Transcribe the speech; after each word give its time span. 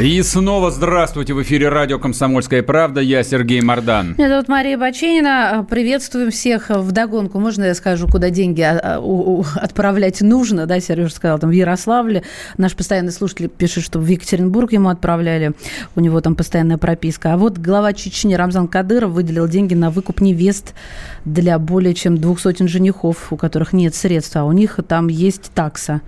И 0.00 0.22
снова 0.22 0.70
здравствуйте. 0.70 1.34
В 1.34 1.42
эфире 1.42 1.68
радио 1.68 1.98
«Комсомольская 1.98 2.62
правда». 2.62 3.02
Я 3.02 3.22
Сергей 3.22 3.60
Мордан. 3.60 4.14
Меня 4.16 4.30
зовут 4.30 4.48
Мария 4.48 4.78
Баченина. 4.78 5.66
Приветствуем 5.68 6.30
всех 6.30 6.70
в 6.70 6.92
догонку. 6.92 7.38
Можно 7.38 7.64
я 7.64 7.74
скажу, 7.74 8.08
куда 8.08 8.30
деньги 8.30 8.62
а, 8.62 8.80
а, 8.82 9.42
отправлять 9.56 10.22
нужно? 10.22 10.64
Да, 10.64 10.80
Сережа 10.80 11.14
сказал, 11.14 11.38
там 11.38 11.50
в 11.50 11.52
Ярославле. 11.52 12.22
Наш 12.56 12.74
постоянный 12.74 13.12
слушатель 13.12 13.50
пишет, 13.50 13.84
что 13.84 13.98
в 13.98 14.06
Екатеринбург 14.06 14.72
ему 14.72 14.88
отправляли. 14.88 15.52
У 15.94 16.00
него 16.00 16.22
там 16.22 16.36
постоянная 16.36 16.78
прописка. 16.78 17.34
А 17.34 17.36
вот 17.36 17.58
глава 17.58 17.92
Чечни 17.92 18.32
Рамзан 18.32 18.68
Кадыров 18.68 19.10
выделил 19.10 19.46
деньги 19.46 19.74
на 19.74 19.90
выкуп 19.90 20.22
невест 20.22 20.72
для 21.26 21.58
более 21.58 21.92
чем 21.92 22.16
двух 22.16 22.40
сотен 22.40 22.66
женихов, 22.66 23.30
у 23.30 23.36
которых 23.36 23.74
нет 23.74 23.94
средств. 23.94 24.36
А 24.36 24.44
у 24.44 24.52
них 24.52 24.80
там 24.88 25.08
есть 25.08 25.50
такса 25.54 26.00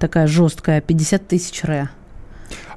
такая 0.00 0.26
жесткая, 0.26 0.80
50 0.80 1.28
тысяч 1.28 1.62
ре. 1.62 1.88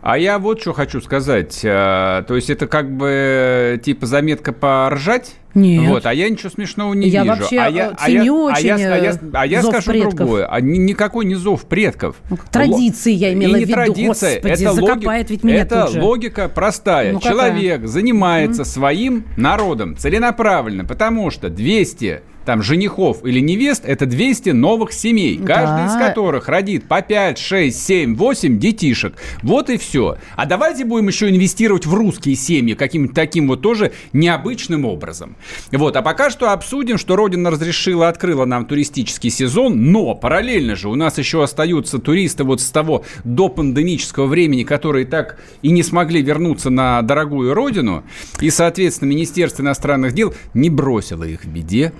А 0.02 0.18
я 0.18 0.40
вот 0.40 0.62
что 0.62 0.74
хочу 0.74 1.00
сказать. 1.00 1.60
Э, 1.64 2.24
то 2.28 2.36
есть 2.36 2.50
это 2.50 2.68
как 2.68 2.92
бы 2.92 3.80
типа 3.84 4.06
заметка 4.06 4.52
поржать? 4.52 5.36
Нет. 5.54 5.90
Вот, 5.90 6.06
а 6.06 6.14
я 6.14 6.30
ничего 6.30 6.50
смешного 6.50 6.94
не 6.94 7.08
я 7.10 7.24
вижу. 7.24 7.36
Вообще 7.36 7.60
а 7.60 7.70
я 7.70 7.94
ценю 7.94 8.48
а 8.48 8.60
я, 8.60 8.60
очень 8.60 8.70
а 8.70 8.98
я, 8.98 9.20
а 9.34 9.46
я, 9.46 9.60
а 9.60 9.62
зов 9.62 9.72
скажу 9.72 9.92
предков. 9.92 10.14
другое. 10.16 10.46
А 10.46 10.62
никакой 10.62 11.26
не 11.26 11.36
зов 11.36 11.66
предков. 11.66 12.16
Ну, 12.30 12.38
традиции 12.52 13.12
я 13.14 13.34
имела 13.34 13.56
И 13.56 13.60
не 13.60 13.66
в 13.66 13.68
виду. 13.68 13.74
традиция, 13.74 14.42
Господи, 14.42 14.64
это 14.64 14.74
закопает 14.74 15.06
логи... 15.06 15.32
ведь 15.32 15.44
меня 15.44 15.58
Это 15.58 15.86
тут 15.86 15.94
же. 15.94 16.02
логика 16.02 16.50
простая. 16.50 17.14
Ну, 17.14 17.20
какая? 17.20 17.34
Человек 17.34 17.88
занимается 17.88 18.62
mm-hmm. 18.62 18.66
своим 18.66 19.26
народом 19.38 19.98
целенаправленно, 19.98 20.86
потому 20.86 21.32
что 21.32 21.50
200 21.50 22.22
там 22.46 22.64
женихов 22.64 23.26
или 23.26 23.40
невест 23.40 23.84
это 23.86 24.06
200 24.06 24.50
новых 24.50 24.94
семей, 24.94 25.38
каждый 25.38 25.86
Да. 25.86 25.88
из 25.88 25.94
которых 25.94 26.48
родит 26.48 26.88
по 26.88 27.02
5, 27.02 27.38
6, 27.38 27.84
7, 27.86 28.16
8 28.16 28.60
детишек. 28.60 29.16
Вот 29.44 29.70
и 29.70 29.78
все. 29.78 30.18
А 30.36 30.46
давайте 30.46 30.86
будем 30.86 31.08
еще 31.08 31.30
инвестировать 31.30 31.86
в 31.86 31.94
русские 31.94 32.36
семьи 32.36 32.74
каким-то 32.74 33.14
таким 33.14 33.48
вот 33.48 33.62
тоже 33.62 33.92
необычным 34.14 34.86
образом. 34.86 35.36
Вот. 35.72 35.96
А 35.96 36.02
пока 36.02 36.30
что 36.30 36.52
обсудим, 36.52 36.98
что 36.98 37.16
Родина 37.16 37.50
разрешила, 37.52 38.08
открыла 38.08 38.46
нам 38.46 38.66
туристический 38.66 39.30
сезон, 39.30 39.92
но 39.92 40.16
параллельно 40.16 40.76
же 40.76 40.90
у 40.90 40.96
нас 40.96 41.18
еще 41.18 41.44
остаются 41.44 42.00
туристы 42.00 42.44
вот 42.44 42.62
с 42.62 42.70
того 42.70 43.04
до 43.24 43.50
пандемического 43.50 44.28
времени, 44.28 44.64
которые 44.64 45.06
так 45.06 45.40
и 45.62 45.72
не 45.72 45.84
смогли 45.84 46.22
вернуться 46.22 46.70
на 46.70 47.02
дорогую 47.02 47.54
Родину. 47.54 48.04
И, 48.40 48.50
соответственно, 48.50 49.10
Министерство 49.10 49.64
иностранных 49.64 50.14
дел 50.14 50.34
не 50.54 50.70
бросило 50.70 51.24
их 51.24 51.44
в 51.44 51.48
беде 51.48 51.94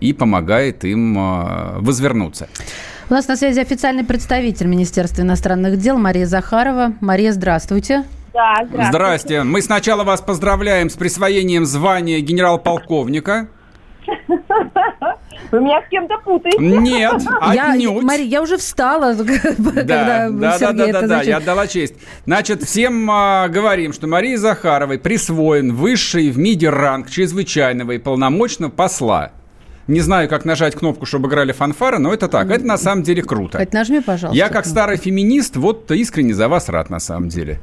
и 0.00 0.12
помогает 0.12 0.84
им 0.84 1.16
э, 1.16 1.78
возвернуться. 1.78 2.48
У 3.08 3.14
нас 3.14 3.28
на 3.28 3.36
связи 3.36 3.60
официальный 3.60 4.04
представитель 4.04 4.66
Министерства 4.66 5.22
иностранных 5.22 5.78
дел 5.78 5.98
Мария 5.98 6.26
Захарова. 6.26 6.94
Мария, 7.00 7.32
здравствуйте. 7.32 8.04
Да, 8.32 8.54
здравствуйте. 8.64 8.88
Здрасте. 8.88 9.42
Мы 9.42 9.62
сначала 9.62 10.04
вас 10.04 10.20
поздравляем 10.20 10.88
с 10.88 10.94
присвоением 10.96 11.66
звания 11.66 12.20
генерал-полковника. 12.20 13.48
Вы 15.50 15.60
меня 15.60 15.82
с 15.82 15.88
кем-то 15.90 16.16
путаете. 16.24 16.58
Нет, 16.58 17.22
Я, 17.54 17.72
отнюдь. 17.72 18.02
Мария, 18.02 18.26
я 18.26 18.42
уже 18.42 18.56
встала, 18.56 19.14
когда 19.16 19.82
Да, 19.82 19.84
да, 19.84 20.30
да, 20.30 20.58
Сергей 20.58 20.76
да, 20.78 20.84
это 20.88 20.92
да, 20.92 21.06
да, 21.06 21.08
зачем- 21.18 21.30
я 21.30 21.36
отдала 21.36 21.66
честь. 21.66 21.94
Значит, 22.24 22.62
всем 22.62 23.08
а, 23.10 23.48
говорим, 23.48 23.92
что 23.92 24.06
Марии 24.06 24.36
Захаровой 24.36 24.98
присвоен 24.98 25.74
высший 25.74 26.30
в 26.30 26.38
МИДе 26.38 26.70
ранг 26.70 27.10
чрезвычайного 27.10 27.92
и 27.92 27.98
полномочного 27.98 28.70
посла. 28.70 29.32
Не 29.88 30.00
знаю, 30.00 30.28
как 30.28 30.44
нажать 30.44 30.74
кнопку, 30.74 31.06
чтобы 31.06 31.28
играли 31.28 31.52
фанфары, 31.52 31.98
но 31.98 32.14
это 32.14 32.28
так. 32.28 32.50
Это 32.50 32.64
на 32.64 32.78
самом 32.78 33.02
деле 33.02 33.22
круто. 33.22 33.58
Кать, 33.58 33.72
нажми, 33.74 34.00
пожалуйста. 34.00 34.36
Я 34.36 34.48
как 34.48 34.64
старый 34.64 34.96
феминист, 34.96 35.56
вот 35.56 35.90
искренне 35.90 36.34
за 36.34 36.48
вас 36.48 36.68
рад 36.68 36.88
на 36.88 37.00
самом 37.00 37.28
деле. 37.28 37.60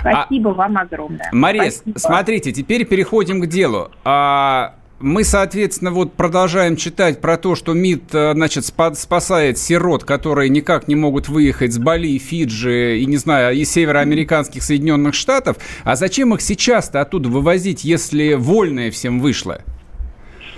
Спасибо 0.00 0.48
вам 0.50 0.78
огромное. 0.78 1.28
Мария, 1.32 1.70
Спасибо. 1.70 1.98
смотрите, 1.98 2.52
теперь 2.52 2.84
переходим 2.84 3.40
к 3.40 3.46
делу. 3.46 3.90
А, 4.04 4.74
мы, 5.00 5.22
соответственно, 5.22 5.92
вот 5.92 6.14
продолжаем 6.14 6.76
читать 6.76 7.20
про 7.20 7.36
то, 7.36 7.54
что 7.54 7.72
МИД, 7.72 8.14
э, 8.14 8.32
значит, 8.34 8.64
спа- 8.64 8.94
спасает 8.94 9.56
сирот, 9.58 10.04
которые 10.04 10.48
никак 10.48 10.88
не 10.88 10.96
могут 10.96 11.28
выехать 11.28 11.72
с 11.72 11.78
Бали, 11.78 12.18
Фиджи 12.18 12.98
и, 12.98 13.06
не 13.06 13.16
знаю, 13.16 13.54
из 13.56 13.70
североамериканских 13.70 14.62
Соединенных 14.62 15.14
Штатов. 15.14 15.56
А 15.84 15.94
зачем 15.94 16.34
их 16.34 16.40
сейчас-то 16.40 17.00
оттуда 17.00 17.28
вывозить, 17.28 17.84
если 17.84 18.34
вольное 18.34 18.90
всем 18.90 19.20
вышло? 19.20 19.60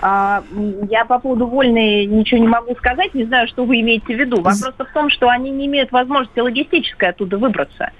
А, 0.01 0.43
я 0.89 1.05
по 1.05 1.19
поводу 1.19 1.47
вольной 1.47 2.05
ничего 2.05 2.41
не 2.41 2.47
могу 2.47 2.75
сказать, 2.75 3.13
не 3.13 3.25
знаю, 3.25 3.47
что 3.47 3.65
вы 3.65 3.81
имеете 3.81 4.15
в 4.15 4.19
виду. 4.19 4.37
Вопрос 4.37 4.73
в 4.77 4.93
том, 4.93 5.09
что 5.09 5.29
они 5.29 5.51
не 5.51 5.67
имеют 5.67 5.91
возможности 5.91 6.39
логистической 6.39 7.09
оттуда 7.09 7.37
выбраться. 7.37 7.91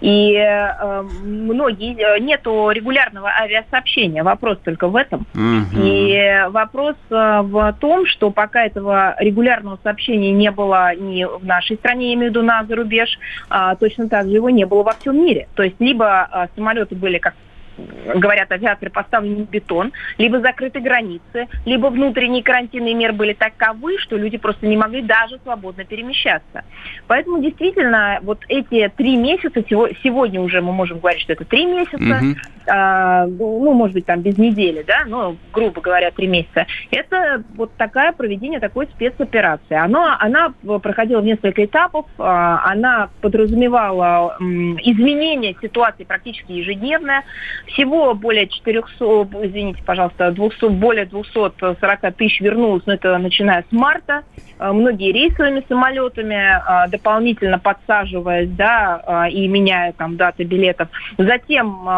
И 0.00 0.34
э, 0.34 1.02
многие, 1.22 1.96
э, 1.96 2.18
нету 2.20 2.70
регулярного 2.70 3.28
авиасообщения, 3.28 4.22
вопрос 4.22 4.58
только 4.64 4.88
в 4.88 4.96
этом. 4.96 5.26
Мгм. 5.34 5.66
И 5.76 6.44
вопрос 6.48 6.96
э, 7.10 7.40
в 7.42 7.76
том, 7.80 8.06
что 8.06 8.30
пока 8.30 8.64
этого 8.64 9.14
регулярного 9.18 9.78
сообщения 9.82 10.32
не 10.32 10.50
было 10.50 10.94
ни 10.94 11.24
в 11.24 11.44
нашей 11.44 11.76
стране, 11.76 12.08
я 12.08 12.14
имею 12.14 12.32
в 12.32 12.34
виду 12.34 12.42
на 12.42 12.64
зарубеж, 12.64 13.18
а, 13.48 13.76
точно 13.76 14.08
так 14.08 14.26
же 14.26 14.34
его 14.34 14.50
не 14.50 14.64
было 14.64 14.82
во 14.82 14.92
всем 14.92 15.16
мире. 15.16 15.48
То 15.54 15.62
есть 15.62 15.76
либо 15.78 16.48
самолеты 16.54 16.94
были, 16.94 17.18
как 17.18 17.34
говорят 17.76 18.50
авиаторы, 18.52 18.90
поставлены 18.90 19.44
в 19.44 19.50
бетон, 19.50 19.92
либо 20.18 20.40
закрыты 20.40 20.80
границы, 20.80 21.48
либо 21.64 21.88
внутренние 21.88 22.42
карантинные 22.42 22.94
меры 22.94 23.12
были 23.12 23.32
таковы, 23.32 23.98
что 23.98 24.16
люди 24.16 24.38
просто 24.38 24.66
не 24.66 24.76
могли 24.76 25.02
даже 25.02 25.38
свободно 25.42 25.84
перемещаться. 25.84 26.64
Поэтому 27.06 27.42
действительно 27.42 28.18
вот 28.22 28.40
эти 28.48 28.90
три 28.96 29.16
месяца, 29.16 29.60
сего- 29.60 29.90
сегодня 30.02 30.40
уже 30.40 30.60
мы 30.60 30.72
можем 30.72 30.98
говорить, 30.98 31.22
что 31.22 31.32
это 31.32 31.44
три 31.44 31.66
месяца, 31.66 31.96
Мгм. 31.98 32.36
а, 32.66 33.26
ну, 33.26 33.72
может 33.72 33.94
быть, 33.94 34.06
там 34.06 34.20
без 34.20 34.38
недели, 34.38 34.82
да, 34.86 35.04
ну, 35.06 35.36
грубо 35.52 35.80
говоря, 35.80 36.10
три 36.10 36.26
месяца. 36.26 36.66
Это 36.90 37.42
вот 37.56 37.74
такая 37.76 38.12
проведение 38.12 38.60
такой 38.60 38.86
спецоперации. 38.86 39.76
Оно, 39.76 40.16
она 40.18 40.54
проходила 40.82 41.20
в 41.20 41.24
несколько 41.24 41.64
этапов, 41.64 42.06
а, 42.18 42.62
она 42.70 43.10
подразумевала 43.20 44.36
изменение 44.40 45.54
ситуации 45.60 46.04
практически 46.04 46.52
ежедневное. 46.52 47.22
Всего 47.66 48.14
более 48.14 48.46
400, 48.46 49.04
извините, 49.42 49.82
пожалуйста, 49.84 50.30
200, 50.30 50.68
более 50.68 51.06
240 51.06 52.14
тысяч 52.16 52.40
вернулось, 52.40 52.84
но 52.86 52.94
это 52.94 53.16
начиная 53.18 53.64
с 53.68 53.72
марта. 53.72 54.22
А, 54.58 54.72
Многие 54.72 55.12
рейсовыми 55.12 55.64
самолетами, 55.68 56.36
а, 56.36 56.86
дополнительно 56.88 57.58
подсаживаясь, 57.58 58.50
да, 58.50 59.02
а, 59.06 59.28
и 59.28 59.48
меняя 59.48 59.92
там 59.92 60.16
даты 60.16 60.44
билетов. 60.44 60.88
Затем 61.18 61.88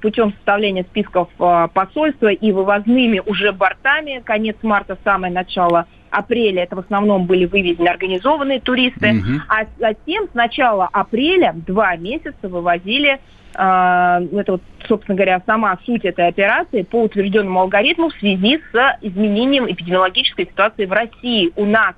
путем 0.00 0.32
составления 0.32 0.84
списков 0.84 1.28
посольства 1.72 2.28
и 2.28 2.52
вывозными 2.52 3.20
уже 3.24 3.52
бортами, 3.52 4.22
конец 4.24 4.56
марта, 4.62 4.96
самое 5.04 5.32
начало 5.32 5.86
апреля, 6.10 6.64
это 6.64 6.76
в 6.76 6.80
основном 6.80 7.24
были 7.26 7.46
вывезены 7.46 7.88
организованные 7.88 8.60
туристы, 8.60 9.12
Мгм. 9.12 9.42
а 9.48 9.64
затем 9.78 10.28
с 10.30 10.34
начала 10.34 10.88
апреля 10.92 11.54
два 11.66 11.96
месяца 11.96 12.48
вывозили 12.48 13.18
это 13.54 14.52
вот, 14.52 14.62
собственно 14.88 15.16
говоря, 15.16 15.42
сама 15.46 15.78
суть 15.84 16.04
этой 16.04 16.26
операции 16.26 16.82
по 16.82 17.02
утвержденному 17.02 17.60
алгоритму 17.60 18.08
в 18.08 18.14
связи 18.14 18.60
с 18.72 18.96
изменением 19.02 19.70
эпидемиологической 19.70 20.46
ситуации 20.46 20.86
в 20.86 20.92
России. 20.92 21.52
У 21.56 21.64
нас, 21.64 21.94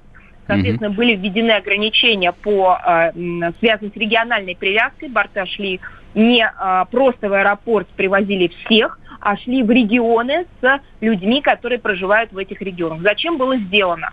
соответственно, 0.47 0.91
были 0.91 1.15
введены 1.15 1.53
ограничения 1.53 2.33
по 2.33 2.71
а, 2.71 3.13
связанные 3.61 3.93
с 3.93 3.97
региональной 3.97 4.57
привязкой. 4.57 5.09
Борта 5.09 5.47
шли 5.47 5.81
не 6.15 6.45
а, 6.45 6.85
просто 6.87 7.29
в 7.29 7.33
аэропорт, 7.33 7.89
привозили 7.97 8.51
всех, 8.65 8.99
а 9.25 9.39
шли 9.39 9.63
в 9.63 9.71
регионы 9.71 10.45
с 10.61 10.81
людьми, 11.01 11.41
которые 11.41 11.79
проживают 11.79 12.31
в 12.33 12.39
этих 12.39 12.61
регионах. 12.61 13.01
Зачем 13.01 13.39
было 13.39 13.57
сделано? 13.57 14.11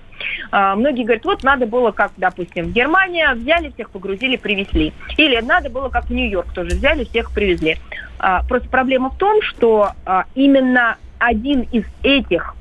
А, 0.52 0.76
Многие 0.76 1.04
говорят, 1.04 1.26
вот 1.26 1.44
надо 1.44 1.68
было, 1.68 1.92
как, 1.92 2.14
допустим, 2.16 2.68
в 2.68 2.72
Германии, 2.72 3.26
взяли 3.36 3.72
всех, 3.72 3.90
погрузили, 3.90 4.38
привезли. 4.38 4.94
Или 5.18 5.42
надо 5.42 5.70
было, 5.70 5.90
как 5.90 6.06
в 6.06 6.12
Нью-Йорк, 6.12 6.54
тоже 6.54 6.70
взяли, 6.70 7.04
всех 7.04 7.32
привезли. 7.32 7.78
А, 8.20 8.44
Просто 8.48 8.70
проблема 8.70 9.10
в 9.10 9.18
том, 9.18 9.42
что 9.42 9.90
а, 10.06 10.24
именно 10.34 10.96
один 11.20 11.64
из 11.74 11.84
этих 12.04 12.56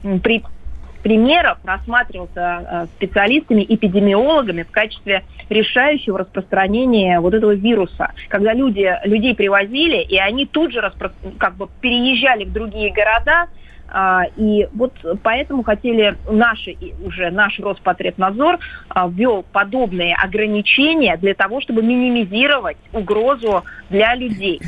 примеров 1.03 1.59
рассматривался 1.65 2.41
э, 2.41 2.87
специалистами, 2.97 3.65
эпидемиологами 3.69 4.63
в 4.63 4.71
качестве 4.71 5.25
решающего 5.49 6.19
распространения 6.19 7.21
вот 7.21 7.35
этого 7.35 7.55
вируса. 7.55 8.13
Когда 8.29 8.53
люди, 8.53 8.89
людей 9.05 9.35
привозили, 9.35 10.03
и 10.03 10.17
они 10.17 10.47
тут 10.47 10.73
же 10.73 10.81
распро- 10.81 11.13
как 11.39 11.57
бы 11.57 11.69
переезжали 11.81 12.45
в 12.45 12.53
другие 12.53 12.93
города, 12.93 13.49
а, 13.93 14.23
и 14.37 14.69
вот 14.73 14.93
поэтому 15.23 15.65
хотели 15.65 16.17
наши, 16.29 16.77
уже 17.03 17.31
наш 17.31 17.59
Роспотребнадзор 17.59 18.59
а, 18.89 19.09
ввел 19.09 19.45
подобные 19.53 20.15
ограничения 20.15 21.17
для 21.17 21.35
того, 21.35 21.61
чтобы 21.61 21.83
минимизировать 21.83 22.77
угрозу 22.93 23.65
для 23.89 24.15
людей. 24.15 24.61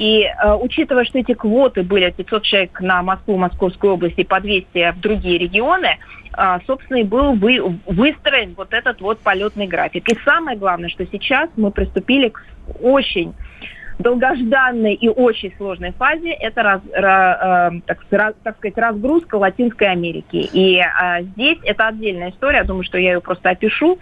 И 0.00 0.22
э, 0.22 0.54
учитывая, 0.54 1.04
что 1.04 1.18
эти 1.18 1.34
квоты 1.34 1.82
были 1.82 2.10
500 2.10 2.42
человек 2.42 2.80
на 2.80 3.02
Москву, 3.02 3.36
Московскую 3.36 3.92
область 3.92 4.18
и 4.18 4.24
по 4.24 4.40
200 4.40 4.92
в 4.92 5.00
другие 5.00 5.36
регионы, 5.36 5.98
э, 6.38 6.58
собственно, 6.66 6.96
и 6.96 7.02
был 7.02 7.34
вы, 7.34 7.60
выстроен 7.84 8.54
вот 8.56 8.72
этот 8.72 9.02
вот 9.02 9.20
полетный 9.20 9.66
график. 9.66 10.10
И 10.10 10.18
самое 10.24 10.56
главное, 10.56 10.88
что 10.88 11.04
сейчас 11.04 11.50
мы 11.56 11.70
приступили 11.70 12.30
к 12.30 12.42
очень 12.80 13.34
долгожданной 14.00 14.94
и 14.94 15.08
очень 15.08 15.52
сложной 15.56 15.92
фазе 15.92 16.30
это 16.30 16.62
раз, 16.62 16.80
ra, 16.96 17.70
э, 17.72 17.80
так, 17.86 17.98
раз, 18.10 18.34
так 18.42 18.56
сказать 18.58 18.76
разгрузка 18.76 19.36
Латинской 19.36 19.88
Америки. 19.88 20.48
И 20.52 20.78
э, 20.78 21.22
здесь 21.22 21.58
это 21.64 21.88
отдельная 21.88 22.30
история. 22.30 22.58
Я 22.58 22.64
думаю, 22.64 22.84
что 22.84 22.98
я 22.98 23.14
ее 23.14 23.20
просто 23.20 23.50
опишу. 23.50 23.98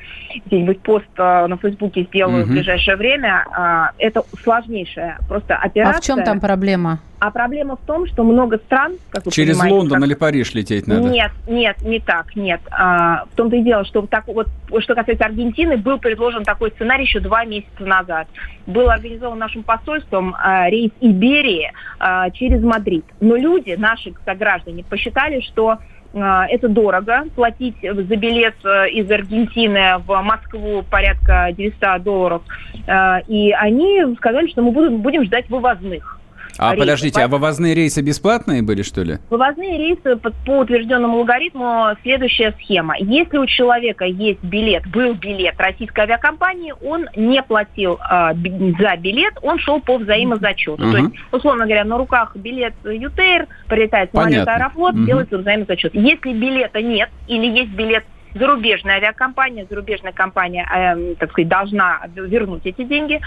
Где-нибудь 0.47 0.81
пост 0.81 1.07
э, 1.17 1.47
на 1.47 1.57
Фейсбуке 1.57 2.03
сделаю 2.05 2.43
угу. 2.43 2.51
в 2.51 2.53
ближайшее 2.53 2.97
время. 2.97 3.45
Э, 3.57 3.95
это 3.99 4.23
сложнейшая 4.43 5.19
просто 5.29 5.57
операция. 5.57 5.99
А 5.99 6.01
в 6.01 6.05
чем 6.05 6.23
там 6.25 6.41
проблема? 6.41 7.01
А 7.21 7.31
проблема 7.31 7.77
в 7.77 7.81
том, 7.81 8.07
что 8.07 8.23
много 8.23 8.59
стран, 8.59 8.95
как 9.11 9.27
вы 9.27 9.33
Через 9.33 9.59
Лондон 9.61 10.01
как... 10.01 10.07
или 10.09 10.15
Париж 10.15 10.55
лететь 10.55 10.87
надо? 10.87 11.09
Нет, 11.09 11.33
нет, 11.49 11.77
не 11.83 11.99
так, 11.99 12.37
нет. 12.37 12.61
А, 12.71 13.25
в 13.33 13.37
том-то 13.37 13.57
и 13.57 13.63
дело, 13.63 13.85
что 13.85 14.03
так 14.03 14.27
вот, 14.29 14.47
что 14.79 14.95
касается 14.95 15.25
Аргентины, 15.25 15.77
был 15.77 15.99
предложен 15.99 16.45
такой 16.45 16.71
сценарий 16.71 17.05
еще 17.05 17.19
два 17.21 17.45
месяца 17.45 17.83
назад. 17.85 18.29
Был 18.67 18.89
организован 18.89 19.39
нашим 19.39 19.65
посольством 19.65 20.37
а, 20.39 20.71
рейс 20.71 20.93
Иберии 21.01 21.73
а, 21.99 22.31
через 22.31 22.63
Мадрид. 22.63 23.05
Но 23.21 23.37
люди, 23.37 23.75
наши 23.77 24.15
сограждане, 24.25 24.85
посчитали, 24.85 25.41
что 25.41 25.79
а, 26.15 26.47
это 26.47 26.69
дорого, 26.69 27.25
платить 27.35 27.77
за 27.83 28.17
билет 28.17 28.55
э, 28.65 28.91
из 28.91 29.11
Аргентины 29.11 29.99
в 30.07 30.23
Москву 30.23 30.83
порядка 30.91 31.51
900 31.53 32.03
долларов. 32.03 32.43
А, 32.87 33.21
и 33.29 33.53
они 33.53 34.15
сказали, 34.17 34.49
что 34.49 34.63
мы 34.63 34.71
будем 34.91 35.25
ждать 35.25 35.51
вывозных. 35.51 36.18
А 36.59 36.73
рейсы. 36.73 36.81
подождите, 36.81 37.21
а 37.23 37.29
вывозные 37.29 37.75
рейсы 37.75 38.03
бесплатные 38.03 38.63
были, 38.63 38.83
что 38.83 39.03
ли? 39.03 39.19
Вывозные 39.31 39.79
рейсы 39.79 40.17
по, 40.17 40.31
по 40.31 40.59
утвержденному 40.59 41.19
алгоритму 41.19 41.91
следующая 42.03 42.53
схема. 42.61 42.95
Если 42.99 43.39
у 43.39 43.47
человека 43.47 44.05
есть 44.05 44.43
билет, 44.43 44.87
был 44.89 45.15
билет 45.15 45.55
российской 45.59 46.01
авиакомпании, 46.01 46.75
он 46.85 47.07
не 47.17 47.43
платил 47.43 47.99
э, 47.99 48.35
за 48.35 48.97
билет, 48.97 49.35
он 49.43 49.59
шел 49.61 49.81
по 49.81 49.99
взаимозачету. 49.99 50.83
Uh-huh. 50.83 50.93
То 50.93 50.99
есть, 50.99 51.15
условно 51.33 51.65
говоря, 51.65 51.85
на 51.85 51.97
руках 51.97 52.35
билет 52.35 52.75
ЮТР, 52.85 53.47
прилетает 53.69 54.11
самолет 54.13 54.49
Аэрофлот, 54.49 54.95
uh-huh. 54.95 55.07
делается 55.07 55.39
взаимозачет. 55.39 55.95
Если 55.95 56.33
билета 56.33 56.83
нет 56.83 57.11
или 57.29 57.47
есть 57.47 57.71
билет 57.71 58.05
зарубежная 58.35 58.97
авиакомпания, 58.97 59.67
зарубежная 59.69 60.13
компания, 60.13 60.67
э, 60.75 61.15
так 61.15 61.31
сказать, 61.31 61.49
должна 61.49 62.01
вернуть 62.15 62.67
эти 62.67 62.83
деньги, 62.85 63.21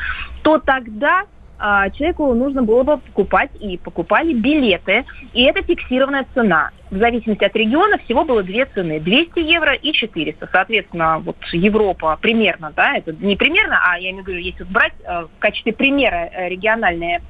то 0.44 0.60
тогда 0.60 1.24
а, 1.64 1.92
человеку 1.92 2.34
нужно 2.34 2.64
было 2.64 2.82
бы 2.82 2.98
покупать 2.98 3.52
и 3.60 3.78
покупали 3.78 4.34
билеты. 4.34 5.06
И 5.34 5.44
это 5.44 5.62
фиксированная 5.62 6.26
цена. 6.34 6.72
В 6.90 6.98
зависимости 6.98 7.44
от 7.44 7.56
региона 7.56 8.00
всего 8.00 8.26
было 8.26 8.42
две 8.42 8.66
цены. 8.66 9.00
200 9.00 9.40
евро 9.40 9.74
и 9.74 9.94
400. 9.94 10.50
Соответственно, 10.52 11.20
вот 11.20 11.38
Европа 11.54 12.18
примерно, 12.20 12.74
да, 12.76 12.98
это 12.98 13.14
не 13.14 13.36
примерно, 13.36 13.80
а 13.86 14.00
я 14.00 14.10
имею 14.10 14.26
в 14.26 14.28
виду, 14.28 14.40
если 14.40 14.64
брать 14.64 14.94
э, 15.04 15.28
в 15.28 15.40
качестве 15.40 15.72
примера 15.72 16.30
э, 16.34 16.50
региональные 16.50 17.22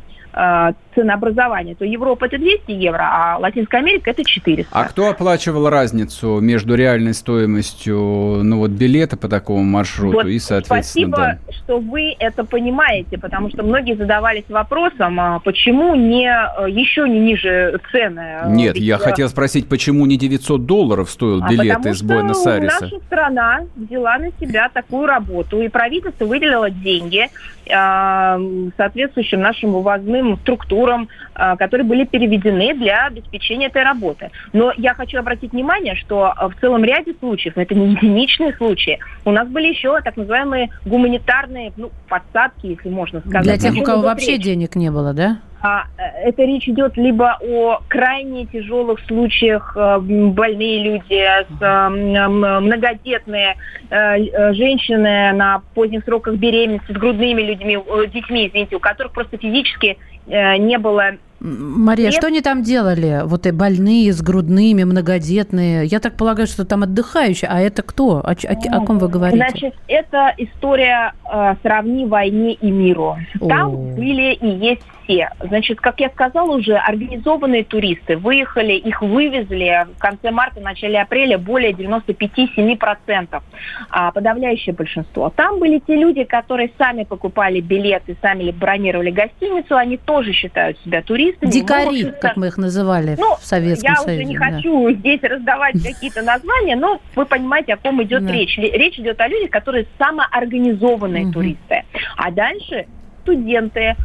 ценообразования, 0.96 1.76
то 1.76 1.86
Европа 1.86 2.26
это 2.26 2.38
200 2.38 2.72
евро, 2.72 3.02
а 3.02 3.38
Латинская 3.38 3.78
Америка 3.78 4.12
это 4.12 4.24
400. 4.24 4.70
А 4.72 4.86
кто 4.86 5.10
оплачивал 5.10 5.70
разницу 5.70 6.40
между 6.40 6.76
реальной 6.76 7.14
стоимостью 7.14 7.98
ну, 7.98 8.60
вот, 8.60 8.72
билета 8.72 9.18
по 9.18 9.28
такому 9.28 9.64
маршруту 9.64 10.18
вот 10.18 10.26
и, 10.28 10.40
соответственно... 10.40 11.16
Спасибо, 11.16 11.18
да. 11.18 11.54
что 11.54 11.80
вы 11.80 12.16
это 12.20 12.44
понимаете, 12.44 13.18
потому 13.18 13.50
что 13.50 13.64
многие 13.64 13.96
задавались 13.96 14.46
вопросом, 14.50 15.20
а 15.20 15.40
почему 15.40 15.96
не 15.96 16.28
э, 16.28 16.70
еще 16.70 17.08
не 17.08 17.20
ниже 17.20 17.80
цены? 17.92 18.42
Нет, 18.48 18.76
Ведь, 18.76 18.84
я 18.84 18.98
хотел 18.98 19.30
спросить, 19.30 19.68
почему 19.68 20.06
не 20.06 20.18
900 20.18 20.66
долларов 20.66 21.10
стоил 21.10 21.44
а 21.44 21.50
билет 21.50 21.86
из 21.86 22.02
Буэнос-Айреса? 22.02 22.84
наша 22.84 23.00
страна 23.06 23.60
взяла 23.76 24.18
на 24.18 24.32
себя 24.40 24.70
такую 24.74 25.06
работу, 25.08 25.62
и 25.62 25.70
правительство 25.70 26.26
выделило 26.26 26.70
деньги 26.70 27.30
э, 27.68 28.70
соответствующим 28.78 29.42
нашим 29.42 29.74
вывозным 29.74 30.21
структурам, 30.42 30.72
структурам, 30.72 31.10
а, 31.34 31.56
которые 31.56 31.86
были 31.86 32.06
переведены 32.06 32.74
для 32.74 33.08
обеспечения 33.08 33.68
этой 33.68 33.84
работы. 33.84 34.32
Но 34.54 34.72
я 34.78 34.94
хочу 34.94 35.20
обратить 35.20 35.52
внимание, 35.52 35.96
что 35.96 36.34
а, 36.36 36.50
в 36.50 36.56
целом 36.60 36.84
ряде 36.84 37.14
случаев, 37.20 37.58
это 37.58 37.76
не 37.76 37.92
единичные 37.92 38.54
случаи, 38.54 39.00
у 39.26 39.32
нас 39.32 39.48
были 39.48 39.68
еще 39.68 40.00
так 40.02 40.18
называемые 40.18 40.70
гуманитарные 40.86 41.72
ну, 41.78 41.92
подсадки, 42.08 42.68
если 42.68 42.90
можно 42.90 43.22
сказать. 43.22 43.44
Для 43.44 43.58
тех, 43.58 43.76
у 43.76 43.84
кого 43.84 44.04
вообще 44.04 44.34
речь. 44.34 44.44
денег 44.44 44.76
не 44.76 44.92
было, 44.92 45.14
да? 45.14 45.38
А, 45.64 45.86
э, 45.98 46.30
это 46.30 46.44
речь 46.44 46.68
идет 46.68 46.98
либо 46.98 47.38
о 47.40 47.82
крайне 47.88 48.48
тяжелых 48.48 49.00
случаях, 49.08 49.78
э, 49.78 50.00
больные 50.00 50.84
люди, 50.84 51.22
многодетные 51.60 53.56
э, 53.90 54.54
женщины 54.54 55.32
на 55.34 55.62
поздних 55.76 56.04
сроках 56.04 56.36
беременности 56.36 56.92
с 56.92 56.96
грудными 56.96 57.44
людьми, 57.44 57.78
детьми, 58.12 58.48
извините, 58.48 58.76
у 58.76 58.80
которых 58.80 59.12
просто 59.12 59.38
физически 59.38 59.98
не 60.28 60.78
было 60.78 61.18
Мария, 61.42 62.10
Нет. 62.10 62.14
что 62.14 62.28
они 62.28 62.42
там 62.42 62.62
делали? 62.62 63.22
Вот 63.26 63.48
и 63.48 63.52
больные, 63.52 64.14
с 64.14 64.22
грудными, 64.22 64.84
многодетные. 64.84 65.86
Я 65.86 66.00
так 66.00 66.16
полагаю, 66.16 66.46
что 66.46 66.66
там 66.66 66.84
отдыхающие. 66.84 67.50
А 67.52 67.60
это 67.60 67.82
кто? 67.82 68.20
О, 68.20 68.32
о, 68.32 68.78
о 68.78 68.86
ком 68.86 69.00
вы 69.00 69.08
говорите? 69.08 69.38
Значит, 69.38 69.74
это 69.88 70.36
история 70.38 71.14
э, 71.26 71.56
«Сравни 71.64 72.06
войне 72.06 72.54
и 72.54 72.70
миру». 72.70 73.18
Там 73.40 73.74
О. 73.74 73.78
были 73.96 74.34
и 74.34 74.48
есть 74.48 74.84
все. 75.12 75.30
Значит, 75.42 75.80
как 75.82 76.00
я 76.00 76.10
сказала 76.10 76.56
уже, 76.56 76.76
организованные 76.76 77.64
туристы 77.64 78.18
выехали, 78.18 78.74
их 78.74 79.02
вывезли 79.02 79.88
в 79.96 80.00
конце 80.00 80.32
марта, 80.32 80.60
начале 80.62 81.02
апреля 81.02 81.38
более 81.38 81.72
95-7%, 81.72 83.42
а 83.90 84.12
подавляющее 84.12 84.74
большинство. 84.74 85.30
Там 85.30 85.60
были 85.60 85.80
те 85.86 85.96
люди, 85.96 86.24
которые 86.24 86.72
сами 86.78 87.04
покупали 87.04 87.60
билеты, 87.60 88.16
сами 88.22 88.52
бронировали 88.52 89.12
гостиницу, 89.12 89.76
они 89.76 89.98
тоже 89.98 90.34
считают 90.34 90.78
себя 90.84 91.02
туристами. 91.02 91.52
Дикари, 91.52 92.06
но, 92.06 92.12
как 92.20 92.38
мы 92.38 92.48
их 92.48 92.58
называли 92.58 93.16
ну, 93.18 93.36
в 93.36 93.46
Советском 93.46 93.92
я 93.92 93.96
Союзе. 93.98 94.24
Я 94.24 94.24
уже 94.24 94.34
не 94.34 94.38
да. 94.38 94.46
хочу 94.46 94.92
здесь 94.92 95.22
раздавать 95.24 95.82
какие-то 95.84 96.22
названия, 96.22 96.76
но 96.76 97.00
вы 97.16 97.26
понимаете, 97.26 97.74
о 97.74 97.78
ком 97.78 98.02
идет 98.04 98.26
да. 98.26 98.32
речь. 98.32 98.58
Речь 98.58 99.00
идет 99.00 99.20
о 99.20 99.28
людях, 99.28 99.50
которые 99.50 99.86
самоорганизованные 99.98 101.26
угу. 101.26 101.34
туристы. 101.34 101.84
А 102.18 102.32
дальше 102.32 102.86
студенты, 103.22 103.80
э, 103.80 103.96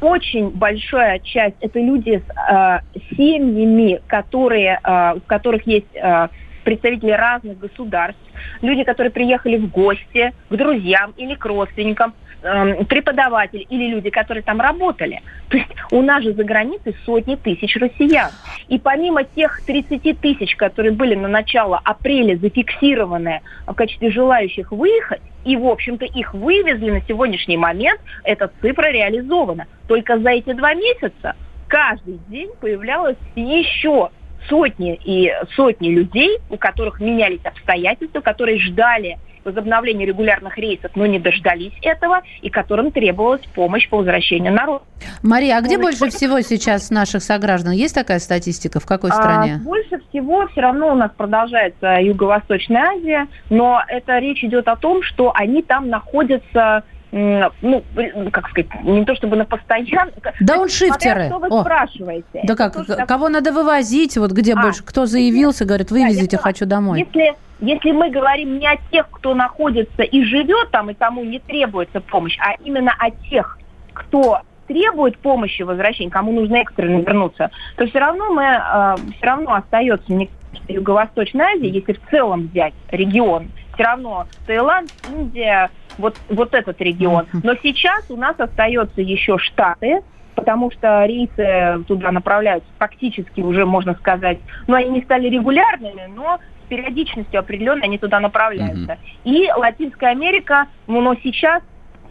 очень 0.00 0.50
большая 0.50 1.18
часть 1.20 1.56
это 1.60 1.78
люди 1.80 2.22
с 2.26 2.52
э, 2.52 2.80
семьями, 3.16 4.00
которые, 4.06 4.80
э, 4.82 5.14
в 5.14 5.22
которых 5.26 5.66
есть 5.66 5.94
э, 5.94 6.28
представители 6.64 7.12
разных 7.12 7.58
государств, 7.58 8.20
люди, 8.62 8.84
которые 8.84 9.10
приехали 9.10 9.56
в 9.56 9.70
гости 9.70 10.32
к 10.48 10.54
друзьям 10.54 11.14
или 11.16 11.34
к 11.34 11.44
родственникам, 11.44 12.14
э, 12.42 12.84
преподаватели 12.84 13.66
или 13.68 13.88
люди, 13.88 14.10
которые 14.10 14.42
там 14.42 14.60
работали. 14.60 15.22
То 15.48 15.56
есть 15.56 15.70
у 15.90 16.02
нас 16.02 16.22
же 16.22 16.32
за 16.32 16.44
границей 16.44 16.96
сотни 17.04 17.36
тысяч 17.36 17.76
россиян. 17.76 18.30
И 18.68 18.78
помимо 18.78 19.24
тех 19.24 19.64
30 19.64 20.20
тысяч, 20.20 20.56
которые 20.56 20.92
были 20.92 21.14
на 21.14 21.28
начало 21.28 21.80
апреля 21.82 22.36
зафиксированы 22.36 23.40
в 23.66 23.74
качестве 23.74 24.10
желающих 24.10 24.72
выехать, 24.72 25.22
и, 25.44 25.56
в 25.56 25.66
общем-то, 25.66 26.04
их 26.04 26.34
вывезли 26.34 26.90
на 26.90 27.00
сегодняшний 27.02 27.56
момент, 27.56 28.00
эта 28.24 28.50
цифра 28.60 28.90
реализована. 28.90 29.66
Только 29.86 30.18
за 30.18 30.30
эти 30.30 30.52
два 30.52 30.74
месяца 30.74 31.34
каждый 31.68 32.18
день 32.28 32.50
появлялось 32.60 33.16
еще 33.34 34.10
сотни 34.48 34.98
и 35.04 35.32
сотни 35.54 35.88
людей, 35.88 36.38
у 36.50 36.56
которых 36.56 37.00
менялись 37.00 37.44
обстоятельства, 37.44 38.20
которые 38.20 38.58
ждали 38.58 39.18
возобновления 39.44 40.06
регулярных 40.06 40.58
рейсов, 40.58 40.90
но 40.94 41.06
не 41.06 41.18
дождались 41.18 41.72
этого, 41.82 42.22
и 42.42 42.50
которым 42.50 42.92
требовалась 42.92 43.42
помощь 43.54 43.88
по 43.88 43.98
возвращению 43.98 44.52
народа. 44.52 44.84
Мария, 45.22 45.56
а 45.56 45.60
где 45.60 45.78
помощь 45.78 45.98
больше 45.98 46.16
всего 46.16 46.40
сейчас 46.40 46.90
наших 46.90 47.22
сограждан? 47.22 47.72
Есть 47.72 47.94
такая 47.94 48.18
статистика? 48.18 48.80
В 48.80 48.86
какой 48.86 49.10
а, 49.10 49.14
стране? 49.14 49.60
А, 49.60 49.64
больше 49.64 50.00
всего 50.08 50.46
все 50.48 50.60
равно 50.60 50.92
у 50.92 50.94
нас 50.94 51.10
продолжается 51.16 51.98
Юго-Восточная 52.00 52.90
Азия, 52.90 53.28
но 53.50 53.82
это 53.88 54.18
речь 54.18 54.42
идет 54.44 54.68
о 54.68 54.76
том, 54.76 55.02
что 55.02 55.32
они 55.34 55.62
там 55.62 55.88
находятся 55.88 56.84
ну, 57.10 57.82
как 58.30 58.48
сказать, 58.50 58.68
не 58.84 59.04
то 59.04 59.14
чтобы 59.14 59.36
на 59.36 59.44
постоянно. 59.44 60.12
Дауншифтеры. 60.40 61.28
Смотря, 61.28 61.28
что 61.28 61.38
вы 61.38 61.48
О. 61.48 61.60
спрашиваете. 61.62 62.40
Да 62.44 62.54
как, 62.54 62.74
то, 62.74 62.84
что... 62.84 63.06
кого 63.06 63.28
надо 63.28 63.52
вывозить, 63.52 64.16
вот 64.18 64.32
где 64.32 64.52
а, 64.54 64.60
больше, 64.60 64.84
кто 64.84 65.06
заявился, 65.06 65.64
говорит, 65.64 65.90
вывезите, 65.90 66.36
да, 66.36 66.42
хочу 66.42 66.66
домой. 66.66 67.00
Если, 67.00 67.34
если 67.60 67.90
мы 67.92 68.10
говорим 68.10 68.58
не 68.58 68.66
о 68.66 68.76
тех, 68.90 69.10
кто 69.10 69.34
находится 69.34 70.02
и 70.02 70.22
живет 70.22 70.70
там, 70.70 70.90
и 70.90 70.94
кому 70.94 71.24
не 71.24 71.38
требуется 71.38 72.00
помощь, 72.00 72.38
а 72.40 72.54
именно 72.62 72.94
о 72.98 73.10
тех, 73.10 73.58
кто 73.92 74.40
требует 74.68 75.18
помощи 75.18 75.62
возвращения, 75.62 76.10
кому 76.10 76.32
нужно 76.32 76.56
экстренно 76.56 77.00
вернуться, 77.00 77.50
то 77.76 77.86
все 77.86 77.98
равно 77.98 78.32
мы, 78.32 78.44
э, 78.44 78.96
все 79.16 79.26
равно 79.26 79.54
остается, 79.54 80.12
мне 80.12 80.26
кажется, 80.26 80.72
Юго-Восточная 80.72 81.46
Азия, 81.54 81.68
если 81.68 81.94
в 81.94 82.10
целом 82.10 82.48
взять 82.48 82.74
регион, 82.90 83.48
все 83.74 83.84
равно 83.84 84.26
Таиланд, 84.46 84.90
Индия, 85.10 85.70
вот, 85.96 86.16
вот 86.28 86.54
этот 86.54 86.80
регион. 86.80 87.26
Но 87.42 87.54
сейчас 87.62 88.10
у 88.10 88.16
нас 88.16 88.38
остается 88.38 89.00
еще 89.00 89.38
Штаты, 89.38 90.02
потому 90.34 90.70
что 90.70 91.04
рейсы 91.04 91.84
туда 91.86 92.12
направляются 92.12 92.68
практически 92.78 93.40
уже, 93.40 93.66
можно 93.66 93.94
сказать, 93.94 94.38
ну, 94.66 94.74
они 94.74 94.90
не 94.90 95.02
стали 95.02 95.28
регулярными, 95.28 96.06
но 96.14 96.38
периодичностью 96.68 97.40
определенной 97.40 97.84
они 97.84 97.98
туда 97.98 98.20
направляются. 98.20 98.92
Mm-hmm. 98.92 99.24
И 99.24 99.50
Латинская 99.56 100.10
Америка, 100.10 100.66
но 100.86 101.14
сейчас 101.22 101.62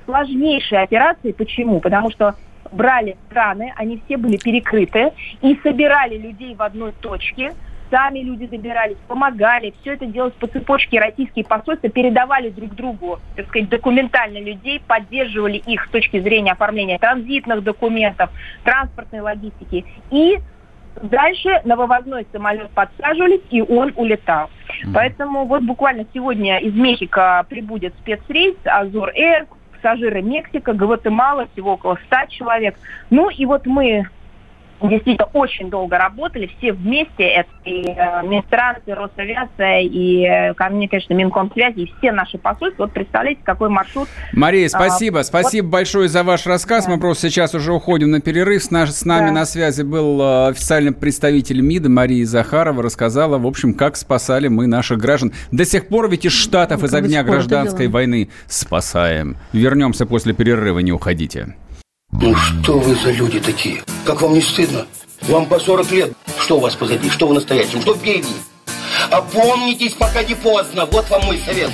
сложнейшие 0.05 0.81
операции. 0.81 1.31
Почему? 1.31 1.79
Потому 1.79 2.09
что 2.11 2.35
брали 2.71 3.17
страны, 3.29 3.73
они 3.75 4.01
все 4.05 4.17
были 4.17 4.37
перекрыты, 4.37 5.11
и 5.41 5.59
собирали 5.63 6.17
людей 6.17 6.55
в 6.55 6.61
одной 6.61 6.91
точке, 6.91 7.53
сами 7.89 8.19
люди 8.19 8.47
добирались, 8.47 8.97
помогали, 9.07 9.73
все 9.81 9.93
это 9.93 10.05
делалось 10.05 10.33
по 10.33 10.47
цепочке 10.47 10.99
российские 10.99 11.45
посольства, 11.45 11.89
передавали 11.89 12.49
друг 12.49 12.75
другу, 12.75 13.19
так 13.35 13.47
сказать, 13.47 13.69
документально 13.69 14.39
людей, 14.39 14.81
поддерживали 14.85 15.57
их 15.57 15.85
с 15.85 15.89
точки 15.89 16.19
зрения 16.19 16.51
оформления 16.51 16.97
транзитных 16.97 17.63
документов, 17.63 18.29
транспортной 18.63 19.21
логистики. 19.21 19.85
И 20.11 20.39
дальше 21.01 21.62
на 21.63 21.75
вывозной 21.75 22.25
самолет 22.32 22.70
подсаживались, 22.72 23.42
и 23.50 23.62
он 23.62 23.94
улетал. 23.96 24.50
Mm-hmm. 24.68 24.92
Поэтому 24.94 25.46
вот 25.46 25.63
буквально 25.63 26.06
сегодня 26.13 26.58
из 26.60 26.74
Мехико 26.74 27.46
прибудет 27.50 27.94
спецрейс 28.00 28.56
Азор 28.66 29.12
Air, 29.18 29.48
пассажиры 29.74 30.22
Мексика, 30.22 30.74
Гватемала, 30.74 31.48
всего 31.54 31.74
около 31.74 31.98
100 32.08 32.18
человек. 32.30 32.75
Ну 33.10 33.30
и 33.30 33.46
вот 33.46 33.66
мы 33.66 34.08
действительно 34.81 35.27
очень 35.34 35.69
долго 35.69 35.98
работали, 35.98 36.50
все 36.57 36.74
вместе, 36.74 37.24
это 37.24 37.50
и 37.65 37.84
э, 37.89 38.25
Минтранс, 38.25 38.79
и 38.86 38.91
Росавиация, 38.91 39.81
и 39.81 40.24
э, 40.24 40.53
ко 40.53 40.69
мне, 40.69 40.88
конечно, 40.88 41.13
Минкомсвязи, 41.13 41.81
и 41.81 41.93
все 41.98 42.12
наши 42.12 42.38
посольства. 42.38 42.84
Вот 42.84 42.93
представляете, 42.93 43.41
какой 43.43 43.69
маршрут. 43.69 44.07
Мария, 44.34 44.67
спасибо, 44.69 45.19
а, 45.19 45.24
спасибо 45.24 45.65
вот. 45.65 45.72
большое 45.72 46.10
за 46.10 46.24
ваш 46.24 46.46
рассказ. 46.46 46.86
Да. 46.86 46.91
Мы 46.91 47.00
просто 47.00 47.29
сейчас 47.29 47.53
уже 47.55 47.74
уходим 47.74 48.12
на 48.12 48.22
перерыв. 48.22 48.63
С, 48.63 48.72
наш, 48.72 48.91
с 48.91 49.05
нами 49.05 49.27
да. 49.27 49.34
на 49.34 49.46
связи 49.46 49.81
был 49.81 50.22
э, 50.22 50.50
официальный 50.50 50.93
представитель 50.93 51.62
МИДа 51.62 51.89
Мария 51.89 52.25
Захарова, 52.25 52.84
рассказала, 52.84 53.38
в 53.38 53.46
общем, 53.46 53.74
как 53.74 53.96
спасали 53.98 54.48
мы 54.48 54.67
наших 54.67 55.00
граждан. 55.00 55.34
До 55.51 55.65
сих 55.65 55.88
пор 55.88 56.10
ведь 56.10 56.25
из 56.25 56.34
Штатов, 56.34 56.81
ну, 56.81 56.88
из 56.88 56.93
огня 56.93 57.24
гражданской 57.24 57.88
войны 57.88 58.29
спасаем. 58.48 59.38
Вернемся 59.53 60.05
после 60.05 60.34
перерыва, 60.34 60.79
не 60.79 60.91
уходите. 60.91 61.55
Ну 62.19 62.36
что 62.36 62.79
вы 62.79 62.95
за 62.95 63.12
люди 63.12 63.39
такие? 63.39 63.83
Как 64.03 64.21
вам 64.24 64.33
не 64.33 64.41
стыдно? 64.41 64.88
Вам 65.27 65.45
по 65.45 65.59
40 65.59 65.91
лет. 65.91 66.13
Что 66.39 66.57
у 66.57 66.59
вас 66.59 66.74
позади? 66.74 67.12
Что 67.12 67.27
вы 67.27 67.36
настоящем? 67.36 67.79
Что 67.79 67.93
впереди? 67.93 68.33
Опомнитесь, 69.12 69.93
пока 69.93 70.24
не 70.24 70.33
поздно. 70.33 70.88
Вот 70.88 71.07
вам 71.12 71.25
мой 71.25 71.39
совет. 71.45 71.69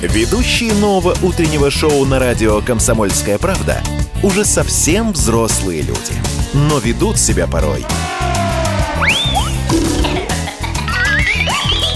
Ведущие 0.00 0.72
нового 0.72 1.14
утреннего 1.22 1.70
шоу 1.70 2.06
на 2.06 2.18
радио 2.18 2.62
«Комсомольская 2.62 3.36
правда» 3.36 3.82
уже 4.22 4.46
совсем 4.46 5.12
взрослые 5.12 5.82
люди. 5.82 6.14
Но 6.54 6.78
ведут 6.78 7.18
себя 7.18 7.46
порой. 7.46 7.84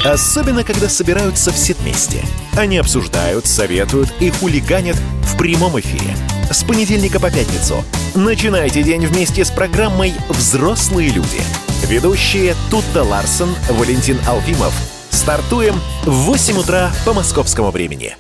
Особенно, 0.05 0.63
когда 0.63 0.91
собираются 0.91 1.53
все 1.53 1.73
вместе. 1.73 2.23
Они 2.55 2.77
обсуждают, 2.77 3.47
советуют 3.47 4.13
и 4.21 4.29
хулиганят 4.29 4.97
в 5.23 5.39
прямом 5.39 5.81
эфире– 5.81 6.15
с 6.51 6.65
понедельника 6.65 7.21
по 7.21 7.31
пятницу. 7.31 7.85
Начинайте 8.15 8.83
день 8.83 9.07
вместе 9.07 9.45
с 9.45 9.51
программой 9.51 10.15
«Взрослые 10.29 11.11
люди». 11.11 11.41
Ведущие 11.87 12.55
Тутта 12.71 13.03
Ларсон, 13.03 13.55
Валентин 13.71 14.19
Алфимов. 14.27 14.75
Стартуем 15.11 15.81
в 16.05 16.11
8 16.11 16.59
утра 16.59 16.91
по 17.05 17.13
московскому 17.13 17.71
времени. 17.71 18.17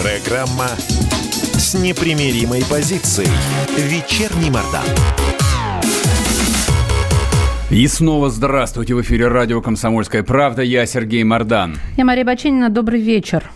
Программа 0.00 0.68
с 1.56 1.74
непримиримой 1.74 2.64
позицией. 2.64 3.28
Вечерний 3.76 4.50
Мордан. 4.50 4.84
И 7.70 7.86
снова 7.86 8.30
здравствуйте 8.30 8.94
в 8.94 9.02
эфире 9.02 9.28
радио 9.28 9.60
«Комсомольская 9.60 10.22
правда». 10.22 10.62
Я 10.62 10.86
Сергей 10.86 11.22
Мордан. 11.22 11.76
Я 11.98 12.06
Мария 12.06 12.24
Баченина. 12.24 12.70
Добрый 12.70 12.98
вечер. 12.98 13.50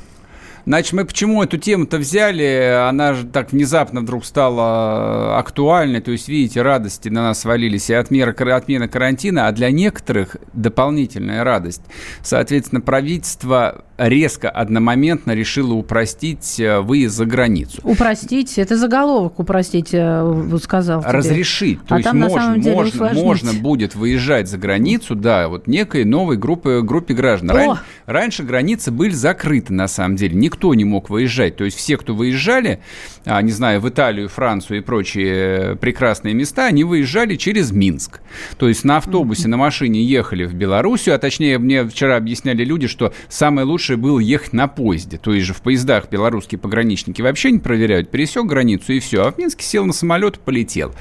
Значит, 0.67 0.93
мы 0.93 1.07
почему 1.07 1.43
эту 1.43 1.57
тему-то 1.57 1.97
взяли? 1.97 2.87
Она 2.89 3.15
же 3.15 3.27
так 3.27 3.53
внезапно 3.53 4.03
вдруг 4.03 4.27
стала 4.27 5.39
актуальной. 5.39 6.03
То 6.03 6.11
есть, 6.11 6.29
видите, 6.29 6.61
радости 6.61 7.09
на 7.09 7.23
нас 7.23 7.41
свалились 7.41 7.89
и 7.89 7.95
отмена, 7.95 8.33
отмена 8.55 8.87
карантина, 8.87 9.49
а 9.49 9.53
для 9.53 9.71
некоторых 9.71 10.37
дополнительная 10.53 11.43
радость. 11.43 11.83
Соответственно, 12.23 12.83
правительство 12.83 13.83
резко, 14.09 14.51
одномоментно 14.51 15.33
решило 15.33 15.75
упростить 15.75 16.59
э, 16.59 16.81
выезд 16.81 17.17
за 17.17 17.27
границу. 17.27 17.81
Упростить? 17.85 18.59
Это 18.59 18.77
заголовок 18.77 19.39
упростить, 19.39 19.91
э, 19.93 20.59
сказал. 20.63 21.03
Тебе. 21.03 21.13
Разрешить. 21.13 21.85
То 21.87 21.95
а 21.95 21.99
есть 21.99 22.09
там, 22.09 22.19
можно, 22.19 22.57
можно, 22.57 23.13
можно 23.13 23.53
будет 23.53 23.95
выезжать 23.95 24.49
за 24.49 24.59
границу, 24.59 25.15
да, 25.15 25.49
вот 25.49 25.67
некой 25.67 26.05
новой 26.05 26.37
группе, 26.37 26.83
группе 26.83 27.15
граждан. 27.15 27.51
Ран, 27.51 27.79
раньше 28.07 28.43
границы 28.43 28.91
были 28.91 29.13
закрыты, 29.13 29.73
на 29.73 29.89
самом 29.89 30.17
деле. 30.17 30.35
Никто 30.35 30.75
не 30.75 30.85
мог 30.85 31.11
выезжать. 31.11 31.57
То 31.57 31.65
есть 31.65 31.77
все, 31.77 31.97
кто 31.97 32.15
выезжали, 32.15 32.81
а, 33.25 33.41
не 33.43 33.53
знаю, 33.53 33.81
в 33.81 33.89
Италию, 33.89 34.29
Францию 34.29 34.79
и 34.79 34.81
прочие 34.81 35.77
прекрасные 35.77 36.35
места, 36.35 36.67
они 36.67 36.85
выезжали 36.85 37.37
через 37.37 37.73
Минск. 37.73 38.21
То 38.59 38.69
есть 38.69 38.85
на 38.85 38.99
автобусе, 38.99 39.49
на 39.49 39.57
машине 39.57 40.03
ехали 40.05 40.45
в 40.45 40.55
Белоруссию, 40.55 41.15
а 41.15 41.19
точнее 41.19 41.59
мне 41.59 41.85
вчера 41.85 42.17
объясняли 42.17 42.65
люди, 42.65 42.87
что 42.87 43.13
самое 43.29 43.67
лучшее 43.67 43.92
было 43.97 44.19
ехать 44.19 44.53
на 44.53 44.69
поезде. 44.69 45.19
То 45.19 45.33
есть 45.33 45.47
же 45.47 45.55
в 45.55 45.63
поездах 45.63 46.11
белорусские 46.11 46.59
пограничники 46.59 47.23
вообще 47.23 47.51
не 47.53 47.59
проверяют. 47.59 48.11
Пересек 48.11 48.45
границу 48.47 48.93
и 48.93 49.01
все. 49.01 49.25
А 49.25 49.33
в 49.33 49.39
Минске 49.39 49.65
сел 49.65 49.85
на 49.85 49.93
самолет 49.93 50.37
и 50.37 50.41
полетел. 50.41 50.93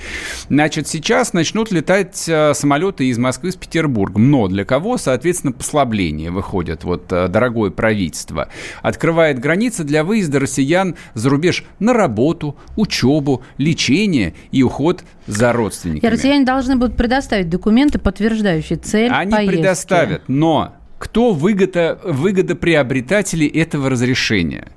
Значит, 0.49 0.87
сейчас 0.87 1.33
начнут 1.33 1.71
летать 1.71 2.25
э, 2.27 2.53
самолеты 2.53 3.07
из 3.07 3.17
Москвы 3.17 3.51
с 3.51 3.55
Петербурга. 3.55 4.19
Но 4.19 4.47
для 4.47 4.65
кого, 4.65 4.97
соответственно, 4.97 5.53
послабление 5.53 6.31
выходит. 6.31 6.83
Вот 6.83 7.11
э, 7.11 7.27
дорогое 7.27 7.71
правительство. 7.71 8.49
Открывает 8.81 9.39
границы 9.39 9.83
для 9.83 10.03
выезда 10.03 10.39
россиян 10.39 10.95
за 11.13 11.29
рубеж 11.29 11.63
на 11.79 11.93
работу 11.93 12.11
работу, 12.11 12.55
учебу, 12.75 13.43
лечение 13.57 14.33
и 14.51 14.63
уход 14.63 15.03
за 15.27 15.53
родственниками. 15.53 16.09
И 16.09 16.13
россияне 16.13 16.45
должны 16.45 16.75
будут 16.75 16.97
предоставить 16.97 17.49
документы, 17.49 17.99
подтверждающие 17.99 18.77
цель 18.77 19.11
Они 19.11 19.31
поездки. 19.31 19.55
предоставят, 19.55 20.23
но 20.27 20.73
кто 21.01 21.33
выгода, 21.33 21.99
выгодоприобретатели 22.03 23.47
этого 23.47 23.89
разрешения? 23.89 24.67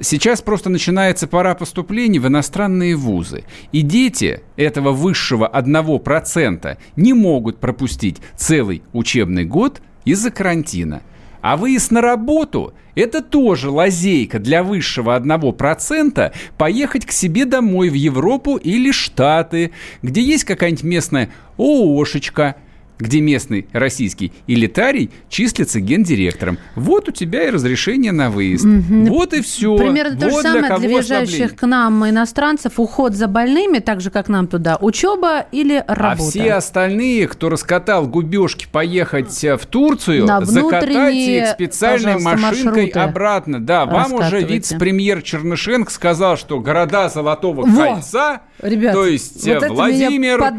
Сейчас 0.00 0.40
просто 0.40 0.70
начинается 0.70 1.26
пора 1.26 1.56
поступлений 1.56 2.20
в 2.20 2.28
иностранные 2.28 2.94
вузы. 2.94 3.42
И 3.72 3.82
дети 3.82 4.40
этого 4.56 4.92
высшего 4.92 5.50
1% 5.52 6.78
не 6.94 7.12
могут 7.12 7.58
пропустить 7.58 8.18
целый 8.36 8.84
учебный 8.92 9.44
год 9.44 9.82
из-за 10.04 10.30
карантина. 10.30 11.02
А 11.42 11.56
выезд 11.56 11.90
на 11.90 12.02
работу– 12.02 12.72
это 12.94 13.20
тоже 13.20 13.68
лазейка 13.68 14.38
для 14.38 14.62
высшего 14.62 15.18
1% 15.18 16.32
поехать 16.56 17.04
к 17.04 17.10
себе 17.10 17.46
домой 17.46 17.88
в 17.88 17.94
Европу 17.94 18.56
или 18.56 18.92
Штаты, 18.92 19.72
где 20.02 20.22
есть 20.22 20.44
какая-нибудь 20.44 20.84
местная 20.84 21.30
ООшечка– 21.58 22.54
где 23.00 23.20
местный 23.20 23.66
российский 23.72 24.32
элитарий 24.46 25.10
числится 25.28 25.80
гендиректором. 25.80 26.58
Вот 26.74 27.08
у 27.08 27.12
тебя 27.12 27.48
и 27.48 27.50
разрешение 27.50 28.12
на 28.12 28.30
выезд. 28.30 28.64
Mm-hmm. 28.64 29.08
Вот 29.08 29.32
и 29.34 29.42
все. 29.42 29.76
Примерно 29.76 30.16
вот 30.16 30.20
то 30.20 30.30
же 30.30 30.42
самое 30.42 30.66
для, 30.66 30.78
для 30.78 30.88
въезжающих 30.88 31.56
к 31.56 31.66
нам 31.66 32.08
иностранцев. 32.08 32.78
Уход 32.78 33.14
за 33.14 33.26
больными, 33.26 33.78
так 33.78 34.00
же, 34.00 34.10
как 34.10 34.28
нам 34.28 34.46
туда. 34.46 34.76
Учеба 34.80 35.46
или 35.52 35.82
а 35.86 35.94
работа. 35.94 36.22
А 36.22 36.30
все 36.30 36.52
остальные, 36.54 37.28
кто 37.28 37.48
раскатал 37.48 38.06
губежки 38.06 38.66
поехать 38.70 39.32
в 39.42 39.66
Турцию, 39.66 40.26
закатать 40.42 41.14
их 41.14 41.48
специальной 41.48 42.20
машинкой 42.20 42.88
обратно. 42.88 43.60
Да, 43.60 43.86
вам 43.86 44.14
уже 44.14 44.42
вице-премьер 44.42 45.22
Чернышенко 45.22 45.90
сказал, 45.90 46.36
что 46.36 46.60
города 46.60 47.08
Золотого 47.08 47.66
Во! 47.66 47.94
Кольца, 47.94 48.42
Ребят, 48.62 48.92
то 48.92 49.06
есть 49.06 49.46
вот 49.46 49.70
Владимир, 49.70 50.52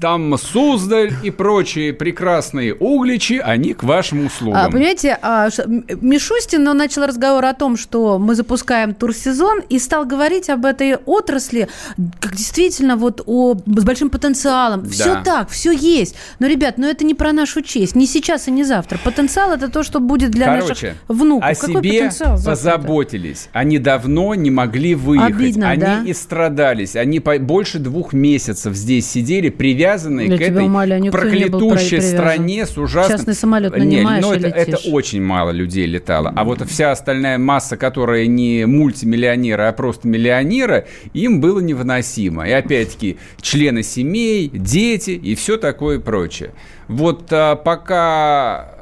там 0.00 0.36
Суздаль 0.38 1.12
и 1.22 1.30
прочее, 1.30 1.67
прочие 1.68 1.92
прекрасные 1.92 2.74
угличи, 2.74 3.40
они 3.44 3.74
к 3.74 3.82
вашим 3.82 4.26
услугам. 4.26 4.58
А, 4.58 4.70
понимаете, 4.70 5.18
а, 5.20 5.48
Мишустин 6.00 6.64
но 6.64 6.72
начал 6.72 7.04
разговор 7.04 7.44
о 7.44 7.52
том, 7.52 7.76
что 7.76 8.18
мы 8.18 8.34
запускаем 8.34 8.94
турсезон, 8.94 9.60
и 9.68 9.78
стал 9.78 10.06
говорить 10.06 10.48
об 10.48 10.64
этой 10.64 10.96
отрасли, 10.96 11.68
как 12.20 12.34
действительно 12.34 12.96
вот 12.96 13.22
о, 13.26 13.54
с 13.54 13.84
большим 13.84 14.08
потенциалом. 14.08 14.82
Да. 14.82 14.88
Все 14.88 15.22
так, 15.22 15.50
все 15.50 15.72
есть. 15.72 16.14
Но, 16.38 16.46
ребят, 16.46 16.78
ну 16.78 16.86
это 16.86 17.04
не 17.04 17.14
про 17.14 17.32
нашу 17.32 17.60
честь. 17.60 17.94
Не 17.94 18.06
сейчас 18.06 18.48
и 18.48 18.50
не 18.50 18.64
завтра. 18.64 18.98
Потенциал 19.04 19.52
это 19.52 19.68
то, 19.70 19.82
что 19.82 20.00
будет 20.00 20.30
для 20.30 20.46
Короче, 20.46 20.68
наших 20.68 20.94
внуков. 21.08 21.50
О 21.50 21.54
Какой 21.54 21.82
себе 21.82 22.10
позаботились. 22.44 23.48
Они 23.52 23.78
давно 23.78 24.34
не 24.34 24.50
могли 24.50 24.94
выехать. 24.94 25.34
Обидно, 25.34 25.70
они 25.70 25.80
да? 25.82 26.02
и 26.04 26.14
страдались. 26.14 26.96
Они 26.96 27.20
по... 27.20 27.38
больше 27.38 27.78
двух 27.78 28.12
месяцев 28.12 28.74
здесь 28.74 29.08
сидели, 29.08 29.50
привязанные 29.50 30.28
Я 30.28 30.38
к 30.38 30.40
этой 30.40 30.64
умоляю, 30.64 31.12
проклятой 31.12 31.57
цветущей 31.58 32.00
стране 32.00 32.66
с 32.66 32.76
ужасным... 32.78 33.18
Частный 33.18 33.34
самолет 33.34 33.76
нанимаешь 33.76 34.24
Нет, 34.24 34.40
ну, 34.40 34.48
это, 34.48 34.58
это 34.58 34.76
очень 34.90 35.22
мало 35.22 35.50
людей 35.50 35.86
летало. 35.86 36.32
А 36.34 36.44
вот 36.44 36.62
вся 36.68 36.92
остальная 36.92 37.38
масса, 37.38 37.76
которая 37.76 38.26
не 38.26 38.66
мультимиллионеры, 38.66 39.64
а 39.64 39.72
просто 39.72 40.08
миллионеры, 40.08 40.86
им 41.12 41.40
было 41.40 41.60
невыносимо. 41.60 42.48
И 42.48 42.52
опять-таки 42.52 43.18
члены 43.40 43.82
семей, 43.82 44.48
дети 44.52 45.10
и 45.10 45.34
все 45.34 45.56
такое 45.56 46.00
прочее. 46.00 46.52
Вот 46.88 47.28
а, 47.32 47.56
пока 47.56 48.77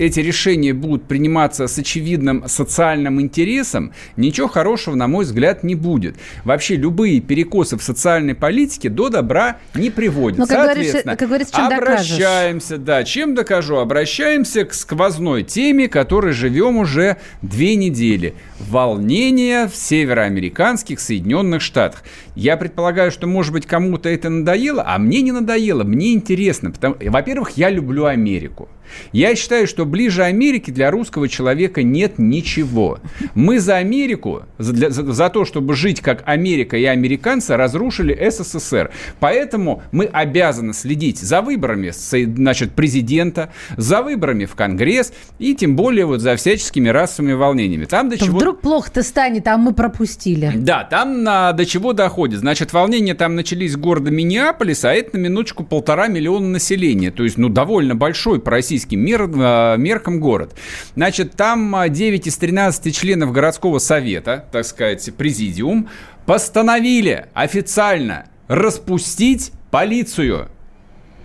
эти 0.00 0.20
решения 0.20 0.72
будут 0.72 1.04
приниматься 1.04 1.66
с 1.66 1.78
очевидным 1.78 2.44
социальным 2.48 3.20
интересом, 3.20 3.92
ничего 4.16 4.48
хорошего, 4.48 4.94
на 4.94 5.06
мой 5.06 5.26
взгляд, 5.26 5.62
не 5.62 5.74
будет. 5.74 6.16
Вообще 6.44 6.76
любые 6.76 7.20
перекосы 7.20 7.76
в 7.76 7.82
социальной 7.82 8.34
политике 8.34 8.88
до 8.88 9.10
добра 9.10 9.58
не 9.74 9.90
приводят. 9.90 10.38
Но, 10.38 10.44
ну, 10.44 10.48
как 10.48 10.64
Соответственно, 10.64 11.16
как 11.16 11.28
говорится, 11.28 11.54
чем 11.54 11.66
обращаемся, 11.66 12.78
докажешь? 12.78 12.86
да, 12.86 13.04
чем 13.04 13.34
докажу? 13.34 13.76
Обращаемся 13.76 14.64
к 14.64 14.72
сквозной 14.72 15.42
теме, 15.42 15.86
которой 15.88 16.32
живем 16.32 16.78
уже 16.78 17.18
две 17.42 17.76
недели. 17.76 18.34
Волнение 18.58 19.68
в 19.68 19.76
североамериканских 19.76 20.98
Соединенных 20.98 21.60
Штатах. 21.60 22.04
Я 22.34 22.56
предполагаю, 22.56 23.10
что, 23.10 23.26
может 23.26 23.52
быть, 23.52 23.66
кому-то 23.66 24.08
это 24.08 24.30
надоело, 24.30 24.82
а 24.86 24.98
мне 24.98 25.20
не 25.20 25.32
надоело, 25.32 25.84
мне 25.84 26.14
интересно. 26.14 26.70
Потому... 26.70 26.96
Во-первых, 26.98 27.50
я 27.58 27.68
люблю 27.68 28.06
Америку. 28.06 28.68
Я 29.12 29.34
считаю, 29.36 29.66
что 29.66 29.84
ближе 29.84 30.22
Америки 30.22 30.70
для 30.70 30.90
русского 30.90 31.28
человека 31.28 31.82
нет 31.82 32.18
ничего. 32.18 32.98
Мы 33.34 33.60
за 33.60 33.76
Америку, 33.76 34.42
за, 34.58 34.90
за, 34.90 35.12
за 35.12 35.28
то, 35.30 35.44
чтобы 35.44 35.74
жить 35.74 36.00
как 36.00 36.22
Америка 36.26 36.76
и 36.76 36.84
американцы, 36.84 37.56
разрушили 37.56 38.16
СССР. 38.30 38.90
Поэтому 39.18 39.82
мы 39.92 40.06
обязаны 40.06 40.74
следить 40.74 41.18
за 41.18 41.42
выборами 41.42 41.92
значит, 41.92 42.72
президента, 42.72 43.52
за 43.76 44.02
выборами 44.02 44.44
в 44.44 44.54
Конгресс 44.54 45.12
и 45.38 45.54
тем 45.54 45.76
более 45.76 46.06
вот 46.06 46.20
за 46.20 46.36
всяческими 46.36 46.88
расовыми 46.88 47.32
волнениями. 47.32 47.84
Там 47.84 48.08
до 48.08 48.18
чего... 48.18 48.38
Вдруг 48.38 48.60
плохо-то 48.60 49.02
станет, 49.02 49.46
а 49.48 49.56
мы 49.56 49.72
пропустили. 49.72 50.52
Да, 50.54 50.84
там 50.84 51.22
на... 51.22 51.52
до 51.52 51.66
чего 51.66 51.92
доходит. 51.92 52.40
Значит, 52.40 52.72
волнения 52.72 53.14
там 53.14 53.34
начались 53.34 53.72
с 53.72 53.76
города 53.76 54.10
Миннеаполис, 54.10 54.84
а 54.84 54.92
это 54.92 55.16
на 55.16 55.22
минуточку 55.22 55.64
полтора 55.64 56.08
миллиона 56.08 56.48
населения. 56.48 57.10
То 57.10 57.24
есть, 57.24 57.38
ну, 57.38 57.48
довольно 57.48 57.94
большой 57.94 58.40
по 58.40 58.50
российским 58.80 59.00
мер... 59.00 59.30
Э, 59.34 59.76
меркам 59.76 60.20
город. 60.20 60.54
Значит, 60.94 61.32
там 61.32 61.74
9 61.88 62.26
из 62.26 62.36
13 62.36 62.96
членов 62.96 63.32
городского 63.32 63.78
совета, 63.78 64.46
так 64.52 64.64
сказать, 64.64 65.10
президиум, 65.16 65.88
постановили 66.26 67.26
официально 67.34 68.26
распустить 68.48 69.52
полицию. 69.70 70.48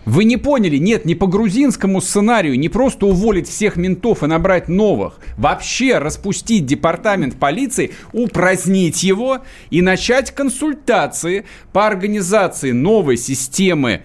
Вы 0.05 0.25
не 0.25 0.37
поняли? 0.37 0.77
Нет, 0.77 1.05
не 1.05 1.15
по 1.15 1.25
грузинскому 1.25 1.99
сценарию, 1.99 2.59
не 2.59 2.69
просто 2.69 3.07
уволить 3.07 3.49
всех 3.49 3.75
ментов 3.75 4.21
и 4.21 4.27
набрать 4.27 4.67
новых. 4.67 5.19
Вообще 5.35 5.97
распустить 5.97 6.67
департамент 6.67 7.37
полиции, 7.37 7.91
упразднить 8.13 9.01
его 9.01 9.39
и 9.71 9.81
начать 9.81 10.29
консультации 10.29 11.45
по 11.73 11.87
организации 11.87 12.71
новой 12.71 13.17
системы 13.17 14.03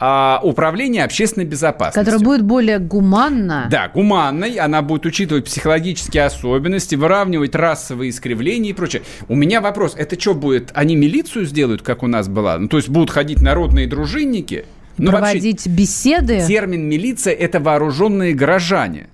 а, 0.00 0.40
управления 0.42 1.04
общественной 1.04 1.44
безопасностью. 1.44 2.00
Которая 2.02 2.24
будет 2.24 2.42
более 2.42 2.78
гуманна. 2.78 3.68
Да, 3.70 3.88
гуманной. 3.88 4.54
Она 4.54 4.80
будет 4.80 5.04
учитывать 5.04 5.44
психологические 5.44 6.24
особенности, 6.24 6.94
выравнивать 6.94 7.54
расовые 7.54 8.10
искривления 8.10 8.70
и 8.70 8.72
прочее. 8.72 9.02
У 9.28 9.36
меня 9.36 9.60
вопрос, 9.60 9.94
это 9.96 10.18
что 10.18 10.34
будет? 10.34 10.70
Они 10.74 10.96
милицию 10.96 11.44
сделают, 11.44 11.82
как 11.82 12.02
у 12.02 12.06
нас 12.06 12.28
была? 12.28 12.58
Ну, 12.58 12.68
то 12.68 12.78
есть 12.78 12.88
будут 12.88 13.10
ходить 13.10 13.42
народные 13.42 13.86
дружинники? 13.86 14.64
Ну, 14.96 15.10
проводить 15.10 15.66
вообще, 15.66 15.70
беседы. 15.70 16.44
Термин 16.46 16.88
милиция– 16.88 17.32
это 17.34 17.60
вооруженные 17.60 18.34
горожане. 18.34 19.08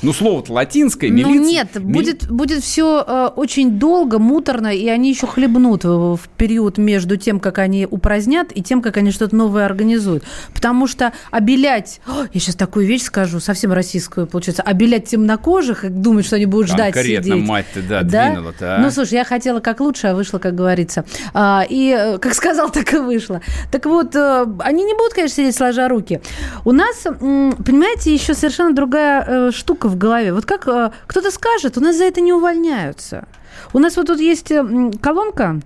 Ну, 0.00 0.12
слово-то 0.12 0.52
латинское, 0.52 1.10
милиция. 1.10 1.40
Ну, 1.40 1.48
нет, 1.48 1.74
мили... 1.74 1.92
будет, 1.92 2.30
будет 2.30 2.62
все 2.62 3.04
э, 3.06 3.26
очень 3.34 3.78
долго, 3.78 4.18
муторно, 4.18 4.68
и 4.68 4.88
они 4.88 5.10
еще 5.10 5.26
хлебнут 5.26 5.84
в, 5.84 6.20
период 6.36 6.78
между 6.78 7.16
тем, 7.16 7.40
как 7.40 7.58
они 7.58 7.86
упразднят, 7.90 8.52
и 8.54 8.62
тем, 8.62 8.80
как 8.80 8.96
они 8.96 9.10
что-то 9.10 9.34
новое 9.34 9.66
организуют. 9.66 10.22
Потому 10.54 10.86
что 10.86 11.12
обелять, 11.32 12.00
о, 12.06 12.26
я 12.32 12.40
сейчас 12.40 12.54
такую 12.54 12.86
вещь 12.86 13.02
скажу, 13.02 13.40
совсем 13.40 13.72
российскую, 13.72 14.28
получается, 14.28 14.62
обелять 14.62 15.06
темнокожих 15.06 15.84
и 15.84 15.88
думать, 15.88 16.26
что 16.26 16.36
они 16.36 16.46
будут 16.46 16.68
ждать 16.68 16.94
Конкретно, 16.94 17.34
сидеть. 17.34 17.48
мать 17.48 17.66
ты, 17.74 17.82
да, 17.82 18.02
да? 18.02 18.30
двинула-то, 18.30 18.76
а? 18.76 18.78
Ну, 18.78 18.90
слушай, 18.92 19.14
я 19.14 19.24
хотела 19.24 19.58
как 19.58 19.80
лучше, 19.80 20.08
а 20.08 20.14
вышло, 20.14 20.38
как 20.38 20.54
говорится. 20.54 21.04
А, 21.34 21.64
и 21.68 21.96
э, 21.98 22.18
как 22.18 22.34
сказал, 22.34 22.70
так 22.72 22.92
и 22.94 22.98
вышло. 22.98 23.40
Так 23.72 23.86
вот, 23.86 24.14
э, 24.14 24.46
они 24.60 24.84
не 24.84 24.94
будут, 24.94 25.14
конечно, 25.14 25.36
сидеть 25.36 25.56
сложа 25.56 25.88
руки. 25.88 26.20
У 26.64 26.70
нас, 26.70 27.02
понимаете, 27.02 28.14
еще 28.14 28.34
совершенно 28.34 28.72
другая 28.72 29.24
э, 29.26 29.50
штука 29.52 29.87
в 29.88 29.98
голове. 29.98 30.32
Вот 30.32 30.46
как 30.46 30.68
э, 30.68 30.90
кто-то 31.06 31.30
скажет, 31.30 31.76
у 31.76 31.80
нас 31.80 31.96
за 31.96 32.04
это 32.04 32.20
не 32.20 32.32
увольняются. 32.32 33.26
У 33.72 33.78
нас 33.78 33.96
вот 33.96 34.06
тут 34.06 34.20
есть 34.20 34.52
колонка, 35.00 35.60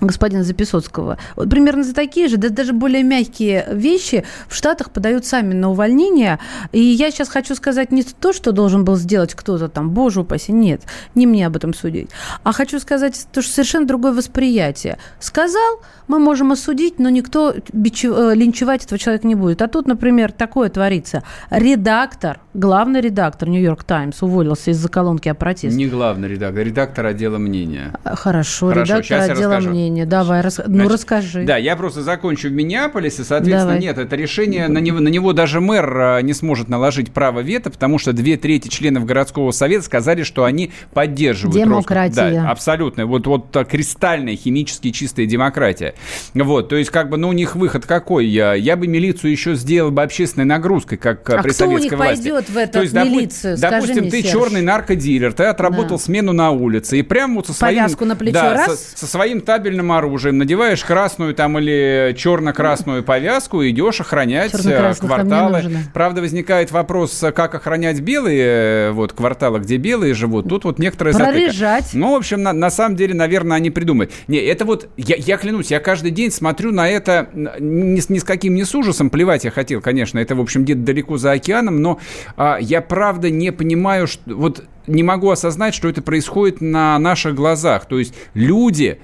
господина 0.00 0.44
Записоцкого. 0.44 1.18
Вот 1.36 1.48
примерно 1.48 1.82
за 1.82 1.94
такие 1.94 2.28
же, 2.28 2.36
да, 2.36 2.48
даже 2.50 2.72
более 2.72 3.02
мягкие 3.02 3.66
вещи 3.72 4.24
в 4.48 4.54
Штатах 4.54 4.90
подают 4.90 5.24
сами 5.24 5.54
на 5.54 5.70
увольнение. 5.70 6.38
И 6.72 6.80
я 6.80 7.10
сейчас 7.10 7.28
хочу 7.28 7.54
сказать 7.54 7.92
не 7.92 8.02
то, 8.02 8.32
что 8.32 8.52
должен 8.52 8.84
был 8.84 8.96
сделать 8.96 9.34
кто-то 9.34 9.68
там, 9.68 9.90
боже 9.90 10.20
упаси, 10.20 10.52
нет, 10.52 10.82
не 11.14 11.26
мне 11.26 11.46
об 11.46 11.56
этом 11.56 11.72
судить. 11.74 12.10
А 12.42 12.52
хочу 12.52 12.78
сказать 12.78 13.26
то, 13.32 13.42
что 13.42 13.52
совершенно 13.52 13.86
другое 13.86 14.12
восприятие. 14.12 14.98
Сказал, 15.18 15.80
мы 16.08 16.18
можем 16.18 16.52
осудить, 16.52 16.98
но 16.98 17.08
никто 17.08 17.52
э, 17.52 17.54
линчевать 17.72 18.84
этого 18.84 18.98
человека 18.98 19.26
не 19.26 19.34
будет. 19.34 19.62
А 19.62 19.68
тут, 19.68 19.86
например, 19.86 20.32
такое 20.32 20.68
творится. 20.68 21.22
Редактор, 21.50 22.40
главный 22.54 23.00
редактор 23.00 23.48
Нью-Йорк 23.48 23.84
Таймс 23.84 24.22
уволился 24.22 24.70
из-за 24.72 24.88
колонки 24.88 25.28
о 25.28 25.34
протесте. 25.34 25.76
Не 25.76 25.86
главный 25.86 26.28
редактор, 26.28 26.64
редактор 26.64 27.06
отдела 27.06 27.38
мнения. 27.38 27.92
Хорошо, 28.04 28.68
Хорошо 28.68 28.98
редактор 28.98 29.30
отдела 29.30 29.60
мнения 29.60 29.85
мнение. 29.86 30.06
Давай, 30.06 30.40
рас... 30.40 30.60
ну 30.66 30.74
Значит, 30.74 30.92
расскажи. 30.92 31.44
Да, 31.44 31.56
я 31.56 31.76
просто 31.76 32.02
закончу 32.02 32.48
в 32.48 32.52
Миннеаполисе, 32.52 33.24
соответственно, 33.24 33.64
Давай. 33.64 33.80
нет, 33.80 33.98
это 33.98 34.16
решение, 34.16 34.68
на 34.68 34.78
него, 34.78 35.00
на 35.00 35.08
него 35.08 35.32
даже 35.32 35.60
мэр 35.60 35.98
а, 35.98 36.20
не 36.20 36.32
сможет 36.32 36.68
наложить 36.68 37.12
право 37.12 37.40
вето, 37.40 37.70
потому 37.70 37.98
что 37.98 38.12
две 38.12 38.36
трети 38.36 38.68
членов 38.68 39.04
городского 39.04 39.50
совета 39.50 39.84
сказали, 39.84 40.22
что 40.22 40.44
они 40.44 40.72
поддерживают 40.92 41.56
Демократия. 41.56 42.20
Роском. 42.20 42.42
Да, 42.42 42.50
абсолютно. 42.50 43.06
Вот, 43.06 43.26
вот 43.26 43.56
кристальная, 43.68 44.36
химически 44.36 44.90
чистая 44.90 45.26
демократия. 45.26 45.94
Вот, 46.34 46.68
то 46.68 46.76
есть, 46.76 46.90
как 46.90 47.08
бы, 47.10 47.16
ну, 47.16 47.28
у 47.28 47.32
них 47.32 47.56
выход 47.56 47.86
какой? 47.86 48.26
Я, 48.26 48.54
я 48.54 48.76
бы 48.76 48.86
милицию 48.86 49.30
еще 49.30 49.54
сделал 49.54 49.90
бы 49.90 50.02
общественной 50.02 50.44
нагрузкой, 50.46 50.98
как 50.98 51.28
а 51.30 51.42
при 51.42 51.50
кто 51.50 51.66
советской 51.66 51.74
у 51.78 51.78
них 51.82 51.92
власти. 51.92 52.22
пойдет 52.22 52.48
в 52.50 52.56
эту 52.56 52.72
то 52.72 52.82
есть, 52.82 52.94
милицию? 52.94 53.56
Допу- 53.56 53.70
допустим, 53.70 54.02
мне, 54.02 54.10
ты 54.10 54.22
Серж. 54.22 54.32
черный 54.32 54.62
наркодилер, 54.62 55.32
ты 55.32 55.44
отработал 55.44 55.96
да. 55.96 56.02
смену 56.02 56.32
на 56.32 56.50
улице, 56.50 56.98
и 56.98 57.02
прям 57.02 57.34
вот 57.36 57.46
со 57.46 57.52
своим... 57.52 57.78
Повязку 57.78 58.04
на 58.04 58.16
плечо 58.16 58.34
да, 58.34 58.54
раз. 58.54 58.80
Со, 58.80 58.98
со 58.98 59.06
своим 59.06 59.40
табелем 59.40 59.75
табельным 59.76 59.92
оружием, 59.92 60.38
надеваешь 60.38 60.84
красную 60.84 61.34
там 61.34 61.58
или 61.58 62.14
черно-красную 62.16 63.02
повязку, 63.02 63.64
идешь 63.64 64.00
охранять 64.00 64.52
э, 64.54 64.94
кварталы. 64.98 65.62
Правда, 65.92 66.20
возникает 66.20 66.70
вопрос, 66.70 67.24
как 67.34 67.54
охранять 67.54 68.00
белые 68.00 68.46
э, 68.46 68.90
вот 68.92 69.12
кварталы, 69.12 69.60
где 69.60 69.76
белые 69.76 70.14
живут. 70.14 70.48
Тут 70.48 70.64
вот 70.64 70.78
некоторые 70.78 71.14
Прорежать. 71.14 71.90
Ну, 71.92 72.12
в 72.12 72.16
общем, 72.16 72.42
на, 72.42 72.52
на 72.52 72.70
самом 72.70 72.96
деле, 72.96 73.14
наверное, 73.14 73.56
они 73.56 73.70
придумают. 73.70 74.12
Не, 74.28 74.38
это 74.38 74.64
вот, 74.64 74.88
я, 74.96 75.16
я 75.16 75.36
клянусь, 75.36 75.70
я 75.70 75.80
каждый 75.80 76.10
день 76.10 76.30
смотрю 76.30 76.72
на 76.72 76.88
это 76.88 77.28
ни, 77.34 78.12
ни 78.12 78.18
с 78.18 78.24
каким 78.24 78.54
не 78.54 78.64
с 78.64 78.74
ужасом, 78.74 79.10
плевать 79.10 79.44
я 79.44 79.50
хотел, 79.50 79.80
конечно, 79.80 80.18
это, 80.18 80.34
в 80.34 80.40
общем, 80.40 80.64
где-то 80.64 80.80
далеко 80.80 81.18
за 81.18 81.32
океаном, 81.32 81.82
но 81.82 81.98
а, 82.36 82.58
я 82.60 82.80
правда 82.80 83.30
не 83.30 83.52
понимаю, 83.52 84.06
что 84.06 84.34
вот 84.34 84.64
не 84.86 85.02
могу 85.02 85.30
осознать, 85.30 85.74
что 85.74 85.88
это 85.88 86.02
происходит 86.02 86.60
на 86.60 86.98
наших 86.98 87.34
глазах. 87.34 87.86
То 87.86 87.98
есть 87.98 88.14
люди 88.34 89.00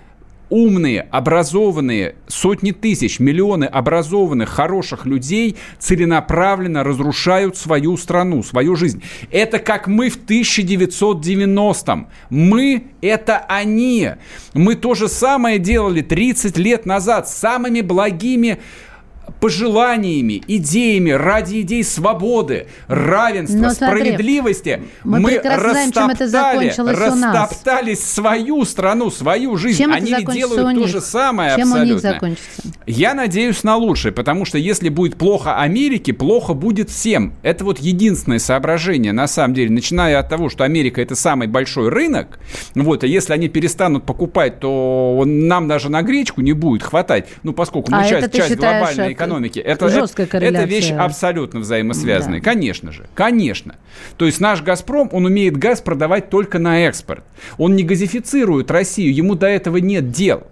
умные, 0.53 1.09
образованные, 1.11 2.17
сотни 2.29 2.73
тысяч, 2.73 3.19
миллионы 3.21 3.65
образованных, 3.65 4.51
хороших 4.51 5.07
людей 5.07 5.57
целенаправленно 5.79 6.85
разрушают 6.85 7.57
свою 7.57 7.97
страну, 7.97 8.43
свою 8.43 8.77
жизнь. 8.77 9.03
Это 9.31 9.59
как 9.59 9.87
мы 9.87 10.11
в 10.11 10.19
1990-м. 10.19 12.09
Мы– 12.29 12.85
это 13.01 13.38
они. 13.49 14.11
Мы 14.53 14.75
то 14.75 14.95
же 14.95 15.09
самое 15.09 15.59
делали 15.59 16.03
30 16.03 16.59
лет 16.59 16.85
назад 16.85 17.31
самыми 17.31 17.81
благими 17.81 18.59
пожеланиями, 19.41 20.43
идеями 20.47 21.11
ради 21.11 21.63
идей 21.63 21.83
свободы, 21.83 22.69
равенства, 22.87 23.59
Но, 23.59 23.71
справедливости 23.71 24.83
мы, 25.03 25.21
мы 25.21 25.41
растоптали, 25.43 26.69
растоптали 26.69 27.95
свою 27.95 28.65
страну, 28.65 29.11
свою 29.11 29.57
жизнь. 29.57 29.79
Чем 29.79 29.93
Они 29.93 30.13
это 30.13 30.33
делают 30.33 30.79
то 30.79 30.87
же 30.87 31.01
самое 31.01 31.57
Чем 31.57 31.73
абсолютно. 31.73 31.83
у 31.83 31.95
них 31.95 32.03
закончится? 32.03 32.63
Я 32.87 33.15
надеюсь 33.15 33.65
на 33.65 33.77
лучшее, 33.77 34.13
потому 34.13 34.45
что 34.45 34.59
если 34.59 34.89
будет 34.89 35.17
плохо 35.17 35.57
Америке, 35.59 36.13
плохо 36.13 36.55
будет 36.55 36.91
всем. 36.91 37.35
Это 37.43 37.65
вот 37.65 37.79
единственное 37.79 38.39
соображение, 38.39 39.13
на 39.13 39.27
самом 39.27 39.55
деле, 39.55 39.71
начиная 39.71 40.19
от 40.19 40.29
того, 40.29 40.51
что 40.51 40.65
Америка 40.65 41.01
это 41.01 41.15
самый 41.15 41.49
большой 41.49 41.89
рынок, 41.89 42.39
вот, 42.75 43.03
а 43.05 43.07
если 43.07 43.33
они 43.33 43.49
перестанут 43.49 44.05
покупать, 44.05 44.61
то 44.61 45.23
нам 45.27 45.69
даже 45.69 45.91
на 45.91 46.03
гречку 46.03 46.41
не 46.41 46.53
будет 46.53 46.83
хватать, 46.83 47.27
ну, 47.43 47.53
поскольку 47.53 47.91
мы 47.91 48.03
а 48.03 48.09
часть, 48.09 48.33
часть 48.33 48.57
глобальной 48.57 49.12
экономики. 49.12 49.59
Это, 49.59 49.87
это, 49.87 50.38
это 50.38 50.64
вещь 50.64 50.90
абсолютно 50.90 51.61
взаимосвязанная. 51.61 52.40
Да. 52.40 52.44
Конечно 52.44 52.92
же, 52.92 53.07
конечно. 53.14 53.77
То 54.16 54.27
есть 54.27 54.40
наш 54.40 54.62
«Газпром», 54.62 55.09
он 55.12 55.27
умеет 55.27 55.57
газ 55.57 55.81
продавать 55.81 56.31
только 56.31 56.59
на 56.59 56.87
экспорт. 56.87 57.25
Он 57.59 57.77
не 57.77 57.85
газифицирует 57.85 58.70
Россию, 58.70 59.14
ему 59.14 59.35
до 59.35 59.46
этого 59.46 59.79
нет 59.79 60.11
дел. 60.11 60.46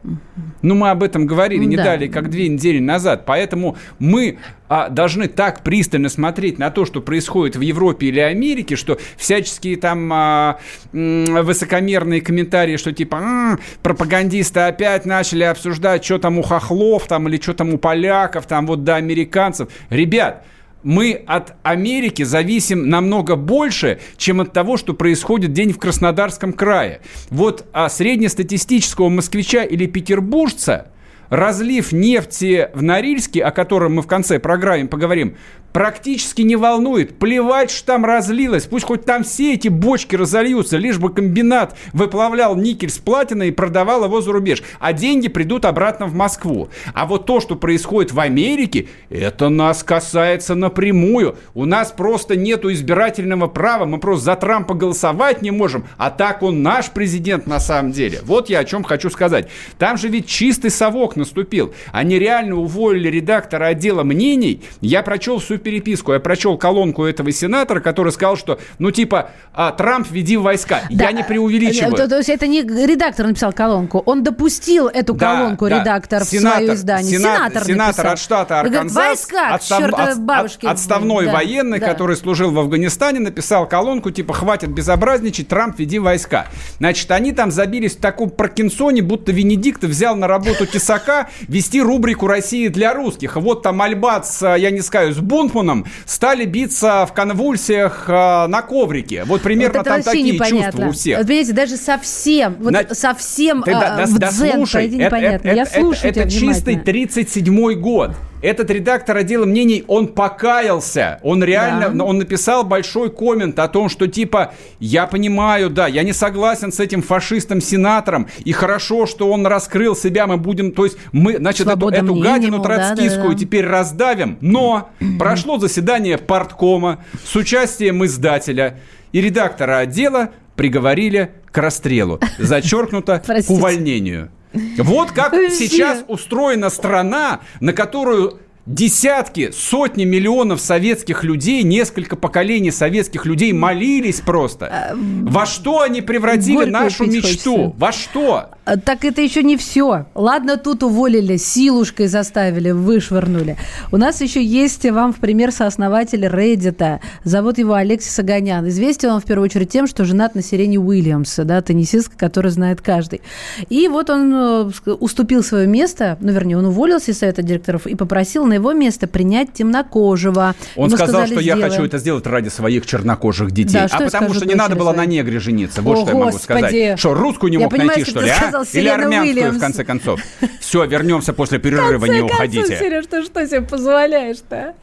Ну, 0.62 0.74
мы 0.74 0.90
об 0.90 1.02
этом 1.02 1.26
говорили 1.26 1.64
не 1.64 1.76
да. 1.76 1.84
далее, 1.84 2.10
как 2.10 2.30
две 2.30 2.48
недели 2.48 2.78
назад. 2.78 3.24
Поэтому 3.26 3.76
мы 3.98 4.38
а, 4.70 4.88
должны 4.88 5.26
так 5.26 5.64
пристально 5.64 6.08
смотреть 6.08 6.60
на 6.60 6.70
то, 6.70 6.86
что 6.86 7.00
происходит 7.00 7.56
в 7.56 7.60
Европе 7.60 8.06
или 8.06 8.20
Америке, 8.20 8.76
что 8.76 8.98
всяческие 9.16 9.76
там 9.76 10.08
а, 10.12 10.60
высокомерные 10.92 12.20
комментарии, 12.20 12.76
что 12.76 12.92
типа 12.92 13.18
а, 13.20 13.58
пропагандисты 13.82 14.60
опять 14.60 15.04
начали 15.06 15.42
обсуждать, 15.42 16.04
что 16.04 16.18
там 16.18 16.38
у 16.38 16.42
хохлов 16.42 17.08
там 17.08 17.28
или 17.28 17.40
что 17.40 17.52
там 17.52 17.74
у 17.74 17.78
поляков, 17.78 18.46
там 18.46 18.68
вот 18.68 18.84
до 18.84 18.94
американцев. 18.94 19.68
Ребят, 19.88 20.44
мы 20.84 21.24
от 21.26 21.54
Америки 21.64 22.22
зависим 22.22 22.88
намного 22.88 23.34
больше, 23.34 23.98
чем 24.16 24.40
от 24.40 24.52
того, 24.52 24.76
что 24.76 24.94
происходит 24.94 25.52
день 25.52 25.72
в 25.72 25.80
Краснодарском 25.80 26.52
крае. 26.52 27.00
Вот 27.30 27.66
а 27.72 27.88
среднестатистического 27.88 29.08
москвича 29.08 29.64
или 29.64 29.86
петербуржца– 29.86 30.92
разлив 31.30 31.92
нефти 31.92 32.68
в 32.74 32.82
Норильске, 32.82 33.42
о 33.42 33.50
котором 33.52 33.94
мы 33.94 34.02
в 34.02 34.06
конце 34.06 34.38
программы 34.38 34.88
поговорим, 34.88 35.36
практически 35.72 36.42
не 36.42 36.56
волнует. 36.56 37.18
Плевать, 37.18 37.70
что 37.70 37.86
там 37.86 38.04
разлилось. 38.04 38.66
Пусть 38.66 38.86
хоть 38.86 39.04
там 39.04 39.24
все 39.24 39.54
эти 39.54 39.68
бочки 39.68 40.16
разольются, 40.16 40.76
лишь 40.76 40.98
бы 40.98 41.12
комбинат 41.12 41.76
выплавлял 41.92 42.56
никель 42.56 42.90
с 42.90 42.98
платиной 42.98 43.48
и 43.48 43.52
продавал 43.52 44.04
его 44.04 44.20
за 44.20 44.32
рубеж. 44.32 44.62
А 44.78 44.92
деньги 44.92 45.28
придут 45.28 45.64
обратно 45.64 46.06
в 46.06 46.14
Москву. 46.14 46.68
А 46.94 47.06
вот 47.06 47.26
то, 47.26 47.40
что 47.40 47.56
происходит 47.56 48.12
в 48.12 48.20
Америке, 48.20 48.88
это 49.08 49.48
нас 49.48 49.82
касается 49.82 50.54
напрямую. 50.54 51.36
У 51.54 51.64
нас 51.64 51.92
просто 51.92 52.36
нету 52.36 52.72
избирательного 52.72 53.46
права. 53.46 53.84
Мы 53.84 53.98
просто 53.98 54.24
за 54.26 54.36
Трампа 54.36 54.74
голосовать 54.74 55.42
не 55.42 55.50
можем. 55.50 55.84
А 55.96 56.10
так 56.10 56.42
он 56.42 56.62
наш 56.62 56.90
президент 56.90 57.46
на 57.46 57.60
самом 57.60 57.92
деле. 57.92 58.20
Вот 58.22 58.48
я 58.50 58.60
о 58.60 58.64
чем 58.64 58.82
хочу 58.82 59.10
сказать. 59.10 59.48
Там 59.78 59.96
же 59.96 60.08
ведь 60.08 60.26
чистый 60.26 60.70
совок 60.70 61.16
наступил. 61.16 61.72
Они 61.92 62.18
реально 62.18 62.56
уволили 62.56 63.08
редактора 63.08 63.66
отдела 63.66 64.02
мнений. 64.02 64.62
Я 64.80 65.02
прочел 65.02 65.38
всю 65.38 65.59
переписку, 65.62 66.12
я 66.12 66.20
прочел 66.20 66.56
колонку 66.58 67.04
этого 67.04 67.32
сенатора, 67.32 67.80
который 67.80 68.12
сказал, 68.12 68.36
что, 68.36 68.58
ну, 68.78 68.90
типа, 68.90 69.30
а, 69.52 69.72
Трамп, 69.72 70.10
веди 70.10 70.36
войска. 70.36 70.82
Да. 70.90 71.04
Я 71.04 71.12
не 71.12 71.22
преувеличиваю. 71.22 71.94
То, 71.94 72.08
то 72.08 72.18
есть 72.18 72.28
это 72.28 72.46
не 72.46 72.62
редактор 72.62 73.26
написал 73.26 73.52
колонку, 73.52 74.02
он 74.06 74.22
допустил 74.22 74.88
эту 74.88 75.14
да, 75.14 75.36
колонку, 75.36 75.68
да. 75.68 75.80
редактор, 75.80 76.24
сенатор, 76.24 76.60
в 76.60 76.64
свое 76.64 76.74
издание. 76.74 77.18
Сенатор, 77.18 77.64
сенатор 77.64 78.06
от 78.06 78.18
штата 78.18 78.60
Арканзас, 78.60 78.94
войска, 78.94 79.54
отстав, 79.54 79.92
от, 79.92 80.20
бабушки. 80.20 80.66
отставной 80.66 81.26
да, 81.26 81.32
военный, 81.32 81.78
да. 81.78 81.88
который 81.88 82.16
служил 82.16 82.50
в 82.50 82.58
Афганистане, 82.58 83.20
написал 83.20 83.68
колонку, 83.68 84.10
типа, 84.10 84.34
хватит 84.34 84.70
безобразничать, 84.70 85.48
Трамп, 85.48 85.78
веди 85.78 85.98
войска. 85.98 86.46
Значит, 86.78 87.10
они 87.10 87.32
там 87.32 87.50
забились 87.50 87.96
в 87.96 88.00
таком 88.00 88.30
Паркинсоне, 88.30 89.02
будто 89.02 89.32
Венедикт 89.32 89.84
взял 89.84 90.16
на 90.16 90.26
работу 90.26 90.66
Тесака 90.66 91.28
вести 91.42 91.80
рубрику 91.82 92.26
«России 92.26 92.68
для 92.68 92.94
русских». 92.94 93.36
Вот 93.36 93.62
там 93.62 93.80
Альбат 93.82 94.26
с, 94.26 94.56
я 94.56 94.70
не 94.70 94.80
скажу, 94.80 95.12
с 95.12 95.18
Бунт 95.18 95.49
Бронфманом 95.50 95.86
стали 96.04 96.44
биться 96.44 97.06
в 97.06 97.12
конвульсиях 97.12 98.04
э, 98.08 98.46
на 98.46 98.62
коврике. 98.62 99.24
Вот 99.24 99.42
примерно 99.42 99.78
вот 99.78 99.86
там 99.86 100.02
такие 100.02 100.34
непонятно. 100.34 100.70
чувства 100.70 100.88
у 100.88 100.92
всех. 100.92 101.18
Вот, 101.18 101.26
понимаете, 101.26 101.52
даже 101.52 101.76
совсем, 101.76 102.56
вот 102.60 102.72
на... 102.72 102.94
совсем 102.94 103.62
Ты, 103.62 103.72
э, 103.72 103.74
да, 103.74 104.06
в 104.06 104.18
да, 104.18 104.30
дзен 104.30 104.52
слушай, 104.54 104.86
это, 104.86 104.96
непонятно. 104.96 105.48
Это, 105.48 105.56
Я 105.56 105.66
слушаю 105.66 106.10
Это, 106.10 106.20
это 106.20 106.30
чистый 106.30 106.76
37-й 106.76 107.74
год 107.76 108.12
этот 108.42 108.70
редактор 108.70 109.16
отдела 109.16 109.44
мнений, 109.44 109.84
он 109.86 110.08
покаялся. 110.08 111.18
Он 111.22 111.42
реально, 111.44 111.90
да. 111.90 112.04
он 112.04 112.18
написал 112.18 112.64
большой 112.64 113.10
коммент 113.10 113.58
о 113.58 113.68
том, 113.68 113.88
что 113.88 114.06
типа, 114.06 114.54
я 114.78 115.06
понимаю, 115.06 115.70
да, 115.70 115.86
я 115.86 116.02
не 116.02 116.12
согласен 116.12 116.72
с 116.72 116.80
этим 116.80 117.02
фашистом-сенатором, 117.02 118.28
и 118.44 118.52
хорошо, 118.52 119.06
что 119.06 119.30
он 119.30 119.46
раскрыл 119.46 119.94
себя, 119.94 120.26
мы 120.26 120.36
будем, 120.36 120.72
то 120.72 120.84
есть 120.84 120.96
мы, 121.12 121.36
значит, 121.36 121.66
эту, 121.66 121.88
эту 121.88 122.14
гадину 122.14 122.62
троцкистскую 122.62 123.22
да, 123.22 123.28
да, 123.28 123.34
да. 123.34 123.38
теперь 123.38 123.66
раздавим, 123.66 124.38
но 124.40 124.90
прошло 125.18 125.58
заседание 125.58 126.18
парткома 126.18 127.04
с 127.24 127.34
участием 127.36 128.04
издателя 128.04 128.78
и 129.12 129.20
редактора 129.20 129.78
отдела 129.78 130.30
приговорили 130.56 131.30
к 131.50 131.58
расстрелу. 131.58 132.20
Зачеркнуто 132.38 133.22
к 133.26 133.50
увольнению. 133.50 134.30
Вот 134.78 135.12
как 135.12 135.32
сейчас 135.50 136.04
устроена 136.08 136.70
страна, 136.70 137.40
на 137.60 137.72
которую 137.72 138.40
десятки, 138.66 139.50
сотни 139.52 140.04
миллионов 140.04 140.60
советских 140.60 141.24
людей, 141.24 141.62
несколько 141.62 142.16
поколений 142.16 142.70
советских 142.70 143.26
людей 143.26 143.52
молились 143.52 144.20
просто. 144.20 144.66
А, 144.66 144.92
Во 144.94 145.46
что 145.46 145.80
они 145.80 146.02
превратили 146.02 146.64
нашу 146.64 147.06
мечту? 147.06 147.56
Хочется. 147.56 147.72
Во 147.78 147.92
что? 147.92 148.50
А, 148.70 148.76
так 148.76 149.04
это 149.04 149.20
еще 149.20 149.42
не 149.42 149.56
все. 149.56 150.06
Ладно, 150.14 150.56
тут 150.56 150.84
уволили, 150.84 151.36
силушкой 151.36 152.06
заставили, 152.06 152.70
вышвырнули. 152.70 153.56
У 153.90 153.96
нас 153.96 154.20
еще 154.20 154.44
есть 154.44 154.88
вам 154.88 155.12
в 155.12 155.16
пример 155.16 155.50
сооснователь 155.50 156.24
Reddit. 156.26 157.00
Зовут 157.24 157.58
его 157.58 157.74
Алексис 157.74 158.16
Аганян. 158.20 158.68
Известен 158.68 159.10
он 159.10 159.20
в 159.20 159.24
первую 159.24 159.46
очередь 159.46 159.70
тем, 159.70 159.88
что 159.88 160.04
женат 160.04 160.36
на 160.36 160.42
Сирене 160.42 160.78
Уильямса, 160.78 161.44
да, 161.44 161.60
теннисистка, 161.62 162.16
которую 162.16 162.52
знает 162.52 162.80
каждый. 162.80 163.22
И 163.70 163.88
вот 163.88 164.08
он 164.08 164.32
э, 164.32 164.92
уступил 164.92 165.42
свое 165.42 165.66
место, 165.66 166.16
ну, 166.20 166.30
вернее, 166.30 166.56
он 166.56 166.66
уволился 166.66 167.10
из 167.10 167.18
совета 167.18 167.42
директоров 167.42 167.88
и 167.88 167.96
попросил 167.96 168.46
на 168.46 168.52
его 168.52 168.72
место 168.72 169.08
принять 169.08 169.52
темнокожего. 169.52 170.54
Он 170.76 170.86
Ему 170.86 170.96
сказал, 170.96 171.22
сказали, 171.22 171.32
что 171.32 171.40
я 171.40 171.56
хочу 171.56 171.84
это 171.84 171.98
сделать 171.98 172.24
ради 172.24 172.50
своих 172.50 172.86
чернокожих 172.86 173.50
детей. 173.50 173.72
Да, 173.72 173.88
а 173.90 173.98
потому 174.00 174.32
что 174.32 174.46
не 174.46 174.54
надо 174.54 174.76
было 174.76 174.92
на 174.92 175.06
негре 175.06 175.40
жениться. 175.40 175.82
Вот 175.82 175.98
О, 175.98 176.02
что 176.02 176.10
я 176.12 176.24
могу 176.24 176.38
сказать. 176.38 176.98
Что, 177.00 177.14
русскую 177.14 177.50
не 177.50 177.56
я 177.56 177.64
мог 177.64 177.72
понимаю, 177.72 177.96
найти, 177.96 178.08
что 178.08 178.20
ли, 178.20 178.30
а? 178.30 178.59
Или 178.72 178.88
армянскую, 178.88 179.34
Уильямс. 179.34 179.56
в 179.56 179.60
конце 179.60 179.84
концов. 179.84 180.20
Все, 180.60 180.84
вернемся 180.84 181.32
после 181.32 181.58
перерыва, 181.58 182.06
не 182.06 182.20
уходите. 182.20 182.78
Сереж, 182.78 183.06
ты 183.06 183.22
что 183.22 183.46
себе 183.46 183.62
позволяешь-то? 183.62 184.74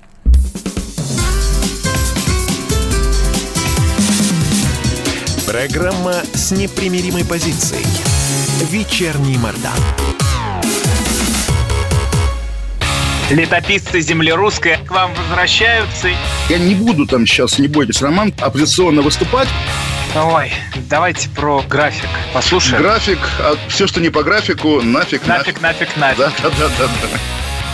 Программа 5.46 6.14
с 6.34 6.52
непримиримой 6.52 7.24
позицией. 7.24 7.86
Вечерний 8.70 9.38
Мордан. 9.38 9.72
Летописцы 13.30 14.00
земли 14.00 14.32
русской 14.32 14.78
к 14.86 14.92
вам 14.92 15.12
возвращаются. 15.16 16.10
Я 16.50 16.60
не 16.60 16.76
буду 16.76 17.06
там 17.06 17.26
сейчас, 17.26 17.60
не 17.60 17.68
бойтесь, 17.68 18.02
Роман, 18.02 18.34
оппозиционно 18.40 19.02
выступать. 19.02 19.50
Ой, 20.16 20.52
давайте 20.90 21.30
про 21.30 21.62
график 21.62 22.10
послушаем. 22.34 22.82
График, 22.82 23.20
а 23.40 23.56
все, 23.68 23.88
что 23.88 24.00
не 24.00 24.10
по 24.10 24.24
графику, 24.24 24.82
нафиг, 24.82 25.28
нафиг. 25.28 25.62
Нафиг, 25.62 25.98
нафиг, 25.98 25.98
нафиг. 25.98 26.18
Да, 26.18 26.50
да, 26.50 26.70
да, 26.80 26.88
да. 26.88 27.47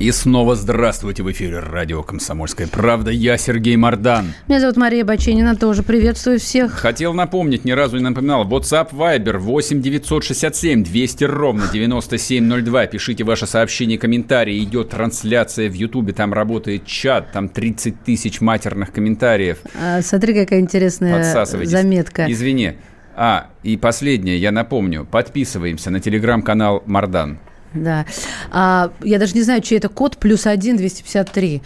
И 0.00 0.12
снова 0.12 0.56
здравствуйте 0.56 1.22
в 1.22 1.30
эфире 1.30 1.58
радио 1.58 2.02
«Комсомольская 2.02 2.66
правда». 2.66 3.10
Я 3.10 3.36
Сергей 3.36 3.76
Мордан. 3.76 4.32
Меня 4.48 4.58
зовут 4.58 4.78
Мария 4.78 5.04
Баченина, 5.04 5.56
тоже 5.56 5.82
приветствую 5.82 6.40
всех. 6.40 6.72
Хотел 6.72 7.12
напомнить, 7.12 7.66
ни 7.66 7.72
разу 7.72 7.98
не 7.98 8.04
напоминал. 8.04 8.48
WhatsApp 8.48 8.92
Viber 8.92 9.36
8 9.36 9.82
967 9.82 10.84
200 10.84 11.24
ровно 11.24 11.68
9702. 11.70 12.86
Пишите 12.86 13.24
ваши 13.24 13.46
сообщения, 13.46 13.98
комментарии. 13.98 14.64
Идет 14.64 14.88
трансляция 14.88 15.68
в 15.68 15.74
Ютубе, 15.74 16.14
там 16.14 16.32
работает 16.32 16.86
чат, 16.86 17.32
там 17.32 17.50
30 17.50 18.02
тысяч 18.02 18.40
матерных 18.40 18.94
комментариев. 18.94 19.58
А, 19.78 20.00
смотри, 20.00 20.32
какая 20.32 20.60
интересная 20.60 21.46
заметка. 21.64 22.24
Извини. 22.26 22.72
А, 23.16 23.50
и 23.62 23.76
последнее, 23.76 24.38
я 24.38 24.50
напомню, 24.50 25.04
подписываемся 25.04 25.90
на 25.90 26.00
телеграм-канал 26.00 26.82
Мардан. 26.86 27.38
Да. 27.74 28.04
А, 28.50 28.92
я 29.02 29.18
даже 29.18 29.34
не 29.34 29.42
знаю, 29.42 29.60
чей 29.60 29.78
это 29.78 29.88
код, 29.88 30.16
плюс 30.16 30.46
один, 30.46 30.76
253. 30.76 31.62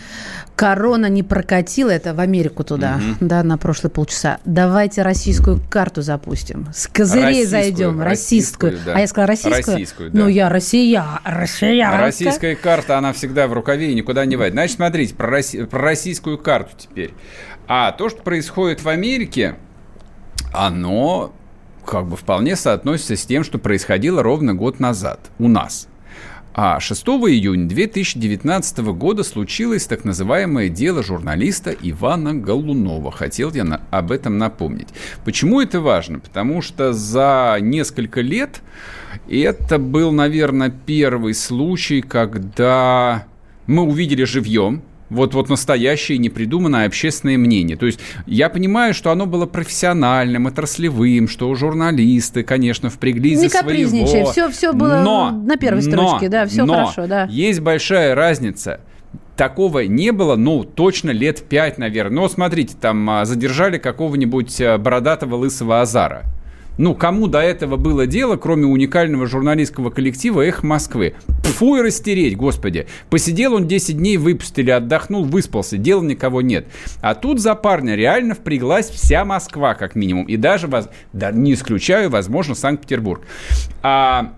Корона 0.57 1.07
не 1.07 1.23
прокатила, 1.23 1.90
это 1.90 2.14
в 2.14 2.21
Америку 2.21 2.62
туда, 2.62 2.97
угу. 2.97 3.27
да, 3.27 3.43
на 3.43 3.59
прошлые 3.59 3.90
полчаса. 3.90 4.38
Давайте 4.45 5.03
российскую 5.03 5.61
карту 5.69 6.03
запустим. 6.03 6.69
С 6.73 6.87
козырей 6.87 7.45
российскую, 7.45 7.49
зайдем, 7.49 8.03
российскую. 8.03 8.71
российскую 8.73 8.95
да. 8.95 8.99
А 8.99 9.01
я 9.01 9.07
сказала 9.07 9.27
российскую? 9.29 9.75
Российскую, 9.75 10.11
да. 10.11 10.19
Ну, 10.19 10.29
я 10.29 10.49
Россия, 10.49 11.05
Россия. 11.25 11.90
Российская 11.99 12.55
карта, 12.55 12.99
она 12.99 13.12
всегда 13.12 13.49
в 13.49 13.53
рукаве 13.53 13.90
и 13.90 13.95
никуда 13.95 14.25
не 14.27 14.37
вайт. 14.37 14.53
Значит, 14.53 14.77
смотрите, 14.77 15.14
про, 15.14 15.29
Росси... 15.29 15.64
про 15.64 15.81
российскую 15.81 16.38
карту 16.38 16.71
теперь. 16.77 17.14
А 17.67 17.93
то, 17.93 18.09
что 18.09 18.23
происходит 18.23 18.83
в 18.83 18.88
Америке, 18.88 19.57
оно 20.53 21.35
как 21.85 22.07
бы 22.07 22.17
вполне 22.17 22.57
соотносится 22.57 23.17
с 23.17 23.27
тем, 23.27 23.45
что 23.45 23.59
происходило 23.59 24.23
ровно 24.23 24.55
год 24.55 24.81
назад 24.81 25.21
у 25.38 25.49
нас. 25.49 25.88
А 26.57 26.79
6 26.79 27.05
июня 27.05 27.67
2019 27.67 28.79
года 28.95 29.25
случилось 29.25 29.87
так 29.87 30.05
называемое 30.05 30.69
дело 30.69 31.03
журналиста 31.03 31.73
Ивана 31.73 32.33
Голунова. 32.33 33.11
Хотел 33.11 33.53
я 33.53 33.64
на, 33.64 33.81
об 33.90 34.12
этом 34.12 34.38
напомнить. 34.38 34.87
Почему 35.25 35.61
это 35.61 35.81
важно? 35.81 36.21
Потому 36.21 36.62
что 36.62 36.93
за 36.93 37.59
несколько 37.61 38.21
лет 38.21 38.62
это 39.29 39.81
был, 39.81 40.12
наверное, 40.12 40.71
первый 40.71 41.35
случай, 41.35 42.03
когда 42.03 43.27
мы 43.67 43.83
увидели 43.83 44.23
живьем 44.23 44.83
вот, 45.14 45.35
вот 45.35 45.48
настоящее 45.48 46.18
непридуманное 46.18 46.87
общественное 46.87 47.38
мнение. 47.38 47.77
То 47.77 47.87
есть 47.87 48.00
я 48.27 48.48
понимаю, 48.48 48.94
что 48.94 49.11
оно 49.11 49.27
было 49.27 49.46
профессиональным, 49.46 50.46
отраслевым, 50.46 51.29
что 51.29 51.55
журналисты, 51.55 52.42
конечно, 52.42 52.90
впряглись 52.90 53.40
Не 53.40 53.48
за 53.48 53.59
своего. 53.59 54.31
все, 54.31 54.50
все 54.50 54.72
было 54.72 55.00
но, 55.03 55.31
на 55.31 55.57
первой 55.57 55.83
строчке, 55.83 56.27
но, 56.27 56.31
да, 56.31 56.46
все 56.46 56.64
но 56.64 56.74
хорошо, 56.74 57.07
да. 57.07 57.27
есть 57.31 57.61
большая 57.61 58.14
разница 58.14 58.81
такого 59.37 59.81
не 59.81 60.12
было, 60.12 60.37
ну, 60.37 60.64
точно 60.64 61.11
лет 61.11 61.42
пять, 61.42 61.79
наверное. 61.79 62.14
Но 62.22 62.29
смотрите, 62.29 62.77
там 62.81 63.09
а, 63.11 63.24
задержали 63.24 63.79
какого-нибудь 63.79 64.61
а, 64.61 64.79
бородатого 64.79 65.37
лысого 65.37 65.81
Азара. 65.81 66.24
Ну, 66.77 66.95
кому 66.95 67.29
до 67.29 67.41
этого 67.41 67.77
было 67.77 68.07
дело, 68.07 68.37
кроме 68.37 68.67
уникального 68.67 69.27
журналистского 69.27 69.91
коллектива 69.91 70.43
«Эх 70.43 70.63
Москвы»? 70.63 71.15
Фу 71.43 71.77
и 71.77 71.83
растереть, 71.83 72.37
господи. 72.37 72.87
Посидел 73.11 73.55
он 73.55 73.69
10 73.69 73.97
дней, 73.97 74.17
выпустили, 74.17 74.71
отдохнул, 74.71 75.25
выспался, 75.25 75.79
дела 75.79 76.03
никого 76.03 76.43
нет. 76.43 76.67
А 77.01 77.15
тут 77.15 77.41
за 77.41 77.55
парня 77.55 77.95
реально 77.95 78.35
впряглась 78.35 78.89
вся 78.91 79.25
Москва, 79.25 79.75
как 79.75 79.95
минимум. 79.95 80.27
И 80.27 80.37
даже, 80.37 80.69
да, 81.13 81.31
не 81.31 81.55
исключаю, 81.55 82.11
возможно, 82.11 82.55
Санкт-Петербург. 82.55 83.23
А 83.83 84.35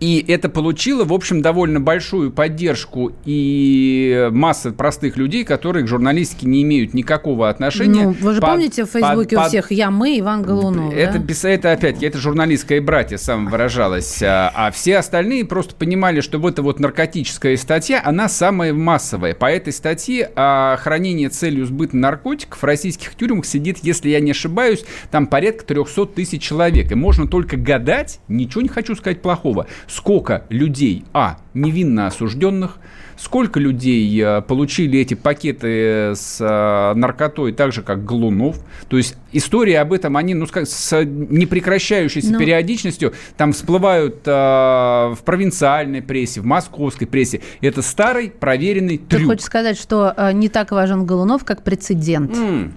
и 0.00 0.24
это 0.28 0.48
получило, 0.48 1.04
в 1.04 1.12
общем, 1.12 1.42
довольно 1.42 1.80
большую 1.80 2.30
поддержку 2.30 3.12
и 3.24 4.28
масса 4.30 4.70
простых 4.70 5.16
людей, 5.16 5.44
которые 5.44 5.84
к 5.84 5.88
журналистике 5.88 6.46
не 6.46 6.62
имеют 6.62 6.94
никакого 6.94 7.48
отношения. 7.48 8.04
Ну, 8.04 8.10
вы 8.20 8.34
же 8.34 8.40
под, 8.40 8.50
помните 8.50 8.84
в 8.84 8.90
Фейсбуке 8.90 9.36
под, 9.36 9.46
у 9.46 9.48
всех 9.48 9.72
«Я, 9.72 9.90
мы», 9.90 10.18
Иван 10.18 10.42
Голунов, 10.42 10.92
это, 10.94 11.18
да? 11.18 11.48
это 11.48 11.72
опять, 11.72 12.02
это 12.02 12.18
журналистское 12.18 12.80
братья 12.80 13.16
сам 13.16 13.48
выражалось. 13.48 14.22
А, 14.22 14.52
а 14.54 14.70
все 14.70 14.98
остальные 14.98 15.44
просто 15.44 15.74
понимали, 15.74 16.20
что 16.20 16.38
вот 16.38 16.58
эта 16.58 16.62
вот 16.62 16.80
наркотическая 16.80 17.56
статья, 17.56 18.02
она 18.04 18.28
самая 18.28 18.72
массовая. 18.72 19.32
По 19.32 19.46
этой 19.46 19.72
статье 19.72 20.30
о 20.34 20.76
хранении 20.76 21.28
целью 21.28 21.66
сбыта 21.66 21.96
наркотиков 21.96 22.60
в 22.60 22.64
российских 22.64 23.14
тюрьмах 23.14 23.46
сидит, 23.46 23.78
если 23.82 24.08
я 24.08 24.18
не 24.18 24.32
ошибаюсь, 24.32 24.84
там 25.12 25.28
порядка 25.28 25.64
300 25.66 26.06
тысяч 26.06 26.42
человек. 26.42 26.90
И 26.90 26.96
можно 26.96 27.28
только 27.28 27.56
гадать, 27.56 28.18
ничего 28.26 28.62
не 28.62 28.68
хочу 28.68 28.96
сказать 28.96 29.22
плохого, 29.22 29.68
сколько 29.88 30.44
людей, 30.50 31.04
а, 31.12 31.38
невинно 31.54 32.06
осужденных, 32.06 32.78
сколько 33.16 33.58
людей 33.58 34.22
э, 34.22 34.42
получили 34.42 35.00
эти 35.00 35.14
пакеты 35.14 36.12
с 36.14 36.38
э, 36.40 36.94
наркотой, 36.94 37.52
так 37.52 37.72
же, 37.72 37.82
как 37.82 38.04
Глунов. 38.04 38.60
То 38.88 38.96
есть 38.96 39.16
истории 39.32 39.74
об 39.74 39.92
этом, 39.92 40.16
они, 40.16 40.34
ну, 40.34 40.46
с 40.46 41.04
непрекращающейся 41.04 42.28
Но... 42.28 42.34
Ну. 42.34 42.38
периодичностью 42.38 43.12
там 43.36 43.52
всплывают 43.52 44.20
э, 44.24 44.30
в 44.30 45.18
провинциальной 45.24 46.00
прессе, 46.00 46.40
в 46.40 46.44
московской 46.44 47.06
прессе. 47.06 47.40
Это 47.60 47.82
старый 47.82 48.30
проверенный 48.30 48.98
трюк. 48.98 49.22
Ты 49.22 49.26
хочешь 49.26 49.44
сказать, 49.44 49.78
что 49.78 50.14
э, 50.16 50.32
не 50.32 50.48
так 50.48 50.70
важен 50.70 51.04
Голунов, 51.04 51.44
как 51.44 51.64
прецедент? 51.64 52.30
Mm. 52.30 52.72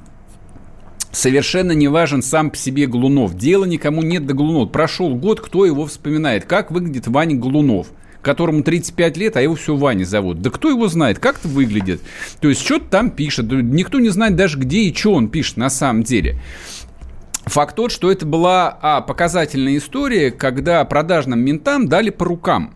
Совершенно 1.11 1.73
не 1.73 1.87
важен 1.87 2.21
сам 2.21 2.51
по 2.51 2.57
себе 2.57 2.87
Глунов. 2.87 3.35
Дела 3.35 3.65
никому 3.65 4.01
нет 4.01 4.25
до 4.25 4.33
Глунов. 4.33 4.71
Прошел 4.71 5.13
год, 5.15 5.41
кто 5.41 5.65
его 5.65 5.85
вспоминает? 5.85 6.45
Как 6.45 6.71
выглядит 6.71 7.07
Ваня 7.07 7.35
Глунов? 7.35 7.87
которому 8.21 8.61
35 8.61 9.17
лет, 9.17 9.35
а 9.35 9.41
его 9.41 9.55
все 9.55 9.75
Ваня 9.75 10.03
зовут. 10.03 10.43
Да 10.43 10.51
кто 10.51 10.69
его 10.69 10.87
знает, 10.87 11.17
как 11.17 11.39
это 11.39 11.47
выглядит? 11.47 12.01
То 12.39 12.49
есть, 12.49 12.63
что-то 12.63 12.85
там 12.85 13.09
пишет. 13.09 13.47
Никто 13.51 13.99
не 13.99 14.09
знает 14.09 14.35
даже, 14.35 14.59
где 14.59 14.81
и 14.81 14.93
что 14.93 15.13
он 15.13 15.27
пишет 15.27 15.57
на 15.57 15.71
самом 15.71 16.03
деле. 16.03 16.37
Факт 17.45 17.75
тот, 17.75 17.91
что 17.91 18.11
это 18.11 18.25
была 18.25 18.77
а, 18.81 19.01
показательная 19.01 19.77
история, 19.77 20.29
когда 20.29 20.85
продажным 20.85 21.39
ментам 21.39 21.87
дали 21.87 22.11
по 22.11 22.25
рукам. 22.25 22.75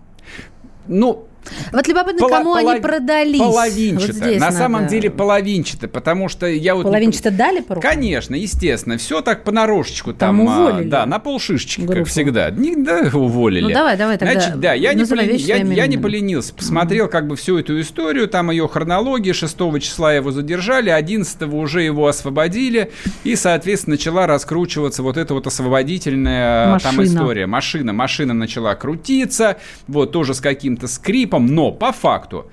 Ну, 0.87 1.27
вот 1.71 1.87
любопытно, 1.87 2.19
Поло- 2.19 2.29
кому 2.29 2.53
полов... 2.53 2.71
они 2.71 2.81
продались. 2.81 3.39
Половинчато. 3.39 4.13
Вот 4.13 4.33
на 4.33 4.39
надо... 4.39 4.57
самом 4.57 4.87
деле 4.87 5.09
половинчато, 5.09 5.87
потому 5.87 6.29
что 6.29 6.47
я 6.47 6.75
вот... 6.75 6.83
Половинчато 6.83 7.31
дали 7.31 7.61
по 7.61 7.75
рукам? 7.75 7.91
Конечно, 7.91 8.35
естественно. 8.35 8.97
Все 8.97 9.21
так 9.21 9.43
понарошечку. 9.43 10.13
Там, 10.13 10.37
там 10.37 10.49
а, 10.49 10.59
уволили. 10.59 10.89
Да, 10.89 11.05
на 11.05 11.19
полшишечки, 11.19 11.81
Группу. 11.81 11.99
как 11.99 12.07
всегда. 12.07 12.49
Не, 12.51 12.75
да, 12.75 13.09
уволили. 13.13 13.63
Ну 13.63 13.69
давай, 13.69 13.97
давай 13.97 14.17
тогда. 14.17 14.33
Значит, 14.33 14.59
да, 14.59 14.73
я 14.73 14.93
не, 14.93 15.05
полен... 15.05 15.35
я, 15.35 15.57
я 15.57 15.87
не 15.87 15.97
поленился. 15.97 16.53
Посмотрел 16.53 17.07
как 17.07 17.27
бы 17.27 17.35
всю 17.35 17.57
эту 17.57 17.79
историю, 17.79 18.27
там 18.27 18.51
ее 18.51 18.67
хронология. 18.67 19.33
6 19.33 19.57
числа 19.81 20.13
его 20.13 20.31
задержали, 20.31 20.89
11 20.89 21.41
уже 21.53 21.81
его 21.81 22.07
освободили. 22.07 22.91
И, 23.23 23.35
соответственно, 23.35 23.95
начала 23.95 24.27
раскручиваться 24.27 25.03
вот 25.03 25.17
эта 25.17 25.33
вот 25.33 25.47
освободительная 25.47 26.73
машина. 26.73 26.91
там 26.91 27.03
история. 27.03 27.45
Машина, 27.45 27.93
машина 27.93 28.33
начала 28.33 28.75
крутиться. 28.75 29.57
Вот, 29.87 30.11
тоже 30.11 30.33
с 30.33 30.41
каким-то 30.41 30.87
скрипом 30.87 31.34
скрипом, 31.35 31.47
но 31.47 31.71
по 31.71 31.91
факту 31.91 32.45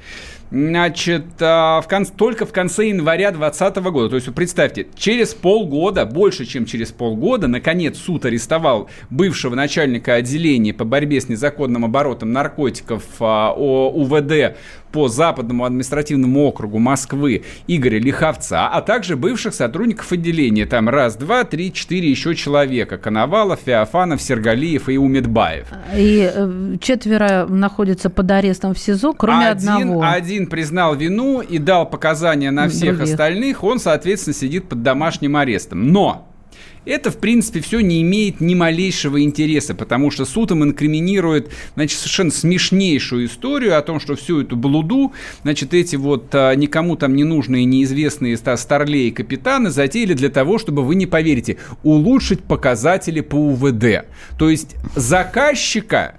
Значит, 0.53 1.25
а, 1.41 1.81
в 1.81 1.89
кон... 1.89 2.05
только 2.05 2.45
в 2.45 2.53
конце 2.53 2.89
января 2.89 3.31
2020 3.31 3.77
года, 3.91 4.11
то 4.11 4.17
есть 4.17 4.35
представьте, 4.35 4.87
через 4.95 5.33
полгода, 5.33 6.05
больше, 6.05 6.45
чем 6.45 6.67
через 6.67 6.93
полгода, 6.93 7.49
наконец 7.49 7.97
суд 7.97 8.27
арестовал 8.27 8.91
бывшего 9.09 9.55
начальника 9.55 10.13
отделения 10.13 10.75
по 10.75 10.85
борьбе 10.85 11.23
с 11.23 11.29
незаконным 11.31 11.87
оборотом 11.87 12.33
наркотиков 12.33 13.03
а, 13.21 13.55
УВД 13.55 14.59
по 14.93 15.09
Западному 15.09 15.65
административному 15.65 16.45
округу 16.45 16.79
Москвы 16.79 17.45
Игоря 17.67 17.99
Лиховца, 17.99 18.69
а 18.69 18.83
также 18.83 19.17
бывших 19.17 19.55
сотрудников 19.55 20.13
отделения. 20.13 20.67
Там 20.67 20.89
раз, 20.89 21.17
два, 21.17 21.45
три, 21.45 21.73
четыре 21.73 22.11
еще 22.11 22.35
человека. 22.35 22.99
Коновалов, 22.99 23.61
Феофанов, 23.65 24.21
Сергалиев 24.21 24.89
и 24.89 24.99
Умедбаев. 24.99 25.67
И 25.97 26.31
э, 26.33 26.77
четверо 26.81 27.47
находятся 27.49 28.11
под 28.11 28.31
арестом 28.31 28.75
в 28.75 28.79
СИЗО, 28.79 29.15
кроме 29.15 29.49
один, 29.49 29.69
одного. 29.71 30.03
Один 30.05 30.47
признал 30.47 30.95
вину 30.95 31.41
и 31.41 31.59
дал 31.59 31.89
показания 31.89 32.51
на 32.51 32.69
всех 32.69 32.97
Других. 32.99 33.15
остальных. 33.15 33.65
Он, 33.65 33.79
соответственно, 33.79 34.35
сидит 34.35 34.69
под 34.69 34.83
домашним 34.83 35.37
арестом. 35.37 35.89
Но 35.93 36.32
это, 36.85 37.11
в 37.11 37.19
принципе, 37.19 37.61
все 37.61 37.81
не 37.81 38.03
имеет 38.03 38.41
ни 38.41 38.55
малейшего 38.55 39.23
интереса, 39.23 39.75
потому 39.75 40.11
что 40.11 40.25
суд 40.25 40.51
им 40.51 40.65
инкриминирует, 40.65 41.51
значит, 41.75 41.99
совершенно 41.99 42.31
смешнейшую 42.31 43.27
историю 43.27 43.79
о 43.79 43.83
том, 43.83 44.01
что 44.01 44.17
всю 44.17 44.43
эту 44.43 44.57
блуду, 44.57 45.13
значит, 45.43 45.75
эти 45.75 45.97
вот 45.97 46.35
а, 46.35 46.55
никому 46.55 46.97
там 46.97 47.15
не 47.15 47.25
нужные, 47.25 47.65
неизвестные 47.65 48.37
старлеи 48.37 49.11
капитаны 49.11 49.71
затеяли 49.71 50.15
для 50.15 50.29
того, 50.29 50.59
чтобы, 50.59 50.83
вы 50.83 50.95
не 50.95 51.07
поверите, 51.07 51.59
улучшить 51.83 52.41
показатели 52.41 53.21
по 53.21 53.37
УВД. 53.37 54.07
То 54.39 54.51
есть 54.51 54.77
заказчика 54.97 56.17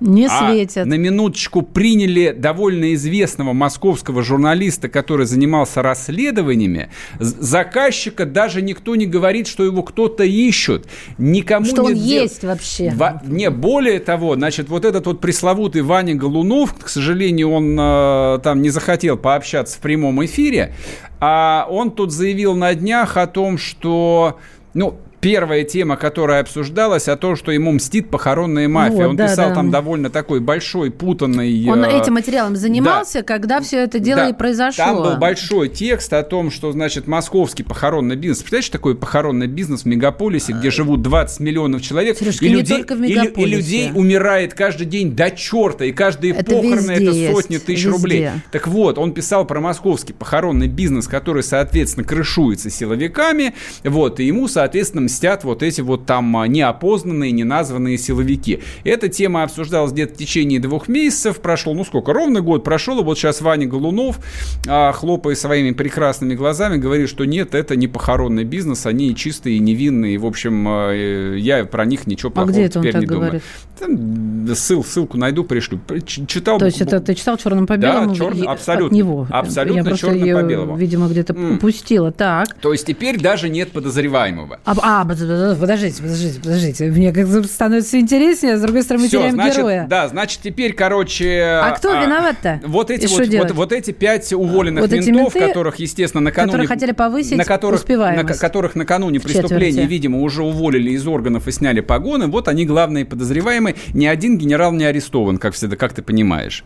Не 0.00 0.26
а 0.26 0.50
светят. 0.50 0.86
на 0.86 0.94
минуточку 0.94 1.62
приняли 1.62 2.34
довольно 2.36 2.94
известного 2.94 3.52
московского 3.52 4.22
журналиста, 4.22 4.88
который 4.88 5.26
занимался 5.26 5.82
расследованиями. 5.82 6.90
Заказчика 7.18 8.26
даже 8.26 8.60
никто 8.62 8.96
не 8.96 9.06
говорит, 9.06 9.46
что 9.46 9.64
его 9.64 9.82
кто-то 9.82 10.24
ищет. 10.24 10.86
Никому 11.18 11.66
Что 11.66 11.82
нет 11.82 11.86
он 11.86 11.94
дел- 11.94 12.22
есть 12.22 12.44
вообще. 12.44 12.90
Во- 12.94 13.22
не, 13.26 13.50
более 13.50 14.00
того, 14.00 14.34
значит, 14.34 14.68
вот 14.68 14.84
этот 14.84 15.06
вот 15.06 15.20
пресловутый 15.20 15.82
Ваня 15.82 16.14
Голунов, 16.14 16.74
к 16.74 16.88
сожалению, 16.88 17.50
он 17.50 17.78
э, 17.78 18.40
там 18.42 18.62
не 18.62 18.70
захотел 18.70 19.16
пообщаться 19.16 19.78
в 19.78 19.80
прямом 19.80 20.24
эфире, 20.24 20.74
а 21.20 21.66
он 21.70 21.90
тут 21.90 22.12
заявил 22.12 22.54
на 22.54 22.74
днях 22.74 23.16
о 23.16 23.26
том, 23.26 23.58
что, 23.58 24.38
ну, 24.74 24.98
Первая 25.24 25.64
тема, 25.64 25.96
которая 25.96 26.42
обсуждалась, 26.42 27.08
о 27.08 27.16
том, 27.16 27.34
что 27.34 27.50
ему 27.50 27.72
мстит 27.72 28.10
похоронная 28.10 28.68
мафия. 28.68 28.96
Вот, 28.96 29.06
он 29.10 29.16
да, 29.16 29.28
писал 29.28 29.48
да. 29.48 29.54
там 29.54 29.70
довольно 29.70 30.10
такой 30.10 30.40
большой, 30.40 30.90
путанный... 30.90 31.66
Он 31.66 31.82
э, 31.82 31.98
этим 31.98 32.14
материалом 32.14 32.56
занимался, 32.56 33.22
когда 33.22 33.62
все 33.62 33.78
это 33.84 33.98
дело 33.98 34.22
да. 34.22 34.28
и 34.28 34.32
произошло. 34.34 34.84
Там 34.84 34.96
был 34.96 35.16
большой 35.16 35.70
текст 35.70 36.12
о 36.12 36.22
том, 36.22 36.50
что, 36.50 36.70
значит, 36.72 37.06
московский 37.06 37.62
похоронный 37.62 38.16
бизнес. 38.16 38.40
Представляешь, 38.40 38.68
такой 38.68 38.94
похоронный 38.94 39.46
бизнес 39.46 39.82
в 39.82 39.86
мегаполисе, 39.86 40.52
где 40.52 40.70
живут 40.70 41.00
20 41.00 41.40
миллионов 41.40 41.80
человек, 41.80 42.18
Сережка, 42.18 42.44
и, 42.44 42.48
людей, 42.50 42.82
и 42.82 43.42
и 43.42 43.46
людей 43.46 43.92
умирает 43.94 44.52
каждый 44.52 44.86
день 44.86 45.16
до 45.16 45.30
черта, 45.30 45.86
и 45.86 45.92
каждые 45.92 46.34
Это 46.34 46.44
похороны 46.44 46.90
это 46.90 47.02
есть, 47.02 47.32
сотни 47.32 47.56
тысяч 47.56 47.84
везде. 47.84 47.88
рублей. 47.88 48.30
Так 48.52 48.68
вот, 48.68 48.98
он 48.98 49.14
писал 49.14 49.46
про 49.46 49.60
московский 49.60 50.12
похоронный 50.12 50.68
бизнес, 50.68 51.08
который, 51.08 51.42
соответственно, 51.42 52.04
крышуется 52.04 52.68
силовиками, 52.68 53.54
вот, 53.84 54.20
и 54.20 54.26
ему, 54.26 54.48
соответственно, 54.48 55.08
мстят 55.14 55.44
вот 55.44 55.62
эти 55.62 55.80
вот 55.80 56.06
там 56.06 56.36
а, 56.36 56.48
неопознанные, 56.48 57.30
неназванные 57.30 57.96
силовики. 57.98 58.60
Эта 58.82 59.08
тема 59.08 59.44
обсуждалась 59.44 59.92
где-то 59.92 60.14
в 60.14 60.16
течение 60.16 60.58
двух 60.58 60.88
месяцев, 60.88 61.40
прошло, 61.40 61.72
ну 61.72 61.84
сколько, 61.84 62.12
ровно 62.12 62.40
год 62.40 62.64
прошел, 62.64 62.98
и 63.00 63.04
вот 63.04 63.16
сейчас 63.16 63.40
Ваня 63.40 63.66
Голунов, 63.66 64.18
а, 64.66 64.90
хлопая 64.92 65.36
своими 65.36 65.70
прекрасными 65.70 66.34
глазами, 66.34 66.78
говорит, 66.78 67.08
что 67.08 67.24
нет, 67.24 67.54
это 67.54 67.76
не 67.76 67.86
похоронный 67.86 68.44
бизнес, 68.44 68.86
они 68.86 69.14
чистые 69.14 69.56
и 69.56 69.58
невинные, 69.60 70.18
в 70.18 70.26
общем, 70.26 70.66
э, 70.68 71.36
я 71.38 71.64
про 71.64 71.84
них 71.84 72.06
ничего 72.08 72.30
А 72.30 72.32
плохого 72.32 72.52
где 72.52 72.64
это 72.64 72.78
он 72.80 72.82
теперь 72.82 72.92
так 72.92 73.00
не 73.02 73.06
думаю. 73.06 73.22
говорит? 73.26 73.42
Там, 73.78 74.54
ссыл, 74.56 74.84
ссылку 74.84 75.16
найду, 75.16 75.44
пришлю. 75.44 75.80
Читал 76.26 76.58
То 76.58 76.66
есть 76.66 76.80
это 76.80 77.00
ты 77.00 77.14
читал 77.14 77.36
черным 77.36 77.66
по 77.66 77.76
белому? 77.76 78.14
Да, 78.14 78.28
и- 78.30 78.44
абсолютно. 78.44 78.86
От 78.86 78.92
него. 78.92 79.26
Абсолютно 79.30 79.90
Я 79.90 79.96
чёрным 79.96 80.24
её, 80.24 80.40
по 80.40 80.46
белому. 80.46 80.76
видимо, 80.76 81.08
где-то 81.08 81.34
упустила. 81.34 82.10
Так. 82.12 82.54
То 82.60 82.72
есть 82.72 82.86
теперь 82.86 83.20
даже 83.20 83.48
нет 83.48 83.70
подозреваемого. 83.72 84.58
А, 84.64 84.74
а, 84.82 85.03
под- 85.04 85.18
под- 85.18 85.60
подождите, 85.60 86.02
подождите, 86.02 86.40
подождите. 86.40 86.84
Мне 86.90 87.12
как-то 87.12 87.42
становится 87.44 87.98
интереснее, 87.98 88.54
а 88.54 88.56
с 88.58 88.60
другой 88.60 88.82
стороны, 88.82 89.04
мы 89.04 89.08
Всё, 89.08 89.18
теряем 89.18 89.34
значит, 89.34 89.56
героя. 89.56 89.86
да, 89.88 90.08
значит, 90.08 90.40
теперь, 90.42 90.72
короче... 90.72 91.40
А 91.62 91.70
кто 91.72 91.94
виноват-то? 92.00 92.60
Вот 92.66 92.90
эти 92.90 93.06
вот, 93.06 93.26
вот, 93.28 93.50
вот 93.52 93.72
эти 93.72 93.90
пять 93.92 94.32
уволенных 94.32 94.82
Вот 94.82 94.90
ментов, 94.92 95.34
менты, 95.34 95.40
которых, 95.40 95.76
естественно, 95.76 96.20
накануне... 96.22 96.52
которые 96.52 96.68
хотели 96.68 96.92
повысить 96.92 97.36
на 97.36 97.44
которых, 97.44 97.80
успеваемость. 97.80 98.22
на 98.26 98.32
ко- 98.34 98.38
которых 98.38 98.74
накануне 98.74 99.18
В 99.18 99.22
четверти. 99.22 99.40
преступления, 99.48 99.86
видимо, 99.86 100.20
уже 100.20 100.42
уволили 100.42 100.90
из 100.90 101.06
органов 101.06 101.48
и 101.48 101.52
сняли 101.52 101.80
погоны, 101.80 102.26
вот 102.26 102.48
они 102.48 102.64
главные 102.66 103.04
подозреваемые. 103.04 103.74
Ни 103.92 104.06
один 104.06 104.38
генерал 104.38 104.72
не 104.72 104.84
арестован, 104.84 105.38
как 105.38 105.54
всегда, 105.54 105.76
как 105.76 105.92
ты 105.92 106.02
понимаешь. 106.02 106.64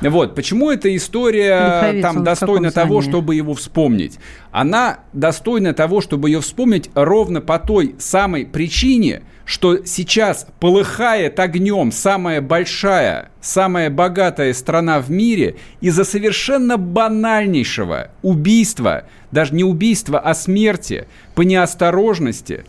Вот, 0.00 0.34
почему 0.34 0.70
эта 0.70 0.94
история 0.96 1.80
Лиховец 1.82 2.02
там 2.02 2.24
достойна 2.24 2.70
того, 2.70 3.02
чтобы 3.02 3.34
его 3.34 3.54
вспомнить? 3.54 4.18
Она 4.52 5.00
достойна 5.12 5.74
того, 5.74 6.00
чтобы 6.00 6.28
ее 6.28 6.40
вспомнить 6.40 6.90
ровно 6.94 7.40
по 7.40 7.58
той 7.58 7.94
самой 7.98 8.46
причине, 8.46 9.22
что 9.44 9.84
сейчас 9.84 10.46
полыхает 10.58 11.38
огнем 11.38 11.92
самая 11.92 12.40
большая, 12.40 13.30
самая 13.40 13.90
богатая 13.90 14.52
страна 14.52 15.00
в 15.00 15.10
мире 15.10 15.56
из-за 15.80 16.04
совершенно 16.04 16.76
банальнейшего 16.76 18.10
убийства, 18.22 19.04
даже 19.30 19.54
не 19.54 19.64
убийства, 19.64 20.18
а 20.18 20.34
смерти 20.34 21.06
по 21.34 21.42
неосторожности. 21.42 22.64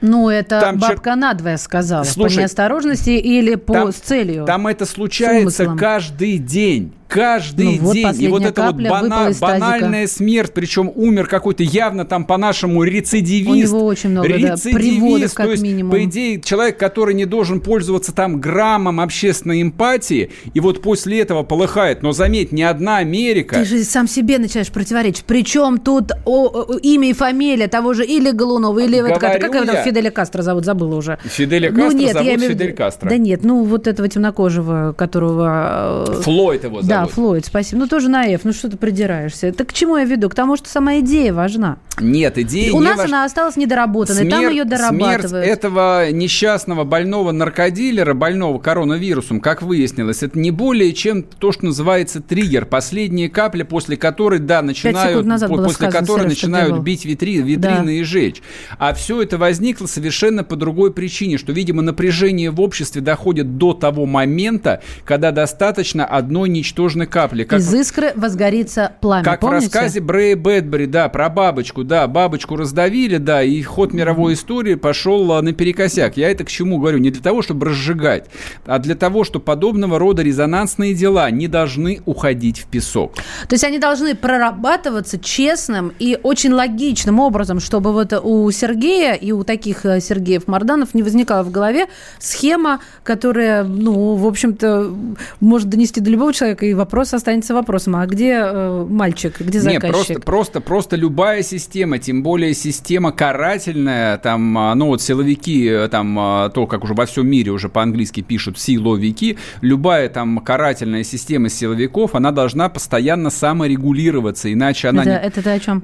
Ну, 0.00 0.28
это 0.28 0.60
Там 0.60 0.76
чер- 0.76 0.80
бабка 0.80 1.16
надвое 1.16 1.56
сказала. 1.56 2.04
Слушай, 2.04 2.34
по 2.34 2.40
неосторожности 2.40 3.10
или 3.10 3.54
по 3.54 3.72
Там- 3.72 3.92
с 3.92 3.96
целью? 3.96 4.44
Там 4.44 4.66
это 4.66 4.84
случается 4.84 5.74
каждый 5.78 6.38
день. 6.38 6.92
Каждый 7.14 7.78
Ну 7.78 7.84
вот 7.86 7.94
день. 7.94 8.22
И 8.22 8.28
вот 8.28 8.42
это 8.44 8.62
вот 8.72 8.74
бана- 8.74 9.30
банальная 9.40 10.06
смерть, 10.08 10.50
причем 10.52 10.90
умер 10.94 11.28
какой-то 11.28 11.62
явно 11.62 12.04
там 12.04 12.24
по-нашему 12.24 12.82
рецидивист. 12.82 13.72
У 13.72 13.76
него 13.76 13.86
очень 13.86 14.10
много, 14.10 14.28
да, 14.28 14.34
Рецидивист, 14.34 14.74
приводов, 14.74 15.34
как 15.34 15.46
то 15.46 15.52
есть, 15.52 15.62
минимум. 15.62 15.92
по 15.92 16.02
идее, 16.04 16.40
человек, 16.40 16.76
который 16.76 17.14
не 17.14 17.24
должен 17.24 17.60
пользоваться 17.60 18.12
там 18.12 18.40
граммом 18.40 18.98
общественной 19.00 19.62
эмпатии, 19.62 20.30
и 20.54 20.58
вот 20.60 20.82
после 20.82 21.20
этого 21.20 21.44
полыхает. 21.44 22.02
Но 22.02 22.10
заметь, 22.10 22.50
не 22.50 22.64
одна 22.64 22.96
Америка. 22.96 23.56
Ты 23.56 23.64
же 23.64 23.84
сам 23.84 24.08
себе 24.08 24.38
начинаешь 24.38 24.70
противоречить. 24.72 25.24
Причем 25.24 25.78
тут 25.78 26.10
о- 26.24 26.48
о- 26.48 26.78
имя 26.78 27.10
и 27.10 27.12
фамилия 27.12 27.68
того 27.68 27.94
же 27.94 28.04
или 28.04 28.32
Голунова, 28.32 28.80
или 28.80 29.00
вот 29.00 29.18
как, 29.18 29.40
Говорю 29.40 29.52
как 29.52 29.74
его. 29.74 29.84
Фиделя 29.84 30.10
Кастро 30.10 30.42
зовут, 30.42 30.64
забыла 30.64 30.96
уже. 30.96 31.18
Фиделя 31.24 31.70
Ну, 31.70 31.80
Кастро 31.82 31.98
нет, 31.98 32.12
зовут 32.14 32.28
я 32.28 32.34
имею 32.34 32.50
Фидель 32.50 32.72
Кастро. 32.72 33.08
Да 33.08 33.16
нет, 33.18 33.44
ну 33.44 33.62
вот 33.62 33.86
этого 33.86 34.08
темнокожего, 34.08 34.94
которого... 34.96 36.06
э, 36.08 36.22
Флойд 36.22 36.64
его 36.64 36.82
зовут. 36.82 36.88
Да, 36.88 37.03
Флойд, 37.06 37.44
спасибо. 37.46 37.80
Ну, 37.82 37.88
тоже 37.88 38.08
на 38.08 38.26
F, 38.26 38.42
ну 38.44 38.52
что 38.52 38.68
ты 38.70 38.76
придираешься? 38.76 39.52
Так 39.52 39.68
к 39.68 39.72
чему 39.72 39.96
я 39.96 40.04
веду? 40.04 40.28
К 40.28 40.34
тому, 40.34 40.56
что 40.56 40.68
сама 40.68 40.98
идея 41.00 41.32
важна. 41.32 41.76
Нет, 42.00 42.38
идея 42.38 42.72
У 42.72 42.80
не 42.80 42.86
нас 42.88 42.98
ваш- 42.98 43.08
она 43.08 43.24
осталась 43.24 43.56
недоработанной, 43.56 44.28
там 44.28 44.40
Смерть- 44.40 44.54
ее 44.56 44.64
Смерть 44.64 44.68
дорабатывают. 44.80 45.46
этого 45.46 46.10
несчастного 46.10 46.82
больного 46.82 47.30
наркодилера, 47.30 48.14
больного 48.14 48.58
коронавирусом, 48.58 49.40
как 49.40 49.62
выяснилось, 49.62 50.22
это 50.24 50.36
не 50.38 50.50
более 50.50 50.92
чем 50.92 51.22
то, 51.22 51.52
что 51.52 51.66
называется 51.66 52.20
триггер. 52.20 52.66
Последняя 52.66 53.28
капля, 53.28 53.64
после 53.64 53.96
которой, 53.96 54.40
да, 54.40 54.60
начинают, 54.62 55.24
назад 55.24 55.48
по- 55.50 55.56
после 55.62 55.88
которой 55.88 56.22
Сереж, 56.22 56.32
начинают 56.42 56.78
бить 56.80 57.04
витри- 57.06 57.40
витрины 57.42 57.84
Да. 57.86 57.92
и 57.92 58.02
жечь. 58.02 58.42
А 58.78 58.92
все 58.94 59.22
это 59.22 59.38
возникло 59.38 59.86
совершенно 59.86 60.42
по 60.42 60.56
другой 60.56 60.92
причине, 60.92 61.38
что, 61.38 61.52
видимо, 61.52 61.82
напряжение 61.82 62.50
в 62.50 62.60
обществе 62.60 63.02
доходит 63.02 63.56
до 63.58 63.72
того 63.72 64.04
момента, 64.06 64.82
когда 65.04 65.30
достаточно 65.30 66.04
одной 66.04 66.48
ничтожной 66.48 66.83
капли. 67.06 67.44
Как 67.44 67.58
Из 67.58 67.72
искры 67.74 68.12
возгорится 68.14 68.92
пламя. 69.00 69.24
как 69.24 69.40
Помните? 69.40 69.68
в 69.68 69.74
рассказе 69.74 70.00
Брэя 70.00 70.36
Бэдбери, 70.36 70.86
да, 70.86 71.08
про 71.08 71.28
бабочку, 71.28 71.84
да, 71.84 72.06
бабочку 72.06 72.56
раздавили, 72.56 73.16
да, 73.16 73.42
и 73.42 73.62
ход 73.62 73.92
мировой 73.92 74.34
истории 74.34 74.74
пошел 74.74 75.32
а, 75.32 75.42
наперекосяк. 75.42 76.16
Я 76.16 76.30
это 76.30 76.44
к 76.44 76.48
чему 76.48 76.78
говорю? 76.78 76.98
Не 76.98 77.10
для 77.10 77.22
того, 77.22 77.42
чтобы 77.42 77.66
разжигать, 77.66 78.26
а 78.66 78.78
для 78.78 78.94
того, 78.94 79.24
что 79.24 79.40
подобного 79.40 79.98
рода 79.98 80.22
резонансные 80.22 80.94
дела 80.94 81.30
не 81.30 81.48
должны 81.48 82.00
уходить 82.04 82.60
в 82.60 82.66
песок. 82.66 83.14
То 83.48 83.54
есть 83.54 83.64
они 83.64 83.78
должны 83.78 84.14
прорабатываться 84.14 85.18
честным 85.18 85.92
и 85.98 86.18
очень 86.22 86.52
логичным 86.52 87.20
образом, 87.20 87.60
чтобы 87.60 87.92
вот 87.92 88.12
у 88.12 88.50
Сергея 88.50 89.14
и 89.14 89.32
у 89.32 89.44
таких 89.44 89.86
э, 89.86 90.00
Сергеев 90.00 90.46
Марданов 90.46 90.94
не 90.94 91.02
возникала 91.02 91.42
в 91.42 91.50
голове 91.50 91.86
схема, 92.18 92.80
которая, 93.02 93.64
ну, 93.64 94.14
в 94.14 94.26
общем-то, 94.26 94.94
может 95.40 95.68
донести 95.68 96.00
до 96.00 96.10
любого 96.10 96.32
человека, 96.32 96.66
и 96.66 96.73
вопрос 96.74 97.14
останется 97.14 97.54
вопросом. 97.54 97.96
А 97.96 98.06
где 98.06 98.40
э, 98.42 98.86
мальчик, 98.88 99.40
где 99.40 99.60
заказчик? 99.60 99.92
просто, 99.92 100.20
просто, 100.20 100.60
просто 100.60 100.96
любая 100.96 101.42
система, 101.42 101.98
тем 101.98 102.22
более 102.22 102.54
система 102.54 103.12
карательная, 103.12 104.18
там, 104.18 104.56
а, 104.58 104.74
ну 104.74 104.86
вот 104.86 105.02
силовики, 105.02 105.66
э, 105.66 105.88
там, 105.88 106.16
а, 106.18 106.48
то, 106.50 106.66
как 106.66 106.84
уже 106.84 106.94
во 106.94 107.06
всем 107.06 107.26
мире 107.26 107.50
уже 107.50 107.68
по-английски 107.68 108.20
пишут 108.20 108.58
силовики, 108.58 109.38
любая 109.60 110.08
там 110.08 110.38
карательная 110.38 111.04
система 111.04 111.48
силовиков, 111.48 112.14
она 112.14 112.30
должна 112.32 112.68
постоянно 112.68 113.30
саморегулироваться, 113.30 114.52
иначе 114.52 114.88
она 114.88 115.02
это, 115.02 115.10
не... 115.10 115.16
это 115.16 115.42
ты 115.42 115.50
о 115.50 115.60
чем? 115.60 115.82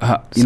А, 0.00 0.24
и- 0.34 0.40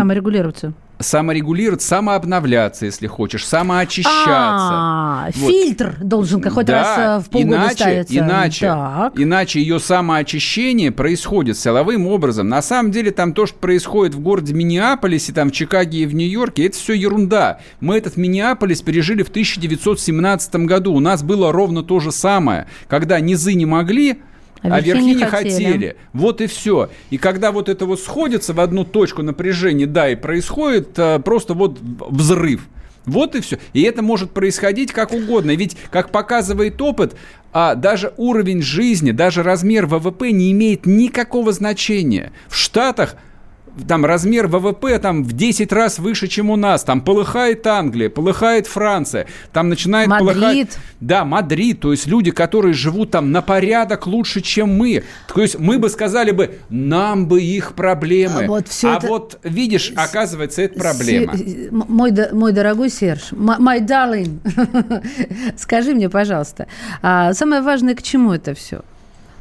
Саморегулироваться. 1.01 1.09
саморегулировать, 1.29 1.83
самообновляться, 1.83 2.87
если 2.87 3.07
хочешь, 3.07 3.47
самоочищаться. 3.47 4.19
А, 4.23 5.29
Вот. 5.35 5.51
фильтр 5.51 5.97
должен 6.01 6.43
хоть 6.51 6.67
Да, 6.67 6.73
раз 6.73 6.99
э, 6.99 7.27
в 7.27 7.31
полгода 7.31 7.57
иначе, 7.57 7.75
ставиться. 7.75 8.19
Иначе, 8.19 8.67
Так. 8.67 9.13
иначе 9.21 9.61
ее 9.61 9.79
самоочищение 9.81 10.91
происходит 10.93 11.59
силовым 11.59 12.07
образом. 12.07 12.49
На 12.49 12.63
самом 12.63 12.91
деле 12.91 13.11
там 13.11 13.33
то, 13.33 13.47
что 13.47 13.59
происходит 13.59 14.15
в 14.15 14.21
городе 14.21 14.55
Миннеаполисе, 14.55 15.33
там 15.33 15.51
в 15.51 15.53
Чикаге 15.53 16.01
и 16.01 16.07
в 16.07 16.15
Нью-Йорке, 16.15 16.67
это 16.67 16.77
все 16.77 16.95
ерунда. 16.95 17.59
Мы 17.81 17.97
этот 17.97 18.17
Миннеаполис 18.17 18.83
пережили 18.83 19.23
в 19.23 19.29
1917 19.29 20.67
году. 20.67 20.95
У 20.95 21.01
нас 21.01 21.23
было 21.23 21.53
ровно 21.53 21.83
то 21.83 22.01
же 22.01 22.13
самое. 22.13 22.67
Когда 22.89 23.21
низы 23.21 23.55
не 23.55 23.67
могли, 23.67 24.21
а, 24.63 24.81
верхи 24.81 25.15
не 25.15 25.25
хотели. 25.25 25.97
Вот 26.13 26.41
и 26.41 26.47
все. 26.47 26.91
И 27.11 27.19
когда 27.19 27.53
вот 27.53 27.69
это 27.69 27.87
вот 27.87 28.01
сходится 28.01 28.53
в 28.53 28.61
одну 28.61 28.85
точку 28.85 29.23
напряжения, 29.23 29.87
да, 29.87 30.09
и 30.09 30.17
происходит 30.17 30.99
э, 30.99 31.21
просто 31.21 31.55
вот 31.55 31.79
взрыв. 31.81 32.69
Вот 33.07 33.35
и 33.35 33.41
все. 33.41 33.59
И 33.73 33.83
это 33.83 34.03
может 34.03 34.33
происходить 34.33 34.93
как 34.93 35.13
угодно. 35.13 35.57
Ведь, 35.57 35.77
как 35.91 36.11
показывает 36.11 36.81
опыт, 36.83 37.17
а 37.53 37.75
даже 37.75 38.13
уровень 38.17 38.61
жизни, 38.61 39.13
даже 39.13 39.43
размер 39.43 39.87
ВВП 39.87 40.31
не 40.31 40.53
имеет 40.53 40.85
никакого 40.85 41.53
значения. 41.53 42.33
В 42.49 42.57
Штатах 42.57 43.17
там 43.87 44.05
размер 44.05 44.47
ВВП 44.47 44.99
там 44.99 45.25
в 45.25 45.33
10 45.33 45.73
раз 45.73 45.99
выше, 45.99 46.29
чем 46.29 46.51
у 46.51 46.57
нас. 46.57 46.85
Там 46.85 47.01
полыхает 47.01 47.67
Англия, 47.67 48.11
полыхает 48.11 48.67
Франция, 48.67 49.27
там 49.53 49.69
начинает 49.69 50.09
Мадрид. 50.09 50.29
полыхать... 50.29 50.79
Да, 51.01 51.25
Мадрид, 51.25 51.81
то 51.81 51.93
есть 51.93 52.07
люди, 52.07 52.31
которые 52.31 52.75
живут 52.75 53.11
там 53.13 53.31
на 53.33 53.43
порядок 53.43 54.07
лучше, 54.07 54.41
чем 54.41 54.77
мы. 54.77 55.05
То 55.33 55.43
есть 55.43 55.59
мы 55.59 55.79
бы 55.79 55.89
сказали 55.89 56.31
бы, 56.31 56.59
нам 56.69 57.29
бы 57.29 57.43
их 57.43 57.75
проблемы. 57.75 58.45
А 58.45 58.49
вот 58.49 58.69
всё 58.69 58.93
а 58.93 58.97
это- 58.97 59.07
вот 59.07 59.39
видишь, 59.45 59.93
оказывается, 59.95 60.63
это 60.63 60.79
проблема. 60.79 61.35
Мой, 61.71 62.13
мой 62.33 62.53
дорогой 62.53 62.91
Серж, 62.91 63.33
my 63.33 63.81
darling, 63.81 64.39
скажи 65.57 65.95
мне, 65.95 66.09
пожалуйста, 66.09 66.67
а 67.03 67.33
самое 67.35 67.63
важное, 67.63 67.95
к 67.95 68.03
чему 68.03 68.33
это 68.33 68.55
все? 68.55 68.83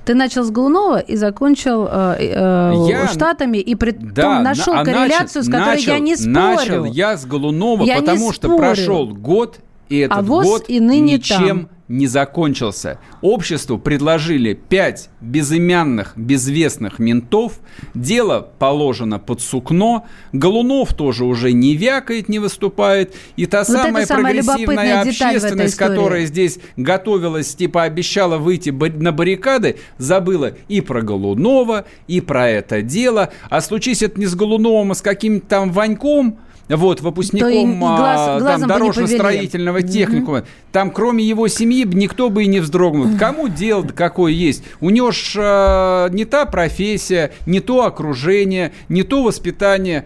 Ты 0.07 0.13
начал 0.15 0.43
с 0.45 0.51
Голунова 0.51 0.99
и 0.99 1.17
закончил 1.17 1.85
э, 1.91 2.15
э, 2.17 2.73
Я- 2.87 3.07
Штатами, 3.09 3.57
и 3.57 3.75
при 3.75 3.91
Да, 3.91 4.21
том 4.21 4.43
нашел 4.43 4.73
на- 4.73 4.81
а 4.81 4.85
корреляцию, 4.85 5.43
с 5.43 5.47
начал- 5.47 5.59
которой 5.65 5.81
я 5.83 5.91
начал- 5.93 6.03
не 6.05 6.15
спорю. 6.15 6.33
Начал 6.33 6.85
я 6.85 7.17
с 7.17 7.25
Голунова, 7.25 7.83
Я 7.83 7.97
потому 7.97 8.31
что 8.31 8.47
спорю. 8.47 8.57
прошел 8.57 9.07
год, 9.07 9.59
и 9.89 9.99
этот 9.99 10.17
А 10.17 10.21
год 10.21 10.65
и 10.67 10.79
ныне 10.79 11.13
ничем 11.13 11.67
там. 11.67 11.69
не 11.87 12.07
закончился. 12.07 12.99
Обществу 13.21 13.77
предложили 13.77 14.53
пять 14.53 15.09
безымянных, 15.21 16.13
безвестных 16.15 16.99
ментов. 16.99 17.59
Дело 17.93 18.49
положено 18.59 19.19
под 19.19 19.41
сукно. 19.41 20.05
Голунов 20.33 20.93
тоже 20.93 21.25
уже 21.25 21.53
не 21.53 21.75
вякает, 21.75 22.27
не 22.29 22.39
выступает. 22.39 23.15
И 23.35 23.45
та 23.45 23.59
Вот 23.59 23.67
самая 23.67 24.05
самая 24.05 24.41
прогрессивная 24.41 24.99
этой 25.01 25.09
общественность, 25.09 25.75
которая 25.75 26.25
здесь 26.25 26.59
готовилась, 26.75 27.55
типа 27.55 27.83
обещала 27.83 28.37
выйти 28.37 28.69
на 28.69 29.11
баррикады, 29.11 29.77
забыла 29.97 30.53
и 30.67 30.81
про 30.81 31.01
Голунова, 31.01 31.85
и 32.07 32.21
про 32.21 32.49
это 32.49 32.81
дело. 32.81 33.31
А 33.49 33.61
случись 33.61 34.01
это 34.01 34.19
не 34.19 34.25
с 34.25 34.35
Голуновым, 34.35 34.91
а 34.91 34.95
с 34.95 35.01
каким-то 35.01 35.47
там 35.47 35.71
Ваньком, 35.71 36.39
вот, 36.75 37.01
выпускником 37.01 37.79
глаз- 37.79 38.19
а, 38.19 38.39
там, 38.41 38.67
дорожно-строительного 38.67 39.81
техникума, 39.81 40.43
там 40.71 40.91
кроме 40.91 41.23
его 41.23 41.47
семьи 41.47 41.85
никто 41.85 42.29
бы 42.29 42.43
и 42.43 42.47
не 42.47 42.59
вздрогнул. 42.59 43.17
Кому 43.17 43.47
дело 43.47 43.83
какое 43.83 44.31
есть? 44.33 44.63
У 44.81 44.89
него 44.89 45.11
ж 45.11 45.35
а, 45.37 46.09
не 46.09 46.25
та 46.25 46.45
профессия, 46.45 47.31
не 47.45 47.59
то 47.61 47.85
окружение, 47.85 48.73
не 48.89 49.03
то 49.03 49.23
воспитание. 49.23 50.05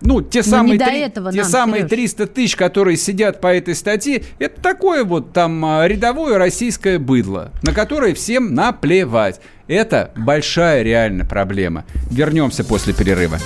Ну, 0.00 0.20
те 0.20 0.40
Но 0.40 0.44
самые, 0.44 0.72
не 0.72 0.78
до 0.78 0.84
три- 0.86 0.98
этого 1.00 1.32
те 1.32 1.38
нам, 1.42 1.48
самые 1.50 1.80
Серёж. 1.82 1.90
300 1.90 2.26
тысяч, 2.26 2.56
которые 2.56 2.96
сидят 2.98 3.40
по 3.40 3.46
этой 3.54 3.74
статье, 3.74 4.22
это 4.38 4.60
такое 4.60 5.02
вот 5.04 5.32
там 5.32 5.64
а, 5.64 5.86
рядовое 5.88 6.36
российское 6.36 6.98
быдло, 6.98 7.52
на 7.62 7.72
которое 7.72 8.12
всем 8.12 8.54
наплевать. 8.54 9.40
Это 9.66 10.10
большая 10.16 10.82
реальная 10.82 11.24
проблема. 11.26 11.84
Вернемся 12.10 12.64
после 12.64 12.92
перерыва. 12.92 13.38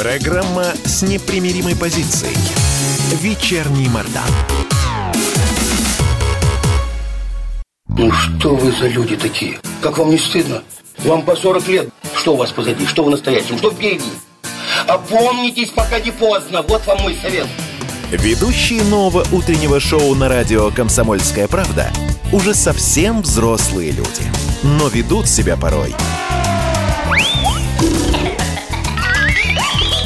Программа 0.00 0.64
с 0.82 1.02
непримиримой 1.02 1.76
позицией. 1.76 2.34
Вечерний 3.20 3.86
Мордан. 3.90 4.22
Ну 7.86 8.10
что 8.10 8.56
вы 8.56 8.72
за 8.72 8.86
люди 8.86 9.18
такие? 9.18 9.58
Как 9.82 9.98
вам 9.98 10.08
не 10.08 10.16
стыдно? 10.16 10.62
Вам 11.04 11.20
по 11.20 11.36
40 11.36 11.68
лет. 11.68 11.90
Что 12.14 12.32
у 12.32 12.36
вас 12.38 12.50
позади? 12.50 12.86
Что 12.86 13.04
в 13.04 13.10
настоящем? 13.10 13.58
Что 13.58 13.72
впереди? 13.72 14.08
Опомнитесь, 14.86 15.68
пока 15.68 16.00
не 16.00 16.12
поздно. 16.12 16.62
Вот 16.62 16.86
вам 16.86 17.02
мой 17.02 17.18
совет. 17.20 17.46
Ведущие 18.10 18.82
нового 18.84 19.26
утреннего 19.32 19.80
шоу 19.80 20.14
на 20.14 20.30
радио 20.30 20.70
«Комсомольская 20.70 21.46
правда» 21.46 21.92
уже 22.32 22.54
совсем 22.54 23.20
взрослые 23.20 23.90
люди. 23.90 24.22
Но 24.62 24.88
ведут 24.88 25.28
себя 25.28 25.58
порой. 25.58 25.94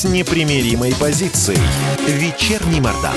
с 0.00 0.04
непримиримой 0.04 0.94
позицией. 0.98 1.58
Вечерний 2.08 2.80
Мордан. 2.80 3.12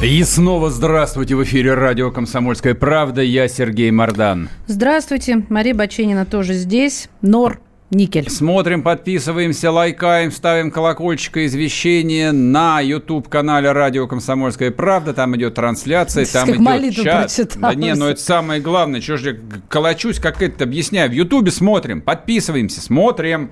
И 0.00 0.22
снова 0.22 0.70
здравствуйте 0.70 1.34
в 1.34 1.42
эфире 1.42 1.74
радио 1.74 2.12
«Комсомольская 2.12 2.76
правда». 2.76 3.22
Я 3.22 3.48
Сергей 3.48 3.90
Мордан. 3.90 4.50
Здравствуйте, 4.68 5.44
Мария 5.48 5.74
Баченина 5.74 6.26
тоже 6.26 6.52
здесь. 6.52 7.08
Нор, 7.22 7.58
никель. 7.90 8.30
Смотрим, 8.30 8.84
подписываемся, 8.84 9.72
лайкаем, 9.72 10.30
ставим 10.30 10.70
колокольчик 10.70 11.38
и 11.38 11.46
извещение 11.46 12.30
на 12.30 12.80
YouTube-канале 12.80 13.72
«Радио 13.72 14.06
Комсомольская 14.06 14.70
правда». 14.70 15.12
Там 15.12 15.34
идет 15.34 15.54
трансляция, 15.54 16.24
там 16.24 16.46
Как 16.46 16.84
идет 16.84 17.04
чат. 17.04 17.56
Да 17.56 17.74
не, 17.74 17.96
ну 17.96 18.06
это 18.06 18.20
самое 18.20 18.60
главное. 18.60 19.00
Чего 19.00 19.16
же 19.16 19.30
я 19.30 19.60
колочусь, 19.68 20.20
как 20.20 20.40
это 20.40 20.62
объясняю. 20.62 21.10
В 21.10 21.14
Ютубе 21.14 21.50
смотрим, 21.50 22.00
подписываемся, 22.00 22.80
смотрим. 22.80 23.50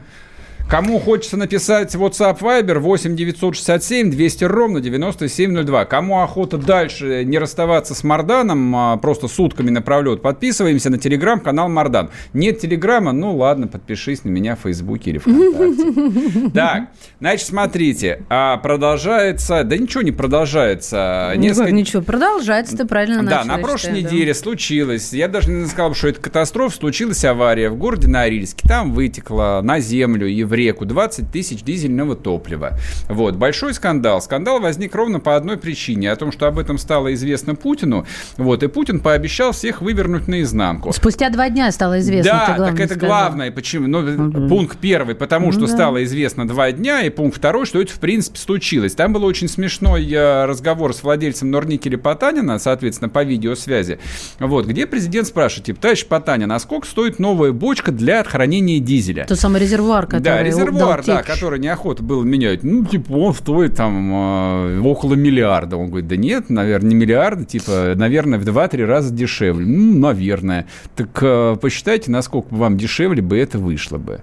Кому 0.68 0.98
хочется 1.00 1.36
написать 1.36 1.94
WhatsApp 1.94 2.38
Viber 2.40 2.78
8 2.78 3.14
967 3.14 4.10
200 4.10 4.44
ровно 4.44 4.80
9702. 4.80 5.84
Кому 5.84 6.22
охота 6.22 6.56
дальше 6.56 7.24
не 7.26 7.38
расставаться 7.38 7.94
с 7.94 8.02
Марданом, 8.04 8.74
а 8.74 8.96
просто 8.96 9.28
сутками 9.28 9.68
напролет, 9.68 10.22
подписываемся 10.22 10.88
на 10.88 10.96
телеграм-канал 10.98 11.68
Мардан. 11.68 12.08
Нет 12.32 12.60
телеграма, 12.60 13.12
ну 13.12 13.36
ладно, 13.36 13.66
подпишись 13.68 14.24
на 14.24 14.30
меня 14.30 14.56
в 14.56 14.60
Фейсбуке 14.60 15.10
или 15.10 15.18
ВКонтакте. 15.18 16.50
Так, 16.54 16.88
значит, 17.20 17.46
смотрите, 17.46 18.22
а 18.30 18.56
продолжается, 18.58 19.64
да 19.64 19.76
ничего 19.76 20.02
не 20.02 20.12
продолжается. 20.12 21.32
Ну, 21.34 21.40
Несколько- 21.40 21.72
ничего, 21.72 22.02
продолжается, 22.02 22.76
ты 22.76 22.84
правильно 22.86 23.22
да, 23.24 23.44
на 23.44 23.58
прошлой 23.58 24.02
неделе 24.02 24.32
случилось, 24.34 25.12
я 25.12 25.28
даже 25.28 25.50
не 25.50 25.66
сказал, 25.66 25.94
что 25.94 26.08
это 26.08 26.20
катастрофа, 26.20 26.76
случилась 26.76 27.24
авария 27.24 27.68
в 27.68 27.76
городе 27.76 28.08
Норильске. 28.08 28.66
Там 28.68 28.92
вытекло 28.92 29.60
на 29.62 29.80
землю 29.80 30.26
и 30.26 30.44
в 30.52 30.54
реку 30.54 30.84
20 30.84 31.32
тысяч 31.32 31.62
дизельного 31.62 32.14
топлива. 32.14 32.78
Вот, 33.08 33.36
большой 33.36 33.72
скандал. 33.72 34.20
Скандал 34.20 34.60
возник 34.60 34.94
ровно 34.94 35.18
по 35.18 35.34
одной 35.34 35.56
причине, 35.56 36.12
о 36.12 36.16
том, 36.16 36.30
что 36.30 36.46
об 36.46 36.58
этом 36.58 36.76
стало 36.76 37.14
известно 37.14 37.54
Путину. 37.54 38.06
Вот, 38.36 38.62
и 38.62 38.66
Путин 38.68 39.00
пообещал 39.00 39.52
всех 39.52 39.80
вывернуть 39.80 40.28
наизнанку. 40.28 40.92
Спустя 40.92 41.30
два 41.30 41.48
дня 41.48 41.72
стало 41.72 42.00
известно. 42.00 42.32
Да, 42.32 42.46
главное 42.54 42.70
так 42.72 42.80
это 42.80 42.94
сказал. 42.96 43.08
главное. 43.08 43.50
Почему? 43.50 43.88
Ну, 43.88 44.48
пункт 44.48 44.76
первый, 44.78 45.14
потому 45.14 45.52
что 45.52 45.62
Ну 45.62 45.66
да. 45.68 45.72
стало 45.72 46.04
известно 46.04 46.46
два 46.46 46.70
дня, 46.70 47.00
и 47.00 47.08
пункт 47.08 47.38
второй, 47.38 47.64
что 47.64 47.80
это 47.80 47.90
в 47.90 47.98
принципе 47.98 48.38
случилось. 48.38 48.94
Там 48.94 49.14
был 49.14 49.24
очень 49.24 49.48
смешной 49.48 50.06
э, 50.06 50.44
разговор 50.44 50.92
с 50.94 51.02
владельцем 51.02 51.50
Норникеля 51.50 51.96
Потанина, 51.96 52.58
соответственно, 52.58 53.08
по 53.08 53.24
видеосвязи. 53.24 53.98
Вот, 54.38 54.66
где 54.66 54.86
президент 54.86 55.26
спрашивает, 55.26 55.64
типа, 55.64 55.80
товарищ 55.80 56.04
Потанин, 56.04 56.52
а 56.52 56.58
сколько 56.58 56.86
стоит 56.86 57.18
новая 57.18 57.52
бочка 57.52 57.90
для 57.90 58.22
хранения 58.22 58.80
дизеля? 58.80 59.24
Тот 59.26 59.40
самый 59.40 59.62
резервуар, 59.62 60.04
который 60.06 60.22
Да, 60.22 60.41
резервуар, 60.42 61.04
да, 61.04 61.22
который 61.22 61.58
неохота 61.58 62.02
было 62.02 62.22
менять. 62.22 62.62
Ну, 62.62 62.84
типа, 62.84 63.12
он 63.12 63.34
стоит 63.34 63.76
там 63.76 64.12
э, 64.12 64.80
около 64.80 65.14
миллиарда. 65.14 65.76
Он 65.76 65.88
говорит, 65.88 66.08
да 66.08 66.16
нет, 66.16 66.50
наверное, 66.50 66.88
не 66.90 66.94
миллиарда, 66.94 67.44
типа, 67.44 67.94
наверное, 67.96 68.38
в 68.38 68.44
2-3 68.44 68.84
раза 68.84 69.12
дешевле. 69.12 69.66
Ну, 69.66 69.98
наверное. 69.98 70.66
Так 70.96 71.08
э, 71.22 71.56
посчитайте, 71.60 72.10
насколько 72.10 72.54
вам 72.54 72.76
дешевле 72.76 73.22
бы 73.22 73.38
это 73.38 73.58
вышло 73.58 73.98
бы. 73.98 74.20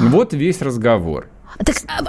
Вот 0.00 0.32
весь 0.34 0.62
разговор. 0.62 1.26
Так, 1.64 1.76
а, 1.88 2.02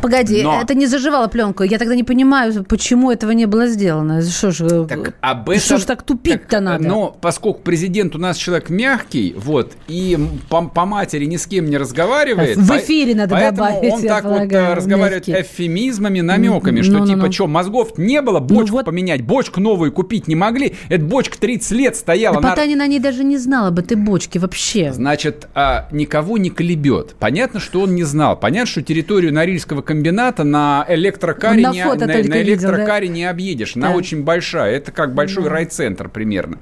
Погоди, 0.00 0.42
Но- 0.42 0.60
это 0.60 0.74
не 0.74 0.86
заживала 0.86 1.26
пленку. 1.28 1.62
Я 1.62 1.78
тогда 1.78 1.94
не 1.94 2.04
понимаю, 2.04 2.64
почему 2.64 3.10
этого 3.10 3.30
не 3.32 3.46
было 3.46 3.66
сделано. 3.66 4.22
Что 4.22 4.50
ж, 4.50 4.60
э, 4.62 4.86
Так 4.88 5.14
об 5.20 5.48
этом... 5.50 5.60
что 5.62 5.78
ж 5.78 5.84
так 5.84 6.02
тупить-то 6.02 6.48
так, 6.48 6.60
надо? 6.60 6.84
Но 6.86 7.16
поскольку 7.20 7.60
президент 7.62 8.14
у 8.14 8.18
нас 8.18 8.36
человек 8.36 8.68
мягкий, 8.70 9.34
вот, 9.36 9.72
и 9.88 10.18
по, 10.48 10.62
по 10.68 10.84
матери 10.84 11.24
ни 11.24 11.36
с 11.36 11.46
кем 11.46 11.66
не 11.66 11.76
разговаривает... 11.78 12.56
В 12.56 12.68
по- 12.68 12.78
эфире 12.78 13.14
надо 13.14 13.34
поэтому 13.34 13.56
добавить, 13.70 13.92
он 13.92 14.02
так 14.02 14.24
вот 14.24 14.32
полагаю, 14.34 14.72
э, 14.72 14.74
разговаривает 14.74 15.26
мягкий. 15.28 15.42
эвфемизмами, 15.42 16.20
намеками, 16.20 16.82
что 16.82 16.92
Ну-ну-ну. 16.98 17.14
типа, 17.22 17.32
что, 17.32 17.46
мозгов 17.46 17.98
не 17.98 18.20
было, 18.22 18.38
бочку 18.40 18.76
вот- 18.76 18.84
поменять, 18.86 19.22
бочку 19.22 19.60
новую 19.60 19.92
купить 19.92 20.28
не 20.28 20.36
могли, 20.36 20.74
эта 20.88 21.04
бочка 21.04 21.38
30 21.38 21.72
лет 21.72 21.96
стояла 21.96 22.36
Да 22.36 22.48
на... 22.48 22.50
Потанин 22.50 22.80
о 22.80 22.86
ней 22.86 23.00
даже 23.00 23.24
не 23.24 23.38
знал 23.38 23.66
об 23.66 23.78
этой 23.78 23.96
бочке 23.96 24.38
вообще. 24.38 24.92
Значит, 24.92 25.48
а, 25.54 25.88
никого 25.90 26.38
не 26.38 26.50
колебет. 26.50 27.14
Понятно, 27.18 27.60
что 27.60 27.80
он 27.80 27.94
не 27.94 28.04
знал. 28.04 28.36
Понятно, 28.38 28.66
что 28.70 28.82
территорию 28.82 29.32
Норильского 29.32 29.82
комбината 29.86 30.44
на 30.44 30.84
электрокаре, 30.88 31.62
На 31.62 31.72
не, 31.72 31.82
на, 31.84 31.94
на 31.94 32.06
видел, 32.16 32.32
электрокаре 32.42 33.08
не 33.08 33.24
объедешь. 33.24 33.76
Она 33.76 33.88
Да. 33.88 33.94
очень 33.96 34.22
большая. 34.22 34.76
Это 34.76 34.92
как 34.92 35.14
большой 35.14 35.48
райцентр 35.48 36.08
примерно. 36.10 36.58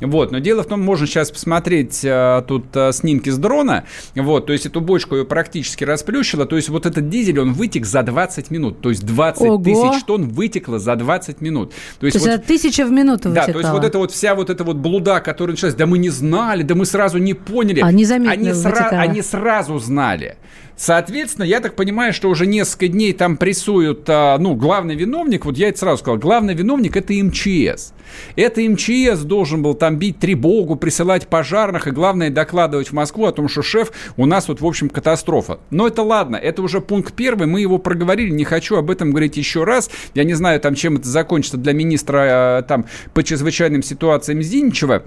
Вот. 0.00 0.32
Но 0.32 0.38
дело 0.38 0.62
в 0.62 0.66
том, 0.66 0.80
можно 0.82 1.06
сейчас 1.06 1.30
посмотреть 1.30 2.00
э, 2.04 2.42
тут 2.48 2.64
э, 2.74 2.92
снимки 2.92 3.28
с 3.30 3.36
дрона. 3.36 3.84
Вот. 4.14 4.46
То 4.46 4.52
есть 4.54 4.64
эту 4.66 4.80
бочку 4.80 5.16
ее 5.16 5.24
практически 5.26 5.84
расплющило. 5.84 6.46
То 6.46 6.56
есть 6.56 6.68
вот 6.70 6.86
этот 6.86 7.10
дизель, 7.10 7.40
он 7.40 7.52
вытек 7.52 7.84
за 7.84 8.02
20 8.02 8.50
минут. 8.50 8.80
То 8.80 8.88
есть 8.90 9.04
20 9.04 9.42
Ого. 9.42 9.62
тысяч 9.62 10.04
тонн 10.04 10.28
вытекло 10.28 10.78
за 10.78 10.96
20 10.96 11.40
минут. 11.40 11.70
То 11.70 11.76
То 12.00 12.06
есть 12.06 12.14
есть 12.16 12.26
вот 12.26 12.44
тысяча 12.46 12.86
в 12.86 12.90
минуту 12.92 13.30
да, 13.30 13.42
то 13.42 13.46
есть 13.48 13.54
вытекала. 13.56 13.74
вот 13.76 13.84
это 13.84 13.98
вот 13.98 14.12
вся 14.12 14.34
вот 14.34 14.48
эта 14.50 14.64
вот 14.64 14.76
блуда, 14.76 15.20
которая 15.20 15.52
началась, 15.54 15.74
да 15.74 15.86
мы 15.86 15.98
не 15.98 16.10
знали, 16.10 16.62
да 16.62 16.74
мы 16.74 16.86
сразу 16.86 17.18
не 17.18 17.34
поняли. 17.34 17.80
А, 17.80 17.90
незаметно 17.90 18.32
они, 18.32 18.48
сра- 18.50 18.70
вытекала. 18.70 19.00
они 19.02 19.22
сразу 19.22 19.78
знали. 19.78 20.36
Соответственно, 20.76 21.44
я 21.44 21.58
так 21.60 21.74
понимаю, 21.74 22.12
что 22.12 22.28
уже 22.30 22.46
несколько 22.68 22.88
дней 22.88 23.12
там 23.14 23.36
прессуют, 23.38 24.04
а, 24.08 24.36
ну, 24.38 24.54
главный 24.54 24.94
виновник, 24.94 25.46
вот 25.46 25.56
я 25.56 25.68
это 25.68 25.78
сразу 25.78 25.98
сказал, 25.98 26.18
главный 26.18 26.54
виновник 26.54 26.96
это 26.96 27.14
МЧС. 27.14 27.94
Это 28.36 28.60
МЧС 28.60 29.20
должен 29.20 29.62
был 29.62 29.74
там 29.74 29.96
бить 29.96 30.18
тревогу, 30.18 30.76
присылать 30.76 31.28
пожарных 31.28 31.86
и, 31.86 31.90
главное, 31.90 32.30
докладывать 32.30 32.88
в 32.88 32.92
Москву 32.92 33.24
о 33.24 33.32
том, 33.32 33.48
что 33.48 33.62
шеф, 33.62 33.90
у 34.16 34.26
нас 34.26 34.48
вот, 34.48 34.60
в 34.60 34.66
общем, 34.66 34.90
катастрофа. 34.90 35.60
Но 35.70 35.86
это 35.86 36.02
ладно, 36.02 36.36
это 36.36 36.60
уже 36.62 36.80
пункт 36.80 37.14
первый, 37.14 37.46
мы 37.46 37.62
его 37.62 37.78
проговорили, 37.78 38.30
не 38.30 38.44
хочу 38.44 38.76
об 38.76 38.90
этом 38.90 39.10
говорить 39.10 39.36
еще 39.38 39.64
раз. 39.64 39.90
Я 40.14 40.24
не 40.24 40.34
знаю, 40.34 40.60
там, 40.60 40.74
чем 40.74 40.96
это 40.96 41.08
закончится 41.08 41.56
для 41.56 41.72
министра, 41.72 42.18
а, 42.18 42.62
там, 42.62 42.84
по 43.14 43.22
чрезвычайным 43.22 43.82
ситуациям 43.82 44.42
Зиничева. 44.42 45.04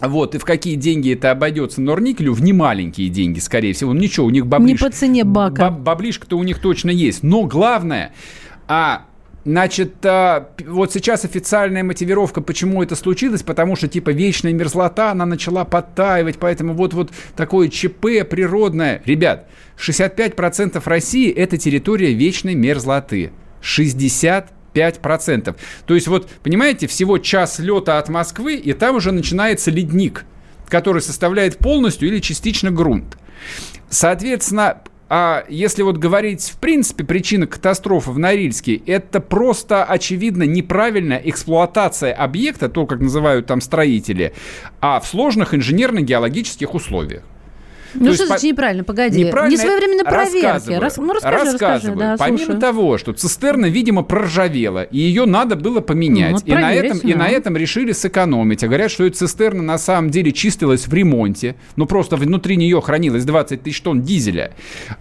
Вот, 0.00 0.34
и 0.34 0.38
в 0.38 0.44
какие 0.44 0.74
деньги 0.74 1.12
это 1.12 1.30
обойдется 1.30 1.80
Норникелю? 1.80 2.32
В 2.32 2.42
немаленькие 2.42 3.08
деньги, 3.08 3.38
скорее 3.38 3.72
всего. 3.72 3.92
Ну, 3.92 4.00
ничего, 4.00 4.26
у 4.26 4.30
них 4.30 4.46
баблиш... 4.46 4.80
Не 4.80 4.86
по 4.86 4.92
цене 4.92 5.24
бака. 5.24 5.70
Баб- 5.70 5.80
баблишка-то 5.80 6.36
у 6.36 6.42
них 6.42 6.58
точно 6.58 6.90
есть. 6.90 7.22
Но 7.22 7.44
главное, 7.44 8.12
а, 8.66 9.06
значит, 9.44 10.04
а, 10.04 10.50
вот 10.66 10.92
сейчас 10.92 11.24
официальная 11.24 11.84
мотивировка, 11.84 12.40
почему 12.40 12.82
это 12.82 12.96
случилось, 12.96 13.44
потому 13.44 13.76
что, 13.76 13.86
типа, 13.86 14.10
вечная 14.10 14.52
мерзлота, 14.52 15.12
она 15.12 15.26
начала 15.26 15.64
подтаивать, 15.64 16.38
поэтому 16.38 16.74
вот-вот 16.74 17.12
такое 17.36 17.68
ЧП 17.68 18.28
природное. 18.28 19.00
Ребят, 19.04 19.48
65% 19.78 20.82
России– 20.84 21.30
это 21.32 21.56
территория 21.56 22.12
вечной 22.12 22.56
мерзлоты. 22.56 23.30
60 23.60 24.52
5%. 24.74 25.56
То 25.86 25.94
есть 25.94 26.08
вот, 26.08 26.28
понимаете, 26.42 26.86
всего 26.86 27.18
час 27.18 27.58
лета 27.58 27.98
от 27.98 28.08
Москвы, 28.08 28.56
и 28.56 28.72
там 28.72 28.96
уже 28.96 29.12
начинается 29.12 29.70
ледник, 29.70 30.24
который 30.68 31.02
составляет 31.02 31.58
полностью 31.58 32.08
или 32.08 32.18
частично 32.20 32.70
грунт. 32.70 33.16
Соответственно, 33.88 34.82
а 35.08 35.44
если 35.48 35.82
вот 35.82 35.98
говорить, 35.98 36.42
в 36.42 36.58
принципе, 36.58 37.04
причина 37.04 37.46
катастрофы 37.46 38.10
в 38.10 38.18
Норильске, 38.18 38.74
это 38.86 39.20
просто, 39.20 39.84
очевидно, 39.84 40.44
неправильная 40.44 41.20
эксплуатация 41.24 42.12
объекта, 42.14 42.68
то, 42.68 42.86
как 42.86 43.00
называют 43.00 43.46
там 43.46 43.60
строители, 43.60 44.34
а 44.80 44.98
в 44.98 45.06
сложных 45.06 45.54
инженерно-геологических 45.54 46.74
условиях. 46.74 47.22
Ну 47.94 48.06
То 48.06 48.14
что 48.14 48.26
значит 48.26 48.42
по- 48.42 48.46
неправильно? 48.46 48.84
Погоди. 48.84 49.24
Неправильно 49.24 49.50
Не 49.50 49.56
своевременно 49.56 50.04
проверки. 50.04 50.72
Рас- 50.72 50.96
Ну 50.96 51.12
расскажи, 51.12 51.36
расскажи. 51.36 51.52
Рассказываю. 51.52 51.98
Да, 51.98 52.16
Помимо 52.18 52.38
слушаю. 52.38 52.60
того, 52.60 52.98
что 52.98 53.12
цистерна, 53.12 53.66
видимо, 53.66 54.02
проржавела, 54.02 54.82
и 54.82 54.98
ее 54.98 55.26
надо 55.26 55.56
было 55.56 55.80
поменять. 55.80 56.30
Ну, 56.32 56.36
вот 56.38 56.46
и, 56.48 56.52
на 56.52 56.72
этом, 56.74 56.98
и 56.98 57.14
на 57.14 57.28
этом 57.28 57.56
решили 57.56 57.92
сэкономить. 57.92 58.64
А 58.64 58.66
говорят, 58.66 58.90
что 58.90 59.04
эта 59.04 59.16
цистерна 59.18 59.62
на 59.62 59.78
самом 59.78 60.10
деле 60.10 60.32
чистилась 60.32 60.86
в 60.86 60.94
ремонте. 60.94 61.56
Ну, 61.76 61.86
просто 61.86 62.16
внутри 62.16 62.56
нее 62.56 62.80
хранилось 62.80 63.24
20 63.24 63.62
тысяч 63.62 63.80
тонн 63.80 64.02
дизеля. 64.02 64.52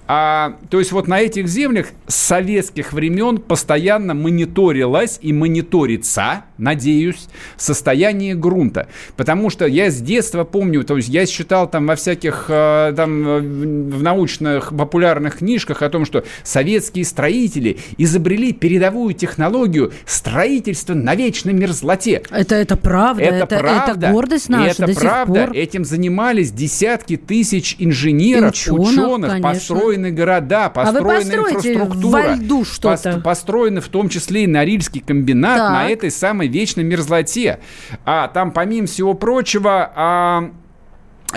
А, 0.08 0.58
то 0.70 0.80
есть 0.80 0.91
вот 0.91 1.08
на 1.08 1.20
этих 1.22 1.48
землях 1.48 1.88
с 2.08 2.16
советских 2.16 2.94
времен 2.94 3.38
постоянно 3.38 4.14
мониторилась 4.14 5.20
и 5.22 5.34
мониторится, 5.34 6.44
надеюсь, 6.58 7.28
состояние 7.58 8.36
грунта. 8.36 8.88
Потому 9.16 9.50
что 9.50 9.66
я 9.66 9.89
с 9.89 10.00
детства 10.02 10.44
помню, 10.44 10.84
то 10.84 10.98
есть 10.98 11.10
я 11.10 11.26
считал 11.26 11.70
там 11.70 11.88
во 11.88 11.96
всяких 11.96 12.46
э, 12.50 12.82
там 12.91 13.27
э, 13.27 13.39
в 13.39 14.03
научных 14.03 14.75
популярных 14.75 15.38
книжках 15.38 15.81
о 15.81 15.89
том, 15.89 16.05
что 16.05 16.23
советские 16.43 17.05
строители 17.05 17.77
изобрели 17.97 18.51
передовую 18.53 19.13
технологию 19.13 19.93
строительства 20.05 20.93
на 20.93 21.15
вечной 21.15 21.53
мерзлоте. 21.53 22.23
Это, 22.29 22.55
это 22.55 22.75
правда. 22.75 23.23
Это, 23.23 23.36
это, 23.45 23.59
правда. 23.59 24.05
это 24.07 24.11
гордость 24.11 24.49
наша 24.49 24.71
Это 24.71 24.86
до 24.88 24.93
сих 24.93 25.01
правда. 25.01 25.45
пор. 25.47 25.55
Этим 25.55 25.86
занимались 25.86 26.51
десятки 26.51 27.17
тысяч 27.17 27.75
инженеров, 27.79 28.53
И 28.67 28.71
ученых, 28.71 28.89
ученых, 28.89 29.31
конечно. 29.31 29.49
построены 29.49 30.11
города, 30.11 30.65
А 30.65 30.69
построена 30.69 31.19
постройте 31.19 31.73
инфраструктура. 31.73 32.21
во 32.21 32.36
льду 32.36 32.65
что-то. 32.65 33.09
пос- 33.09 33.21
построены 33.21 33.81
в 33.81 33.88
том 33.88 34.09
числе 34.09 34.43
и 34.43 34.47
Норильский 34.47 35.01
комбинат 35.01 35.57
Так. 35.57 35.71
на 35.71 35.89
этой 35.89 36.11
самой 36.11 36.47
вечной 36.47 36.84
мерзлоте. 36.84 37.59
А 38.05 38.27
там, 38.27 38.51
помимо 38.51 38.88
всего 38.88 39.13
прочего, 39.13 39.91
а, 39.95 40.51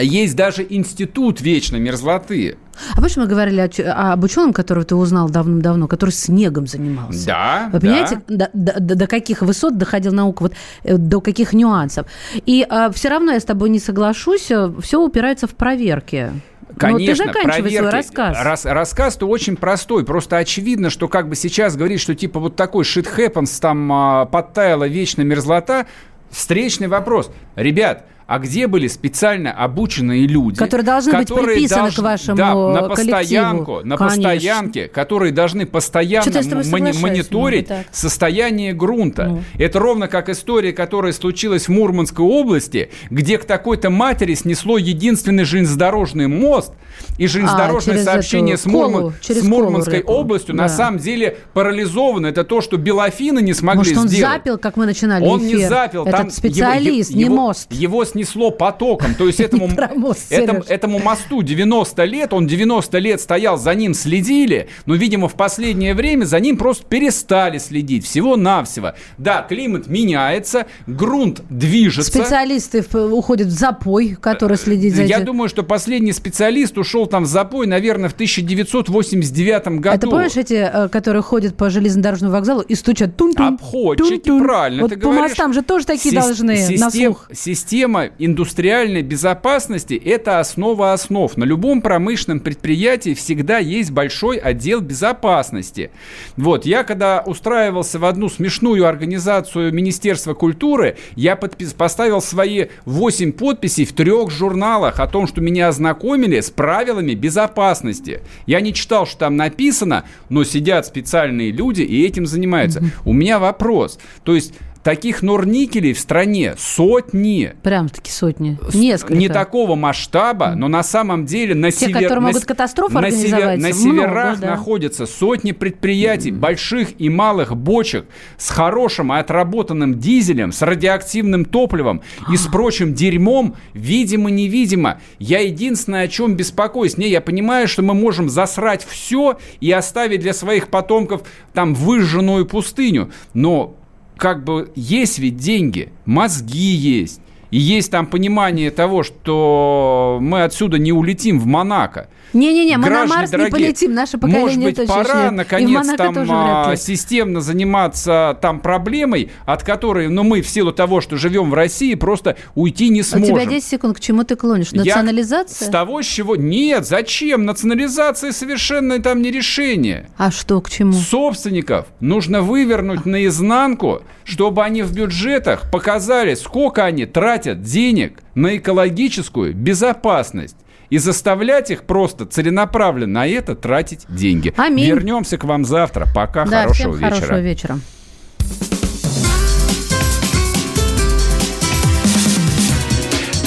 есть 0.03 0.37
даже 0.37 0.67
институт 0.69 1.41
вечной 1.41 1.81
мерзлоты. 1.81 2.57
А 2.93 2.97
помнишь, 2.97 3.17
мы 3.17 3.27
говорили 3.27 3.61
о, 3.61 4.13
об 4.13 4.25
ученом, 4.25 4.53
которого 4.53 4.85
ты 4.85 4.95
узнал 4.95 5.31
давным-давно, 5.31 5.89
который 5.89 6.11
снегом 6.11 6.67
занимался? 6.67 7.27
Да, 7.27 7.65
Вы 7.73 7.79
да. 7.79 7.81
понимаете, 7.81 8.23
до, 8.29 8.51
до- 8.53 8.81
до- 8.81 8.95
до 8.97 9.07
каких 9.07 9.43
высот 9.43 9.79
доходила 9.79 10.13
наука, 10.15 10.43
вот, 10.43 10.53
э, 10.85 10.97
до 10.97 11.21
каких 11.21 11.53
нюансов. 11.55 12.07
И 12.35 12.67
все 12.93 13.09
равно 13.09 13.33
я 13.33 13.41
с 13.41 13.45
тобой 13.45 13.71
не 13.71 13.79
соглашусь, 13.79 14.51
все 14.81 15.01
упирается 15.03 15.47
в 15.47 15.55
проверки. 15.55 16.33
Конечно, 16.79 17.27
ну, 17.27 17.33
ты 17.33 17.43
проверки. 17.45 17.77
свой 17.79 17.91
рассказ. 17.91 18.37
Рас- 18.41 18.65
рассказ-то 18.67 19.27
очень 19.27 19.57
простой. 19.57 20.05
Просто 20.05 20.37
очевидно, 20.37 20.91
что 20.91 21.09
как 21.09 21.29
бы 21.29 21.37
сейчас 21.37 21.77
говорить, 21.77 22.01
что 22.01 22.15
типа 22.15 22.41
вот 22.41 22.57
такой 22.57 22.85
shit 22.85 23.07
happens, 23.17 23.59
там 23.61 23.91
а, 23.93 24.27
подтаяла 24.27 24.87
вечная 24.87 25.25
мерзлота. 25.25 25.87
Встречный 26.31 26.89
вопрос. 26.89 27.31
Ребят, 27.55 28.05
а 28.27 28.39
где 28.39 28.67
были 28.67 28.89
специально 28.89 29.53
обученные 29.53 30.27
люди, 30.27 30.59
Которые 30.59 30.85
должны 30.85 31.13
быть 31.13 31.29
приписаны 31.29 31.91
к 31.93 31.99
вашему 31.99 32.37
да, 32.37 32.55
на 32.55 32.89
коллективу? 32.89 32.89
постоянку, 32.89 33.81
на 33.85 33.97
Конечно. 33.97 34.07
постоянке, 34.31 34.89
которые 34.89 35.33
должны 35.33 35.65
постоянно 35.67 36.27
мони- 36.71 36.99
мониторить 37.01 37.69
ну, 37.69 37.77
состояние 37.93 38.73
грунта. 38.73 39.25
Ну. 39.27 39.43
Это 39.59 39.79
ровно 39.79 40.09
как 40.09 40.29
история, 40.29 40.73
которая 40.73 41.13
случилась 41.13 41.67
в 41.69 41.71
Мурманской 41.71 42.25
области, 42.25 42.91
где 43.11 43.39
к 43.39 43.45
такой-то 43.45 43.91
матери 43.91 44.35
снесло 44.35 44.79
единственный 44.79 45.45
железнодорожный 45.45 46.27
мост, 46.27 46.73
и 47.19 47.27
железнодорожное 47.27 48.01
А, 48.01 48.05
сообщение 48.05 48.57
с, 48.57 48.65
Мурман- 48.67 48.93
Колу, 48.93 49.13
с 49.21 49.43
Мурманской 49.43 50.01
Колу 50.03 50.19
областью 50.21 50.55
на 50.55 50.65
Да. 50.65 50.69
самом 50.71 50.99
деле 50.99 51.37
парализовано. 51.53 52.27
Это 52.27 52.43
то, 52.45 52.61
что 52.63 52.77
Белофины 52.79 53.41
не 53.41 53.53
смогли 53.55 53.79
Может, 53.81 53.99
он 53.99 54.09
сделать. 54.09 54.35
запил, 54.39 54.59
как 54.59 54.77
мы 54.77 54.87
начинали 54.87 55.25
Он 55.25 55.41
не 55.41 55.55
эфир? 55.57 55.69
запил, 55.69 56.03
Это 56.05 56.17
там 56.17 56.31
специалист, 56.31 57.11
его, 57.11 57.19
не 57.19 57.25
его- 57.27 57.35
мост. 57.37 57.67
Его 57.71 58.05
снесло 58.17 58.51
потоком, 58.51 59.15
то 59.15 59.27
есть 59.27 59.41
этому, 59.41 59.69
этому, 60.31 60.63
этому 60.69 60.99
мосту 60.99 61.43
90 61.43 62.05
лет, 62.05 62.33
он 62.33 62.47
90 62.47 62.99
лет 62.99 63.21
стоял, 63.21 63.59
за 63.59 63.75
ним 63.75 63.93
следили, 63.93 64.69
но, 64.87 64.95
видимо, 64.95 65.29
в 65.29 65.35
последнее 65.35 65.93
время 65.95 66.25
за 66.25 66.41
ним 66.41 66.57
просто 66.57 66.85
перестали 66.87 67.59
следить, 67.59 68.07
всего-навсего. 68.07 68.95
Да, 69.19 69.43
климат 69.43 69.87
меняется, 69.89 70.67
грунт 70.87 71.43
движется. 71.51 72.11
Специалисты 72.11 72.83
уходят 72.95 73.49
в 73.49 73.51
запой, 73.51 74.17
который 74.19 74.57
следит 74.57 74.95
за 74.97 75.03
Я 75.03 75.17
этим. 75.17 75.27
думаю, 75.27 75.49
что 75.51 75.63
последний 75.63 76.13
специалист 76.13 76.79
ушел 76.79 77.07
там 77.07 77.25
в 77.25 77.27
запой, 77.27 77.67
наверное, 77.67 78.09
в 78.09 78.15
1989 78.15 79.81
году. 79.81 79.97
Это 79.97 80.07
помнишь 80.09 80.37
эти, 80.37 80.55
э, 80.55 80.89
которые 80.89 81.23
ходят 81.23 81.55
по 81.57 81.69
железнодорожному 81.69 82.33
вокзалу 82.33 82.63
и 82.63 82.75
стучат 82.75 83.17
тун 83.17 83.35
тун 83.35 83.55
Обходчики, 83.55 84.39
правильно 84.39 84.83
Вот 84.83 84.91
ты 84.91 84.97
по 84.97 85.03
говоришь. 85.11 85.31
мостам 85.31 85.53
же 85.53 85.63
тоже 85.63 85.85
такие 85.85 86.15
Сис- 86.15 86.21
должны 86.23 86.53
на 86.55 86.59
систем- 86.91 86.91
слух. 86.91 87.29
Система 87.33 88.06
индустриальной 88.19 89.03
безопасности– 89.03 89.95
это 90.05 90.41
основа 90.41 90.93
основ. 90.93 91.37
На 91.37 91.45
любом 91.45 91.81
промышленном 91.83 92.41
предприятии 92.41 93.15
всегда 93.15 93.59
есть 93.59 93.91
большой 93.91 94.39
отдел 94.39 94.81
безопасности. 94.81 95.91
Вот, 96.37 96.67
я 96.67 96.85
когда 96.85 97.23
устраивался 97.25 97.99
в 97.99 98.05
одну 98.05 98.29
смешную 98.29 98.87
организацию 98.87 99.73
Министерства 99.73 100.35
культуры, 100.35 100.97
я 101.15 101.35
подпис- 101.35 101.75
поставил 101.75 102.21
свои 102.21 102.67
8 102.85 103.33
подписей 103.33 103.85
в 103.85 103.93
трех 103.93 104.31
журналах 104.31 105.01
о 105.01 105.07
том, 105.07 105.27
что 105.27 105.41
меня 105.41 105.69
ознакомили 105.69 106.41
с 106.41 106.51
правилами 106.51 107.15
безопасности. 107.15 108.21
Я 108.47 108.61
не 108.61 108.73
читал, 108.73 109.07
что 109.07 109.19
там 109.19 109.37
написано, 109.37 110.05
но 110.29 110.45
сидят 110.45 110.87
специальные 110.87 111.51
люди 111.51 111.83
и 111.83 112.07
этим 112.07 112.27
занимаются. 112.27 112.83
У 113.05 113.13
меня 113.13 113.39
вопрос. 113.39 113.99
То 114.25 114.35
есть 114.35 114.55
таких 114.87 115.21
норникелей 115.21 115.95
в 115.95 115.99
стране 115.99 116.55
сотни. 116.57 117.55
Прям-таки 117.65 118.09
сотни. 118.09 118.57
Несколько. 118.73 119.17
Не 119.17 119.29
такого 119.29 119.75
масштаба, 119.75 120.53
но 120.55 120.69
на 120.69 120.85
самом 120.85 121.27
деле 121.27 121.57
на 121.57 121.73
Те, 121.73 121.87
север... 121.87 121.95
которые 121.95 122.21
на 122.21 122.27
могут 122.29 122.45
катастрофу 122.45 122.95
на, 123.01 123.11
север- 123.11 123.35
организовать, 123.35 123.59
на 123.59 123.69
много, 123.69 124.07
северах 124.07 124.39
да. 124.39 124.51
находятся 124.51 125.07
сотни 125.07 125.51
предприятий, 125.51 126.31
больших 126.31 127.01
и 127.01 127.09
малых 127.09 127.57
бочек 127.57 128.05
с 128.39 128.49
хорошим 128.49 129.13
и 129.13 129.17
отработанным 129.17 129.99
дизелем, 129.99 130.53
с 130.53 130.63
радиоактивным 130.63 131.47
топливом 131.47 132.03
и 132.33 132.37
с 132.37 132.47
прочим 132.47 132.95
дерьмом, 132.95 133.57
видимо-невидимо. 133.75 135.01
Я 135.19 135.41
единственное, 135.41 136.05
о 136.05 136.09
чем 136.09 136.37
беспокоюсь, 136.37 136.97
не, 136.97 137.09
я 137.09 137.21
понимаю, 137.21 137.67
что 137.67 137.83
мы 137.83 137.93
можем 137.95 138.29
засрать 138.29 138.87
все 138.89 139.37
и 139.59 139.69
оставить 139.73 140.21
для 140.21 140.33
своих 140.33 140.69
потомков 140.69 141.23
там 141.53 141.75
выжженную 141.75 142.47
пустыню, 142.47 143.11
но 143.35 143.75
как 144.17 144.45
бы 144.45 144.73
есть 144.75 145.19
ведь 145.19 145.37
деньги, 145.37 145.93
мозги 146.05 146.59
есть. 146.59 147.21
И 147.51 147.59
есть 147.59 147.91
там 147.91 148.07
понимание 148.07 148.71
того, 148.71 149.03
что 149.03 150.19
мы 150.21 150.43
отсюда 150.43 150.79
не 150.79 150.93
улетим 150.93 151.39
в 151.39 151.47
Монако. 151.47 152.09
Не-не-не, 152.37 152.77
мы 152.79 152.91
на 152.91 153.07
Марс 153.07 153.31
не 153.31 153.39
дорогие, 153.39 153.51
полетим, 153.51 153.95
наше 153.95 154.19
поколение 154.19 154.43
Может 154.43 154.63
быть, 154.63 154.77
точно 154.77 154.95
пора, 154.95 155.23
нет. 155.25 155.33
Наконец, 155.33 155.87
там 155.97 156.15
а, 156.31 156.77
системно 156.77 157.41
заниматься 157.41 158.39
там 158.41 158.61
проблемой, 158.61 159.31
от 159.45 159.63
которой, 159.63 160.09
ну, 160.09 160.23
мы 160.23 160.43
в 160.43 160.49
силу 160.49 160.73
того, 160.73 161.01
что 161.01 161.17
живем 161.17 161.51
в 161.51 161.55
России, 161.55 161.95
просто 161.95 162.37
уйти 162.55 162.89
не 162.91 163.01
У 163.01 163.05
сможем. 163.05 163.37
тебя 163.37 163.47
10 163.47 163.69
секунд, 163.69 163.97
к 163.97 164.01
чему 164.01 164.25
ты 164.25 164.37
клонишь? 164.37 164.69
Я 164.73 164.85
Национализация? 164.85 165.67
С 165.67 165.71
того, 165.71 166.03
с 166.03 166.07
чего... 166.07 166.37
Нет, 166.37 166.87
зачем? 166.87 167.45
Национализация 167.45 168.33
совершенно 168.33 169.01
там 169.01 169.23
не 169.23 169.31
решение. 169.31 170.09
А 170.17 170.31
что, 170.31 170.61
к 170.61 170.71
чему? 170.71 170.93
Собственников 170.93 171.87
нужно 172.01 172.43
вывернуть 172.43 173.07
наизнанку, 173.07 174.03
чтобы 174.25 174.63
они 174.63 174.83
в 174.83 174.93
бюджетах 174.93 175.71
показали, 175.71 176.35
сколько 176.35 176.85
они 176.85 177.07
тратят 177.07 177.63
денег 177.63 178.21
на 178.35 178.57
экологическую 178.57 179.55
безопасность. 179.55 180.57
И 180.91 180.99
заставлять 180.99 181.71
их 181.71 181.85
просто 181.85 182.27
целенаправленно 182.27 183.21
на 183.21 183.27
это 183.27 183.55
тратить 183.55 184.07
деньги. 184.09 184.53
Аминь. 184.57 184.87
Вернемся 184.87 185.39
к 185.39 185.45
вам 185.45 185.65
завтра. 185.65 186.07
Пока, 186.15 186.45
да, 186.45 186.63
хорошего 186.63 186.95
всем 186.95 187.09
вечера. 187.09 187.15
хорошего 187.15 187.41
вечера. 187.41 187.79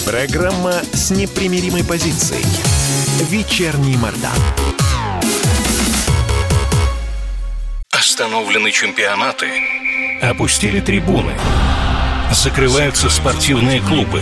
Программа 0.05 0.73
с 0.91 1.11
непримиримой 1.11 1.83
позицией. 1.83 2.43
Вечерний 3.29 3.95
Мордан. 3.95 4.31
Остановлены 7.91 8.71
чемпионаты. 8.71 9.47
Опустили 10.21 10.79
трибуны. 10.79 11.33
Закрываются 12.33 13.09
спортивные 13.09 13.81
клубы. 13.81 14.21